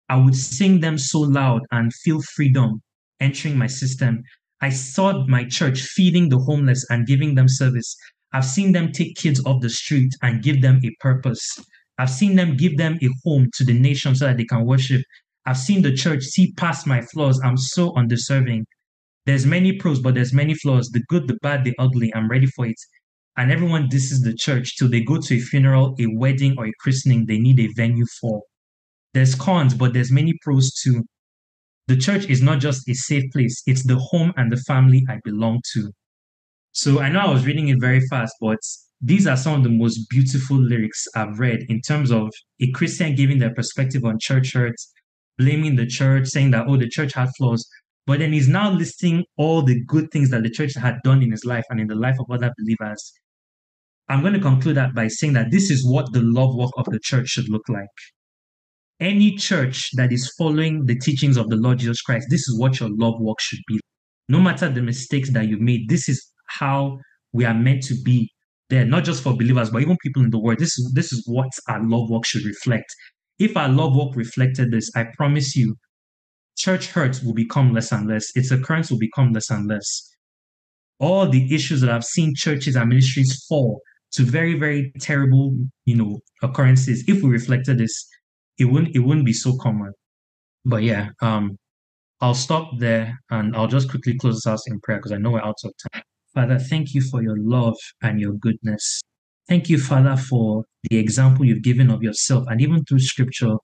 I 0.09 0.17
would 0.17 0.37
sing 0.37 0.81
them 0.81 0.99
so 0.99 1.21
loud 1.21 1.63
and 1.71 1.93
feel 2.05 2.21
freedom 2.21 2.83
entering 3.21 3.57
my 3.57 3.67
system. 3.67 4.23
I 4.61 4.69
saw 4.69 5.27
my 5.27 5.45
church 5.45 5.81
feeding 5.81 6.29
the 6.29 6.39
homeless 6.39 6.85
and 6.91 7.07
giving 7.07 7.35
them 7.35 7.49
service. 7.49 7.97
I've 8.35 8.45
seen 8.45 8.73
them 8.73 8.91
take 8.91 9.15
kids 9.15 9.41
off 9.47 9.63
the 9.63 9.71
street 9.71 10.13
and 10.23 10.43
give 10.43 10.61
them 10.61 10.81
a 10.85 10.91
purpose. 10.99 11.57
I've 11.99 12.11
seen 12.11 12.35
them 12.35 12.57
give 12.57 12.77
them 12.77 12.99
a 13.01 13.09
home 13.25 13.49
to 13.55 13.65
the 13.65 13.73
nation 13.73 14.17
so 14.17 14.27
that 14.27 14.37
they 14.39 14.45
can 14.45 14.67
worship. 14.67 15.03
I've 15.47 15.57
seen 15.57 15.83
the 15.83 15.95
church 15.95 16.25
see 16.25 16.53
past 16.55 16.85
my 16.85 17.01
flaws. 17.01 17.41
I'm 17.45 17.57
so 17.57 17.95
undeserving. 17.95 18.67
There's 19.25 19.47
many 19.47 19.75
pros, 19.75 20.01
but 20.01 20.17
there's 20.17 20.33
many 20.33 20.55
flaws. 20.55 20.91
The 20.91 21.05
good, 21.09 21.29
the 21.29 21.39
bad, 21.43 21.63
the 21.63 21.75
ugly. 21.79 22.13
I'm 22.13 22.29
ready 22.29 22.47
for 22.47 22.67
it. 22.67 22.75
And 23.37 23.53
everyone 23.53 23.89
this 23.89 24.11
is 24.11 24.21
the 24.23 24.35
church 24.35 24.77
till 24.77 24.91
they 24.91 25.01
go 25.03 25.21
to 25.21 25.37
a 25.37 25.41
funeral, 25.41 25.95
a 26.01 26.07
wedding, 26.07 26.57
or 26.59 26.67
a 26.67 26.73
christening 26.81 27.27
they 27.27 27.39
need 27.39 27.61
a 27.61 27.69
venue 27.77 28.07
for. 28.21 28.43
There's 29.13 29.37
cons, 29.37 29.75
but 29.75 29.93
there's 29.93 30.11
many 30.11 30.37
pros 30.43 30.73
too. 30.83 31.05
The 31.87 31.97
church 31.97 32.27
is 32.27 32.43
not 32.43 32.59
just 32.59 32.89
a 32.89 32.95
safe 32.95 33.31
place, 33.33 33.63
it's 33.67 33.87
the 33.87 33.97
home 33.97 34.33
and 34.37 34.51
the 34.51 34.57
family 34.57 35.05
I 35.09 35.21
belong 35.23 35.61
to. 35.75 35.93
So 36.75 36.99
I 36.99 37.09
know 37.09 37.21
I 37.21 37.31
was 37.31 37.47
reading 37.47 37.69
it 37.69 37.81
very 37.81 38.01
fast, 38.11 38.35
but 38.41 38.59
these 39.01 39.29
are 39.29 39.37
some 39.37 39.55
of 39.55 39.63
the 39.63 39.71
most 39.71 40.09
beautiful 40.11 40.57
lyrics 40.57 41.07
I've 41.15 41.39
read 41.39 41.61
in 41.69 41.81
terms 41.81 42.11
of 42.11 42.33
a 42.61 42.69
Christian 42.73 43.15
giving 43.15 43.39
their 43.39 43.55
perspective 43.55 44.05
on 44.05 44.19
church 44.21 44.55
hurt, 44.55 44.75
blaming 45.39 45.77
the 45.77 45.87
church, 45.87 46.27
saying 46.27 46.51
that, 46.51 46.67
oh, 46.67 46.77
the 46.77 46.89
church 46.89 47.15
had 47.15 47.29
flaws. 47.39 47.65
But 48.09 48.19
then 48.19 48.33
he's 48.33 48.49
now 48.49 48.73
listing 48.73 49.25
all 49.37 49.63
the 49.63 49.85
good 49.85 50.11
things 50.11 50.31
that 50.31 50.43
the 50.43 50.51
church 50.51 50.75
had 50.75 50.97
done 51.05 51.23
in 51.23 51.31
his 51.31 51.45
life 51.45 51.65
and 51.71 51.79
in 51.79 51.87
the 51.87 51.95
life 51.95 52.17
of 52.19 52.27
other 52.29 52.53
believers. 52.59 53.13
I'm 54.09 54.23
going 54.23 54.35
to 54.35 54.41
conclude 54.41 54.77
that 54.77 54.97
by 54.97 55.07
saying 55.07 55.35
that 55.35 55.53
this 55.53 55.71
is 55.71 55.89
what 55.89 56.13
the 56.13 56.23
love 56.23 56.57
work 56.57 56.73
of 56.77 56.87
the 56.87 56.99
church 57.01 57.29
should 57.29 57.49
look 57.49 57.69
like. 57.69 57.87
Any 58.99 59.37
church 59.37 59.91
that 59.95 60.13
is 60.13 60.35
following 60.37 60.87
the 60.87 60.99
teachings 60.99 61.37
of 61.37 61.51
the 61.51 61.57
Lord 61.57 61.79
Jesus 61.79 62.03
Christ, 62.03 62.27
this 62.31 62.49
is 62.49 62.59
what 62.59 62.81
your 62.81 62.91
love 62.91 63.21
work 63.21 63.41
should 63.41 63.63
be. 63.69 63.79
No 64.29 64.41
matter 64.41 64.69
the 64.69 64.83
mistakes 64.83 65.31
that 65.31 65.47
you 65.47 65.59
made, 65.59 65.89
this 65.89 66.09
is 66.09 66.33
how 66.59 66.99
we 67.33 67.45
are 67.45 67.55
meant 67.55 67.83
to 67.85 67.95
be 68.03 68.31
there, 68.71 68.85
not 68.85 69.05
just 69.05 69.23
for 69.23 69.35
believers, 69.35 69.71
but 69.71 69.83
even 69.83 69.97
people 70.03 70.23
in 70.23 70.31
the 70.31 70.39
world. 70.39 70.59
This 70.59 70.79
is 70.79 70.93
this 70.95 71.13
is 71.13 71.23
what 71.27 71.51
our 71.69 71.83
love 71.83 72.11
work 72.11 72.25
should 72.25 72.45
reflect. 72.45 72.95
If 73.39 73.57
our 73.57 73.69
love 73.69 73.97
work 73.97 74.17
reflected 74.17 74.71
this, 74.71 74.91
I 74.95 75.07
promise 75.17 75.57
you, 75.57 75.77
church 76.57 76.89
hurts 76.89 77.23
will 77.23 77.35
become 77.35 77.73
less 77.73 77.93
and 77.93 78.09
less. 78.09 78.31
Its 78.35 78.51
occurrence 78.51 78.91
will 78.91 78.99
become 78.99 79.33
less 79.33 79.51
and 79.51 79.69
less. 79.69 80.11
All 81.01 81.29
the 81.29 81.53
issues 81.55 81.81
that 81.81 81.91
I've 81.91 82.05
seen 82.05 82.35
churches 82.37 82.77
and 82.77 82.89
ministries 82.89 83.45
fall 83.49 83.81
to 84.13 84.23
very, 84.23 84.57
very 84.59 84.93
terrible, 85.01 85.57
you 85.85 85.97
know, 85.97 86.21
occurrences. 86.43 87.05
If 87.09 87.23
we 87.23 87.31
reflected 87.31 87.79
this, 87.79 88.07
it 88.59 88.67
wouldn't 88.67 88.95
it 88.95 89.01
wouldn't 89.01 89.27
be 89.27 89.33
so 89.33 89.57
common. 89.59 89.93
But 90.65 90.83
yeah, 90.85 91.09
um, 91.21 91.59
I'll 92.21 92.35
stop 92.35 92.79
there 92.79 93.19
and 93.31 93.55
I'll 93.57 93.67
just 93.67 93.91
quickly 93.91 94.17
close 94.17 94.37
this 94.37 94.47
out 94.47 94.61
in 94.67 94.81
prayer 94.81 94.99
because 94.99 95.13
I 95.13 95.19
know 95.19 95.33
we're 95.33 95.43
out 95.43 95.57
of 95.65 95.73
time. 95.93 96.03
Father, 96.35 96.59
thank 96.59 96.95
you 96.95 97.01
for 97.01 97.23
your 97.23 97.37
love 97.39 97.77
and 98.03 98.21
your 98.21 98.33
goodness. 98.33 99.01
Thank 99.49 99.69
you, 99.69 99.79
Father, 99.79 100.17
for 100.17 100.65
the 100.91 100.99
example 100.99 101.45
you've 101.45 101.63
given 101.63 101.91
of 101.91 102.03
yourself. 102.03 102.45
And 102.49 102.61
even 102.61 102.85
through 102.85 103.01
scripture, 103.01 103.55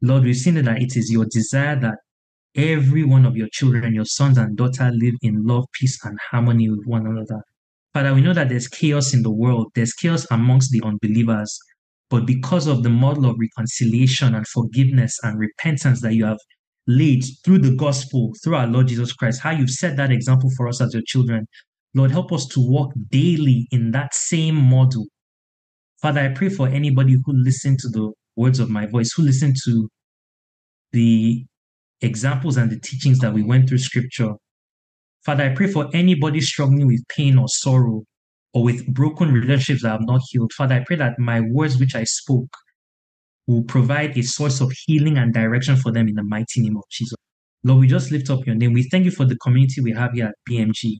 Lord, 0.00 0.22
we've 0.22 0.36
seen 0.36 0.54
that 0.54 0.80
it 0.80 0.96
is 0.96 1.10
your 1.10 1.26
desire 1.30 1.80
that 1.80 1.96
every 2.54 3.02
one 3.02 3.24
of 3.24 3.36
your 3.36 3.48
children, 3.52 3.94
your 3.94 4.04
sons 4.04 4.38
and 4.38 4.56
daughters, 4.56 4.94
live 4.94 5.14
in 5.22 5.44
love, 5.44 5.64
peace, 5.72 5.98
and 6.04 6.16
harmony 6.30 6.70
with 6.70 6.84
one 6.86 7.06
another. 7.06 7.42
Father, 7.92 8.14
we 8.14 8.20
know 8.20 8.34
that 8.34 8.48
there's 8.48 8.68
chaos 8.68 9.12
in 9.12 9.22
the 9.22 9.30
world, 9.32 9.72
there's 9.74 9.92
chaos 9.92 10.26
amongst 10.30 10.70
the 10.70 10.82
unbelievers. 10.84 11.58
But 12.10 12.26
because 12.26 12.68
of 12.68 12.84
the 12.84 12.90
model 12.90 13.26
of 13.26 13.36
reconciliation 13.40 14.34
and 14.36 14.46
forgiveness 14.46 15.18
and 15.24 15.38
repentance 15.38 16.00
that 16.02 16.14
you 16.14 16.26
have 16.26 16.38
laid 16.86 17.24
through 17.44 17.58
the 17.58 17.74
gospel, 17.74 18.30
through 18.44 18.54
our 18.54 18.66
Lord 18.68 18.88
Jesus 18.88 19.12
Christ, 19.12 19.40
how 19.40 19.50
you've 19.50 19.70
set 19.70 19.96
that 19.96 20.12
example 20.12 20.50
for 20.56 20.68
us 20.68 20.80
as 20.80 20.92
your 20.92 21.02
children, 21.06 21.46
Lord, 21.94 22.10
help 22.10 22.32
us 22.32 22.46
to 22.48 22.60
walk 22.60 22.92
daily 23.10 23.68
in 23.70 23.92
that 23.92 24.14
same 24.14 24.56
model. 24.56 25.06
Father, 26.02 26.20
I 26.20 26.28
pray 26.28 26.48
for 26.48 26.68
anybody 26.68 27.16
who 27.24 27.32
listened 27.32 27.78
to 27.80 27.88
the 27.88 28.12
words 28.36 28.58
of 28.58 28.68
my 28.68 28.86
voice, 28.86 29.12
who 29.16 29.22
listened 29.22 29.56
to 29.64 29.88
the 30.92 31.44
examples 32.00 32.56
and 32.56 32.70
the 32.70 32.80
teachings 32.80 33.20
that 33.20 33.32
we 33.32 33.42
went 33.42 33.68
through 33.68 33.78
scripture. 33.78 34.34
Father, 35.24 35.44
I 35.44 35.54
pray 35.54 35.68
for 35.68 35.88
anybody 35.94 36.40
struggling 36.40 36.86
with 36.86 37.02
pain 37.08 37.38
or 37.38 37.48
sorrow 37.48 38.04
or 38.52 38.62
with 38.62 38.86
broken 38.92 39.32
relationships 39.32 39.82
that 39.82 39.90
have 39.90 40.06
not 40.06 40.20
healed. 40.28 40.52
Father, 40.52 40.74
I 40.74 40.84
pray 40.84 40.96
that 40.96 41.18
my 41.18 41.40
words 41.40 41.78
which 41.78 41.94
I 41.94 42.04
spoke 42.04 42.54
will 43.46 43.62
provide 43.62 44.16
a 44.18 44.22
source 44.22 44.60
of 44.60 44.72
healing 44.86 45.18
and 45.18 45.32
direction 45.32 45.76
for 45.76 45.92
them 45.92 46.08
in 46.08 46.14
the 46.14 46.22
mighty 46.22 46.60
name 46.60 46.76
of 46.76 46.84
Jesus. 46.90 47.16
Lord, 47.62 47.80
we 47.80 47.86
just 47.86 48.10
lift 48.10 48.30
up 48.30 48.44
your 48.46 48.54
name. 48.54 48.72
We 48.72 48.88
thank 48.90 49.04
you 49.04 49.10
for 49.10 49.24
the 49.24 49.36
community 49.36 49.80
we 49.80 49.92
have 49.92 50.12
here 50.12 50.26
at 50.26 50.34
BMG. 50.48 50.98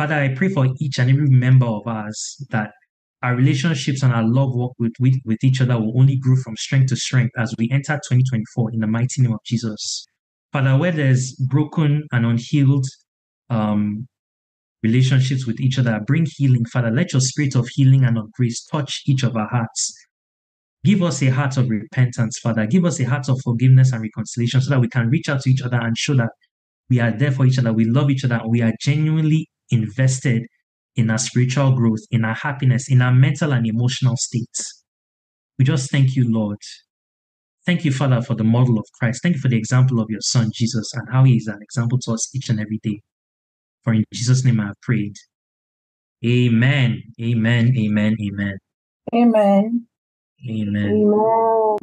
Father, 0.00 0.14
I 0.14 0.34
pray 0.34 0.48
for 0.48 0.66
each 0.80 0.98
and 0.98 1.10
every 1.10 1.28
member 1.28 1.66
of 1.66 1.86
us 1.86 2.42
that 2.48 2.70
our 3.22 3.36
relationships 3.36 4.02
and 4.02 4.14
our 4.14 4.26
love 4.26 4.54
walk 4.54 4.72
with, 4.78 4.94
with, 4.98 5.16
with 5.26 5.44
each 5.44 5.60
other 5.60 5.78
will 5.78 5.92
only 6.00 6.16
grow 6.16 6.36
from 6.36 6.56
strength 6.56 6.88
to 6.88 6.96
strength 6.96 7.32
as 7.36 7.54
we 7.58 7.68
enter 7.70 8.00
2024 8.08 8.72
in 8.72 8.80
the 8.80 8.86
mighty 8.86 9.20
name 9.20 9.34
of 9.34 9.40
Jesus. 9.44 10.06
Father, 10.54 10.78
where 10.78 10.90
there's 10.90 11.34
broken 11.50 12.04
and 12.12 12.24
unhealed 12.24 12.86
um, 13.50 14.08
relationships 14.82 15.46
with 15.46 15.60
each 15.60 15.78
other, 15.78 16.00
bring 16.06 16.26
healing. 16.26 16.64
Father, 16.72 16.90
let 16.90 17.12
your 17.12 17.20
spirit 17.20 17.54
of 17.54 17.68
healing 17.74 18.02
and 18.02 18.16
of 18.16 18.32
grace 18.32 18.64
touch 18.72 19.02
each 19.06 19.22
of 19.22 19.36
our 19.36 19.48
hearts. 19.50 19.94
Give 20.82 21.02
us 21.02 21.22
a 21.22 21.28
heart 21.28 21.58
of 21.58 21.68
repentance, 21.68 22.38
Father. 22.38 22.66
Give 22.66 22.86
us 22.86 22.98
a 23.00 23.04
heart 23.04 23.28
of 23.28 23.38
forgiveness 23.44 23.92
and 23.92 24.00
reconciliation 24.00 24.62
so 24.62 24.70
that 24.70 24.80
we 24.80 24.88
can 24.88 25.08
reach 25.08 25.28
out 25.28 25.42
to 25.42 25.50
each 25.50 25.60
other 25.60 25.78
and 25.78 25.94
show 25.98 26.14
that 26.14 26.30
we 26.88 27.00
are 27.00 27.12
there 27.12 27.32
for 27.32 27.44
each 27.44 27.58
other, 27.58 27.74
we 27.74 27.84
love 27.84 28.08
each 28.08 28.24
other, 28.24 28.40
we 28.48 28.62
are 28.62 28.72
genuinely 28.80 29.46
invested 29.70 30.46
in 30.96 31.10
our 31.10 31.18
spiritual 31.18 31.72
growth, 31.72 32.00
in 32.10 32.24
our 32.24 32.34
happiness, 32.34 32.90
in 32.90 33.00
our 33.02 33.12
mental 33.12 33.52
and 33.52 33.66
emotional 33.66 34.16
states. 34.16 34.84
We 35.58 35.64
just 35.64 35.90
thank 35.90 36.16
you, 36.16 36.30
Lord. 36.30 36.58
Thank 37.66 37.84
you, 37.84 37.92
Father, 37.92 38.22
for 38.22 38.34
the 38.34 38.44
model 38.44 38.78
of 38.78 38.86
Christ. 38.98 39.22
Thank 39.22 39.36
you 39.36 39.40
for 39.40 39.48
the 39.48 39.56
example 39.56 40.00
of 40.00 40.08
your 40.08 40.20
Son, 40.22 40.50
Jesus, 40.54 40.90
and 40.94 41.06
how 41.12 41.24
he 41.24 41.36
is 41.36 41.46
an 41.46 41.60
example 41.62 41.98
to 42.00 42.12
us 42.12 42.34
each 42.34 42.48
and 42.48 42.58
every 42.58 42.80
day. 42.82 43.00
For 43.84 43.92
in 43.92 44.04
Jesus' 44.12 44.44
name 44.44 44.60
I 44.60 44.66
have 44.66 44.80
prayed. 44.82 45.14
Amen. 46.24 47.02
Amen. 47.20 47.74
Amen. 47.78 48.16
Amen. 48.20 48.58
Amen. 49.14 49.86
Amen. 50.48 51.76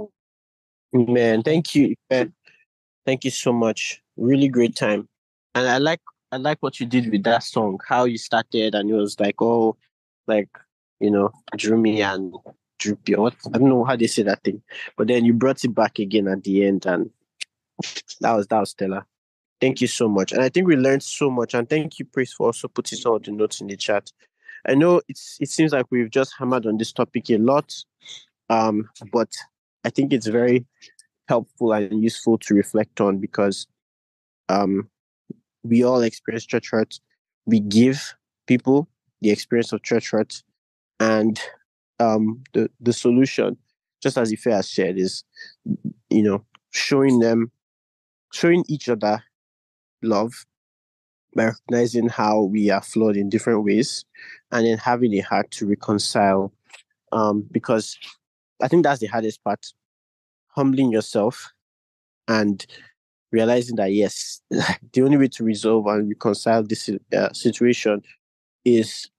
Man, 0.93 1.43
thank 1.43 1.75
you. 1.75 1.95
Thank 2.09 3.23
you 3.23 3.31
so 3.31 3.53
much. 3.53 4.01
Really 4.15 4.47
great 4.47 4.75
time. 4.75 5.07
And 5.55 5.67
I 5.67 5.77
like 5.77 6.01
I 6.31 6.37
like 6.37 6.57
what 6.61 6.79
you 6.79 6.85
did 6.85 7.11
with 7.11 7.23
that 7.23 7.43
song, 7.43 7.79
how 7.87 8.03
you 8.03 8.17
started 8.17 8.75
and 8.75 8.89
it 8.89 8.93
was 8.93 9.19
like, 9.19 9.41
oh, 9.41 9.77
like, 10.27 10.49
you 10.99 11.09
know, 11.09 11.31
drew 11.55 11.77
me 11.77 12.01
and 12.01 12.33
droopy. 12.79 13.15
What 13.15 13.35
I 13.53 13.57
don't 13.57 13.69
know 13.69 13.85
how 13.85 13.95
they 13.95 14.07
say 14.07 14.23
that 14.23 14.43
thing. 14.43 14.61
But 14.97 15.07
then 15.07 15.23
you 15.25 15.33
brought 15.33 15.63
it 15.63 15.73
back 15.73 15.99
again 15.99 16.27
at 16.27 16.43
the 16.43 16.65
end 16.65 16.85
and 16.85 17.09
that 18.21 18.33
was 18.33 18.47
that 18.47 18.59
was 18.59 18.71
stellar. 18.71 19.05
Thank 19.61 19.81
you 19.81 19.87
so 19.87 20.07
much. 20.07 20.33
And 20.33 20.41
I 20.41 20.49
think 20.49 20.67
we 20.67 20.75
learned 20.75 21.03
so 21.03 21.31
much. 21.31 21.53
And 21.53 21.67
thank 21.67 21.97
you, 21.97 22.05
Praise, 22.05 22.33
for 22.33 22.47
also 22.47 22.67
putting 22.67 22.99
some 22.99 23.13
of 23.13 23.23
the 23.23 23.31
notes 23.31 23.61
in 23.61 23.67
the 23.67 23.77
chat. 23.77 24.11
I 24.67 24.75
know 24.75 25.01
it's 25.07 25.37
it 25.39 25.49
seems 25.49 25.71
like 25.71 25.85
we've 25.89 26.09
just 26.09 26.33
hammered 26.37 26.65
on 26.65 26.77
this 26.77 26.91
topic 26.91 27.29
a 27.29 27.37
lot. 27.37 27.73
Um, 28.49 28.89
but 29.11 29.31
I 29.85 29.89
think 29.89 30.11
it's 30.11 30.27
very 30.27 30.65
helpful 31.27 31.73
and 31.73 32.03
useful 32.03 32.37
to 32.39 32.53
reflect 32.53 33.01
on 33.01 33.17
because 33.17 33.67
um, 34.49 34.89
we 35.63 35.83
all 35.83 36.01
experience 36.01 36.45
church 36.45 36.69
hurt. 36.71 36.99
We 37.45 37.59
give 37.59 38.15
people 38.45 38.89
the 39.21 39.31
experience 39.31 39.73
of 39.73 39.83
church 39.83 40.11
hurt, 40.11 40.43
and 40.99 41.39
um, 41.99 42.43
the 42.53 42.69
the 42.79 42.93
solution, 42.93 43.57
just 44.01 44.17
as 44.17 44.31
Ife 44.31 44.43
has 44.45 44.69
said, 44.69 44.97
is 44.97 45.23
you 46.09 46.23
know 46.23 46.45
showing 46.71 47.19
them, 47.19 47.51
showing 48.33 48.63
each 48.67 48.89
other 48.89 49.23
love 50.01 50.45
by 51.35 51.45
recognizing 51.45 52.09
how 52.09 52.41
we 52.41 52.69
are 52.69 52.81
flawed 52.81 53.17
in 53.17 53.29
different 53.29 53.63
ways, 53.63 54.05
and 54.51 54.65
then 54.65 54.77
having 54.77 55.13
a 55.13 55.21
heart 55.21 55.51
to 55.51 55.67
reconcile. 55.67 56.53
Um, 57.13 57.47
because 57.51 57.97
I 58.61 58.67
think 58.67 58.83
that's 58.83 58.99
the 58.99 59.07
hardest 59.07 59.43
part. 59.43 59.65
Humbling 60.49 60.91
yourself 60.91 61.53
and 62.27 62.65
realizing 63.31 63.75
that 63.77 63.93
yes, 63.93 64.41
the 64.49 65.01
only 65.01 65.17
way 65.17 65.27
to 65.27 65.43
resolve 65.43 65.85
and 65.87 66.09
reconcile 66.09 66.63
this 66.63 66.89
uh, 67.15 67.31
situation 67.33 68.01
is 68.65 69.09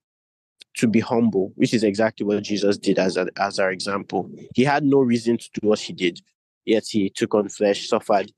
to 0.75 0.87
be 0.87 0.99
humble, 0.99 1.51
which 1.55 1.73
is 1.73 1.83
exactly 1.83 2.25
what 2.25 2.43
Jesus 2.43 2.77
did 2.77 2.99
as 2.99 3.17
a, 3.17 3.27
as 3.37 3.59
our 3.59 3.71
example. 3.71 4.29
He 4.55 4.63
had 4.63 4.83
no 4.83 4.99
reason 4.99 5.37
to 5.37 5.49
do 5.53 5.67
what 5.67 5.79
he 5.79 5.93
did, 5.93 6.21
yet 6.65 6.85
he 6.87 7.09
took 7.09 7.35
on 7.35 7.49
flesh, 7.49 7.87
suffered 7.87 8.31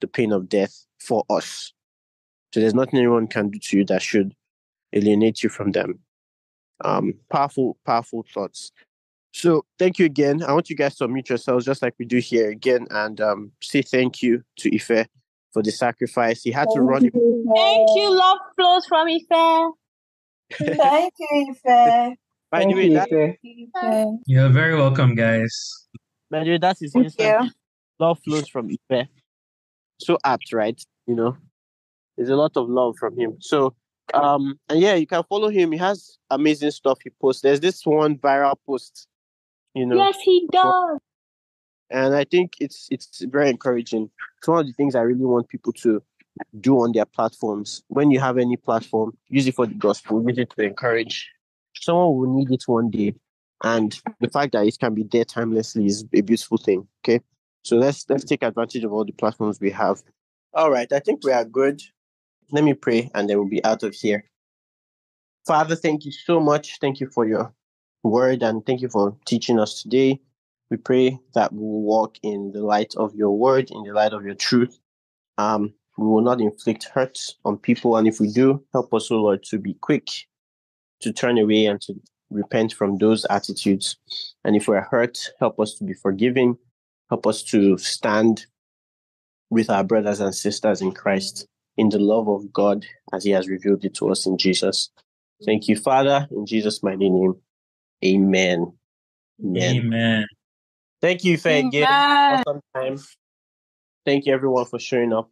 the 0.00 0.08
pain 0.08 0.32
of 0.32 0.48
death 0.48 0.86
for 0.98 1.24
us. 1.30 1.72
So 2.52 2.60
there's 2.60 2.74
nothing 2.74 2.98
anyone 2.98 3.28
can 3.28 3.50
do 3.50 3.58
to 3.58 3.78
you 3.78 3.84
that 3.86 4.02
should 4.02 4.34
alienate 4.92 5.42
you 5.42 5.48
from 5.48 5.72
them. 5.72 6.00
Um, 6.84 7.14
powerful, 7.30 7.78
powerful 7.86 8.26
thoughts. 8.32 8.72
So 9.32 9.64
thank 9.78 9.98
you 9.98 10.06
again. 10.06 10.42
I 10.42 10.52
want 10.52 10.68
you 10.70 10.76
guys 10.76 10.96
to 10.96 11.08
unmute 11.08 11.28
yourselves 11.28 11.64
just 11.64 11.82
like 11.82 11.94
we 11.98 12.04
do 12.04 12.18
here 12.18 12.50
again 12.50 12.86
and 12.90 13.20
um, 13.20 13.52
say 13.62 13.82
thank 13.82 14.22
you 14.22 14.42
to 14.58 14.74
Ife 14.74 15.06
for 15.52 15.62
the 15.62 15.70
sacrifice. 15.70 16.42
He 16.42 16.50
had 16.50 16.68
to 16.74 16.80
run. 16.80 17.00
Thank 17.02 17.12
you. 17.14 18.16
Love 18.16 18.38
flows 18.56 18.86
from 18.86 19.08
Ife. 19.08 19.72
Thank 20.58 21.14
you, 21.18 21.56
Ife. 21.66 22.16
By 22.50 22.64
the 22.66 22.74
way, 22.74 22.92
that, 22.92 23.08
Ife. 23.10 24.20
You're 24.26 24.50
very 24.50 24.74
welcome, 24.74 25.14
guys. 25.14 25.88
by 26.30 26.44
the 26.44 26.50
way, 26.50 26.58
that's 26.58 26.80
his 26.80 26.94
Instagram. 26.94 27.50
Love 27.98 28.18
flows 28.24 28.48
from 28.48 28.68
Ife. 28.70 29.08
So 29.98 30.18
apt, 30.24 30.52
right? 30.52 30.80
You 31.06 31.14
know, 31.14 31.36
there's 32.16 32.28
a 32.28 32.36
lot 32.36 32.56
of 32.56 32.68
love 32.68 32.96
from 32.98 33.18
him. 33.18 33.36
So, 33.40 33.74
um, 34.12 34.58
and 34.68 34.80
yeah, 34.80 34.94
you 34.94 35.06
can 35.06 35.22
follow 35.28 35.48
him. 35.48 35.72
He 35.72 35.78
has 35.78 36.18
amazing 36.28 36.72
stuff 36.72 36.98
he 37.02 37.10
posts. 37.20 37.42
There's 37.42 37.60
this 37.60 37.86
one 37.86 38.18
viral 38.18 38.56
post, 38.66 39.06
you 39.74 39.86
know, 39.86 39.96
Yes, 39.96 40.18
he 40.22 40.46
does. 40.52 40.98
and 41.90 42.14
I 42.14 42.24
think 42.24 42.54
it's 42.60 42.88
it's 42.90 43.20
very 43.22 43.48
encouraging. 43.50 44.10
It's 44.38 44.48
one 44.48 44.60
of 44.60 44.66
the 44.66 44.72
things 44.72 44.94
I 44.94 45.00
really 45.02 45.24
want 45.24 45.48
people 45.48 45.72
to 45.84 46.02
do 46.60 46.80
on 46.80 46.92
their 46.92 47.04
platforms. 47.04 47.82
When 47.88 48.10
you 48.10 48.20
have 48.20 48.38
any 48.38 48.56
platform, 48.56 49.16
use 49.28 49.46
it 49.46 49.54
for 49.54 49.66
the 49.66 49.74
gospel, 49.74 50.22
use 50.26 50.38
it 50.38 50.50
to 50.56 50.62
encourage. 50.64 51.28
Someone 51.74 52.16
will 52.16 52.34
need 52.34 52.50
it 52.50 52.64
one 52.66 52.90
day, 52.90 53.14
and 53.64 53.98
the 54.20 54.28
fact 54.28 54.52
that 54.52 54.66
it 54.66 54.78
can 54.78 54.94
be 54.94 55.04
there 55.04 55.24
timelessly 55.24 55.86
is 55.86 56.04
a 56.14 56.20
beautiful 56.20 56.58
thing. 56.58 56.86
Okay, 57.04 57.20
so 57.62 57.76
let's 57.76 58.04
let's 58.08 58.24
take 58.24 58.42
advantage 58.42 58.84
of 58.84 58.92
all 58.92 59.04
the 59.04 59.12
platforms 59.12 59.60
we 59.60 59.70
have. 59.70 60.02
All 60.54 60.70
right, 60.70 60.90
I 60.92 60.98
think 61.00 61.24
we 61.24 61.32
are 61.32 61.44
good. 61.46 61.80
Let 62.50 62.64
me 62.64 62.74
pray, 62.74 63.10
and 63.14 63.28
then 63.28 63.38
we'll 63.38 63.48
be 63.48 63.64
out 63.64 63.82
of 63.82 63.94
here. 63.94 64.24
Father, 65.46 65.74
thank 65.74 66.04
you 66.04 66.12
so 66.12 66.38
much. 66.40 66.78
Thank 66.80 67.00
you 67.00 67.08
for 67.08 67.26
your 67.26 67.52
word, 68.02 68.42
and 68.42 68.64
thank 68.64 68.80
you 68.80 68.88
for 68.88 69.16
teaching 69.26 69.58
us 69.58 69.82
today. 69.82 70.20
We 70.70 70.76
pray 70.76 71.18
that 71.34 71.52
we 71.52 71.58
will 71.58 71.82
walk 71.82 72.16
in 72.22 72.52
the 72.52 72.62
light 72.62 72.94
of 72.96 73.14
your 73.14 73.36
word, 73.36 73.70
in 73.70 73.82
the 73.82 73.92
light 73.92 74.12
of 74.12 74.24
your 74.24 74.34
truth. 74.34 74.78
Um, 75.38 75.74
we 75.98 76.06
will 76.06 76.22
not 76.22 76.40
inflict 76.40 76.84
hurt 76.84 77.18
on 77.44 77.58
people. 77.58 77.96
And 77.96 78.08
if 78.08 78.20
we 78.20 78.28
do, 78.32 78.64
help 78.72 78.92
us, 78.94 79.10
O 79.10 79.16
Lord, 79.16 79.42
to 79.44 79.58
be 79.58 79.74
quick 79.74 80.08
to 81.00 81.12
turn 81.12 81.38
away 81.38 81.66
and 81.66 81.80
to 81.82 81.94
repent 82.30 82.72
from 82.72 82.96
those 82.96 83.26
attitudes. 83.26 83.96
And 84.44 84.56
if 84.56 84.68
we're 84.68 84.80
hurt, 84.80 85.18
help 85.38 85.60
us 85.60 85.74
to 85.74 85.84
be 85.84 85.94
forgiving. 85.94 86.56
Help 87.10 87.26
us 87.26 87.42
to 87.44 87.76
stand 87.76 88.46
with 89.50 89.68
our 89.68 89.84
brothers 89.84 90.20
and 90.20 90.34
sisters 90.34 90.80
in 90.80 90.92
Christ 90.92 91.46
in 91.76 91.90
the 91.90 91.98
love 91.98 92.28
of 92.28 92.52
God 92.52 92.86
as 93.12 93.24
He 93.24 93.30
has 93.32 93.48
revealed 93.48 93.84
it 93.84 93.94
to 93.94 94.10
us 94.10 94.24
in 94.24 94.38
Jesus. 94.38 94.90
Thank 95.44 95.68
you, 95.68 95.76
Father, 95.76 96.26
in 96.30 96.46
Jesus' 96.46 96.82
mighty 96.82 97.10
name. 97.10 97.34
Amen. 98.04 98.72
Amen. 99.40 99.76
Amen. 99.76 100.26
Thank 101.00 101.24
you, 101.24 101.34
Ife, 101.34 101.46
again. 101.46 101.86
Awesome 101.88 102.60
time. 102.74 102.98
Thank 104.04 104.26
you, 104.26 104.34
everyone, 104.34 104.66
for 104.66 104.78
showing 104.78 105.12
up. 105.12 105.30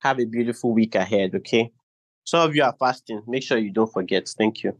Have 0.00 0.18
a 0.18 0.24
beautiful 0.24 0.72
week 0.72 0.94
ahead, 0.94 1.34
okay? 1.34 1.70
Some 2.24 2.48
of 2.48 2.56
you 2.56 2.62
are 2.62 2.74
fasting. 2.78 3.22
Make 3.26 3.42
sure 3.42 3.58
you 3.58 3.72
don't 3.72 3.92
forget. 3.92 4.28
Thank 4.28 4.62
you. 4.62 4.76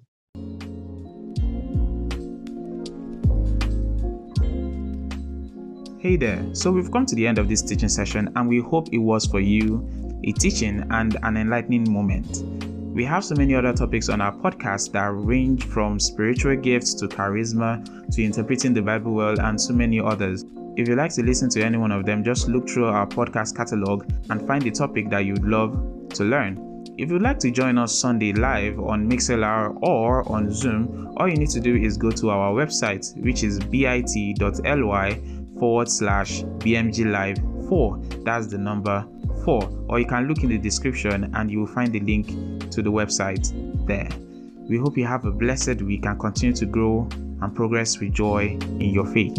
Hey 6.00 6.16
there, 6.16 6.42
so 6.54 6.72
we've 6.72 6.90
come 6.90 7.04
to 7.04 7.14
the 7.14 7.26
end 7.26 7.38
of 7.38 7.46
this 7.48 7.60
teaching 7.60 7.90
session 7.90 8.32
and 8.34 8.48
we 8.48 8.58
hope 8.58 8.88
it 8.90 8.98
was 8.98 9.26
for 9.26 9.38
you 9.38 9.86
a 10.24 10.32
teaching 10.32 10.86
and 10.90 11.18
an 11.22 11.36
enlightening 11.36 11.92
moment. 11.92 12.59
We 12.92 13.04
have 13.04 13.24
so 13.24 13.36
many 13.36 13.54
other 13.54 13.72
topics 13.72 14.08
on 14.08 14.20
our 14.20 14.32
podcast 14.32 14.90
that 14.92 15.12
range 15.12 15.64
from 15.64 16.00
spiritual 16.00 16.56
gifts 16.56 16.92
to 16.94 17.06
charisma 17.06 17.84
to 18.12 18.22
interpreting 18.22 18.74
the 18.74 18.82
Bible 18.82 19.12
well 19.12 19.38
and 19.40 19.60
so 19.60 19.72
many 19.72 20.00
others. 20.00 20.44
If 20.76 20.88
you'd 20.88 20.98
like 20.98 21.14
to 21.14 21.22
listen 21.22 21.48
to 21.50 21.62
any 21.62 21.78
one 21.78 21.92
of 21.92 22.04
them, 22.04 22.24
just 22.24 22.48
look 22.48 22.68
through 22.68 22.86
our 22.86 23.06
podcast 23.06 23.56
catalog 23.56 24.10
and 24.28 24.44
find 24.44 24.62
the 24.62 24.72
topic 24.72 25.08
that 25.10 25.24
you'd 25.24 25.44
love 25.44 25.72
to 26.14 26.24
learn. 26.24 26.84
If 26.98 27.10
you'd 27.10 27.22
like 27.22 27.38
to 27.38 27.52
join 27.52 27.78
us 27.78 27.96
Sunday 27.96 28.32
live 28.32 28.80
on 28.80 29.08
MixLR 29.08 29.78
or 29.82 30.28
on 30.28 30.52
Zoom, 30.52 31.14
all 31.16 31.28
you 31.28 31.36
need 31.36 31.50
to 31.50 31.60
do 31.60 31.76
is 31.76 31.96
go 31.96 32.10
to 32.10 32.30
our 32.30 32.52
website, 32.52 33.16
which 33.22 33.44
is 33.44 33.60
bit.ly 33.60 35.20
forward 35.60 35.88
slash 35.88 36.42
BMG 36.58 37.08
Live 37.08 37.38
4. 37.68 37.98
That's 38.24 38.48
the 38.48 38.58
number 38.58 39.06
for, 39.44 39.68
or 39.88 39.98
you 39.98 40.06
can 40.06 40.28
look 40.28 40.42
in 40.42 40.48
the 40.48 40.58
description 40.58 41.30
and 41.34 41.50
you 41.50 41.60
will 41.60 41.66
find 41.66 41.92
the 41.92 42.00
link 42.00 42.70
to 42.70 42.82
the 42.82 42.90
website 42.90 43.52
there. 43.86 44.08
We 44.68 44.78
hope 44.78 44.96
you 44.96 45.06
have 45.06 45.24
a 45.24 45.30
blessed 45.30 45.82
week 45.82 46.06
and 46.06 46.18
continue 46.18 46.54
to 46.56 46.66
grow 46.66 47.08
and 47.42 47.54
progress 47.54 47.98
with 47.98 48.12
joy 48.12 48.58
in 48.62 48.90
your 48.90 49.06
faith. 49.06 49.36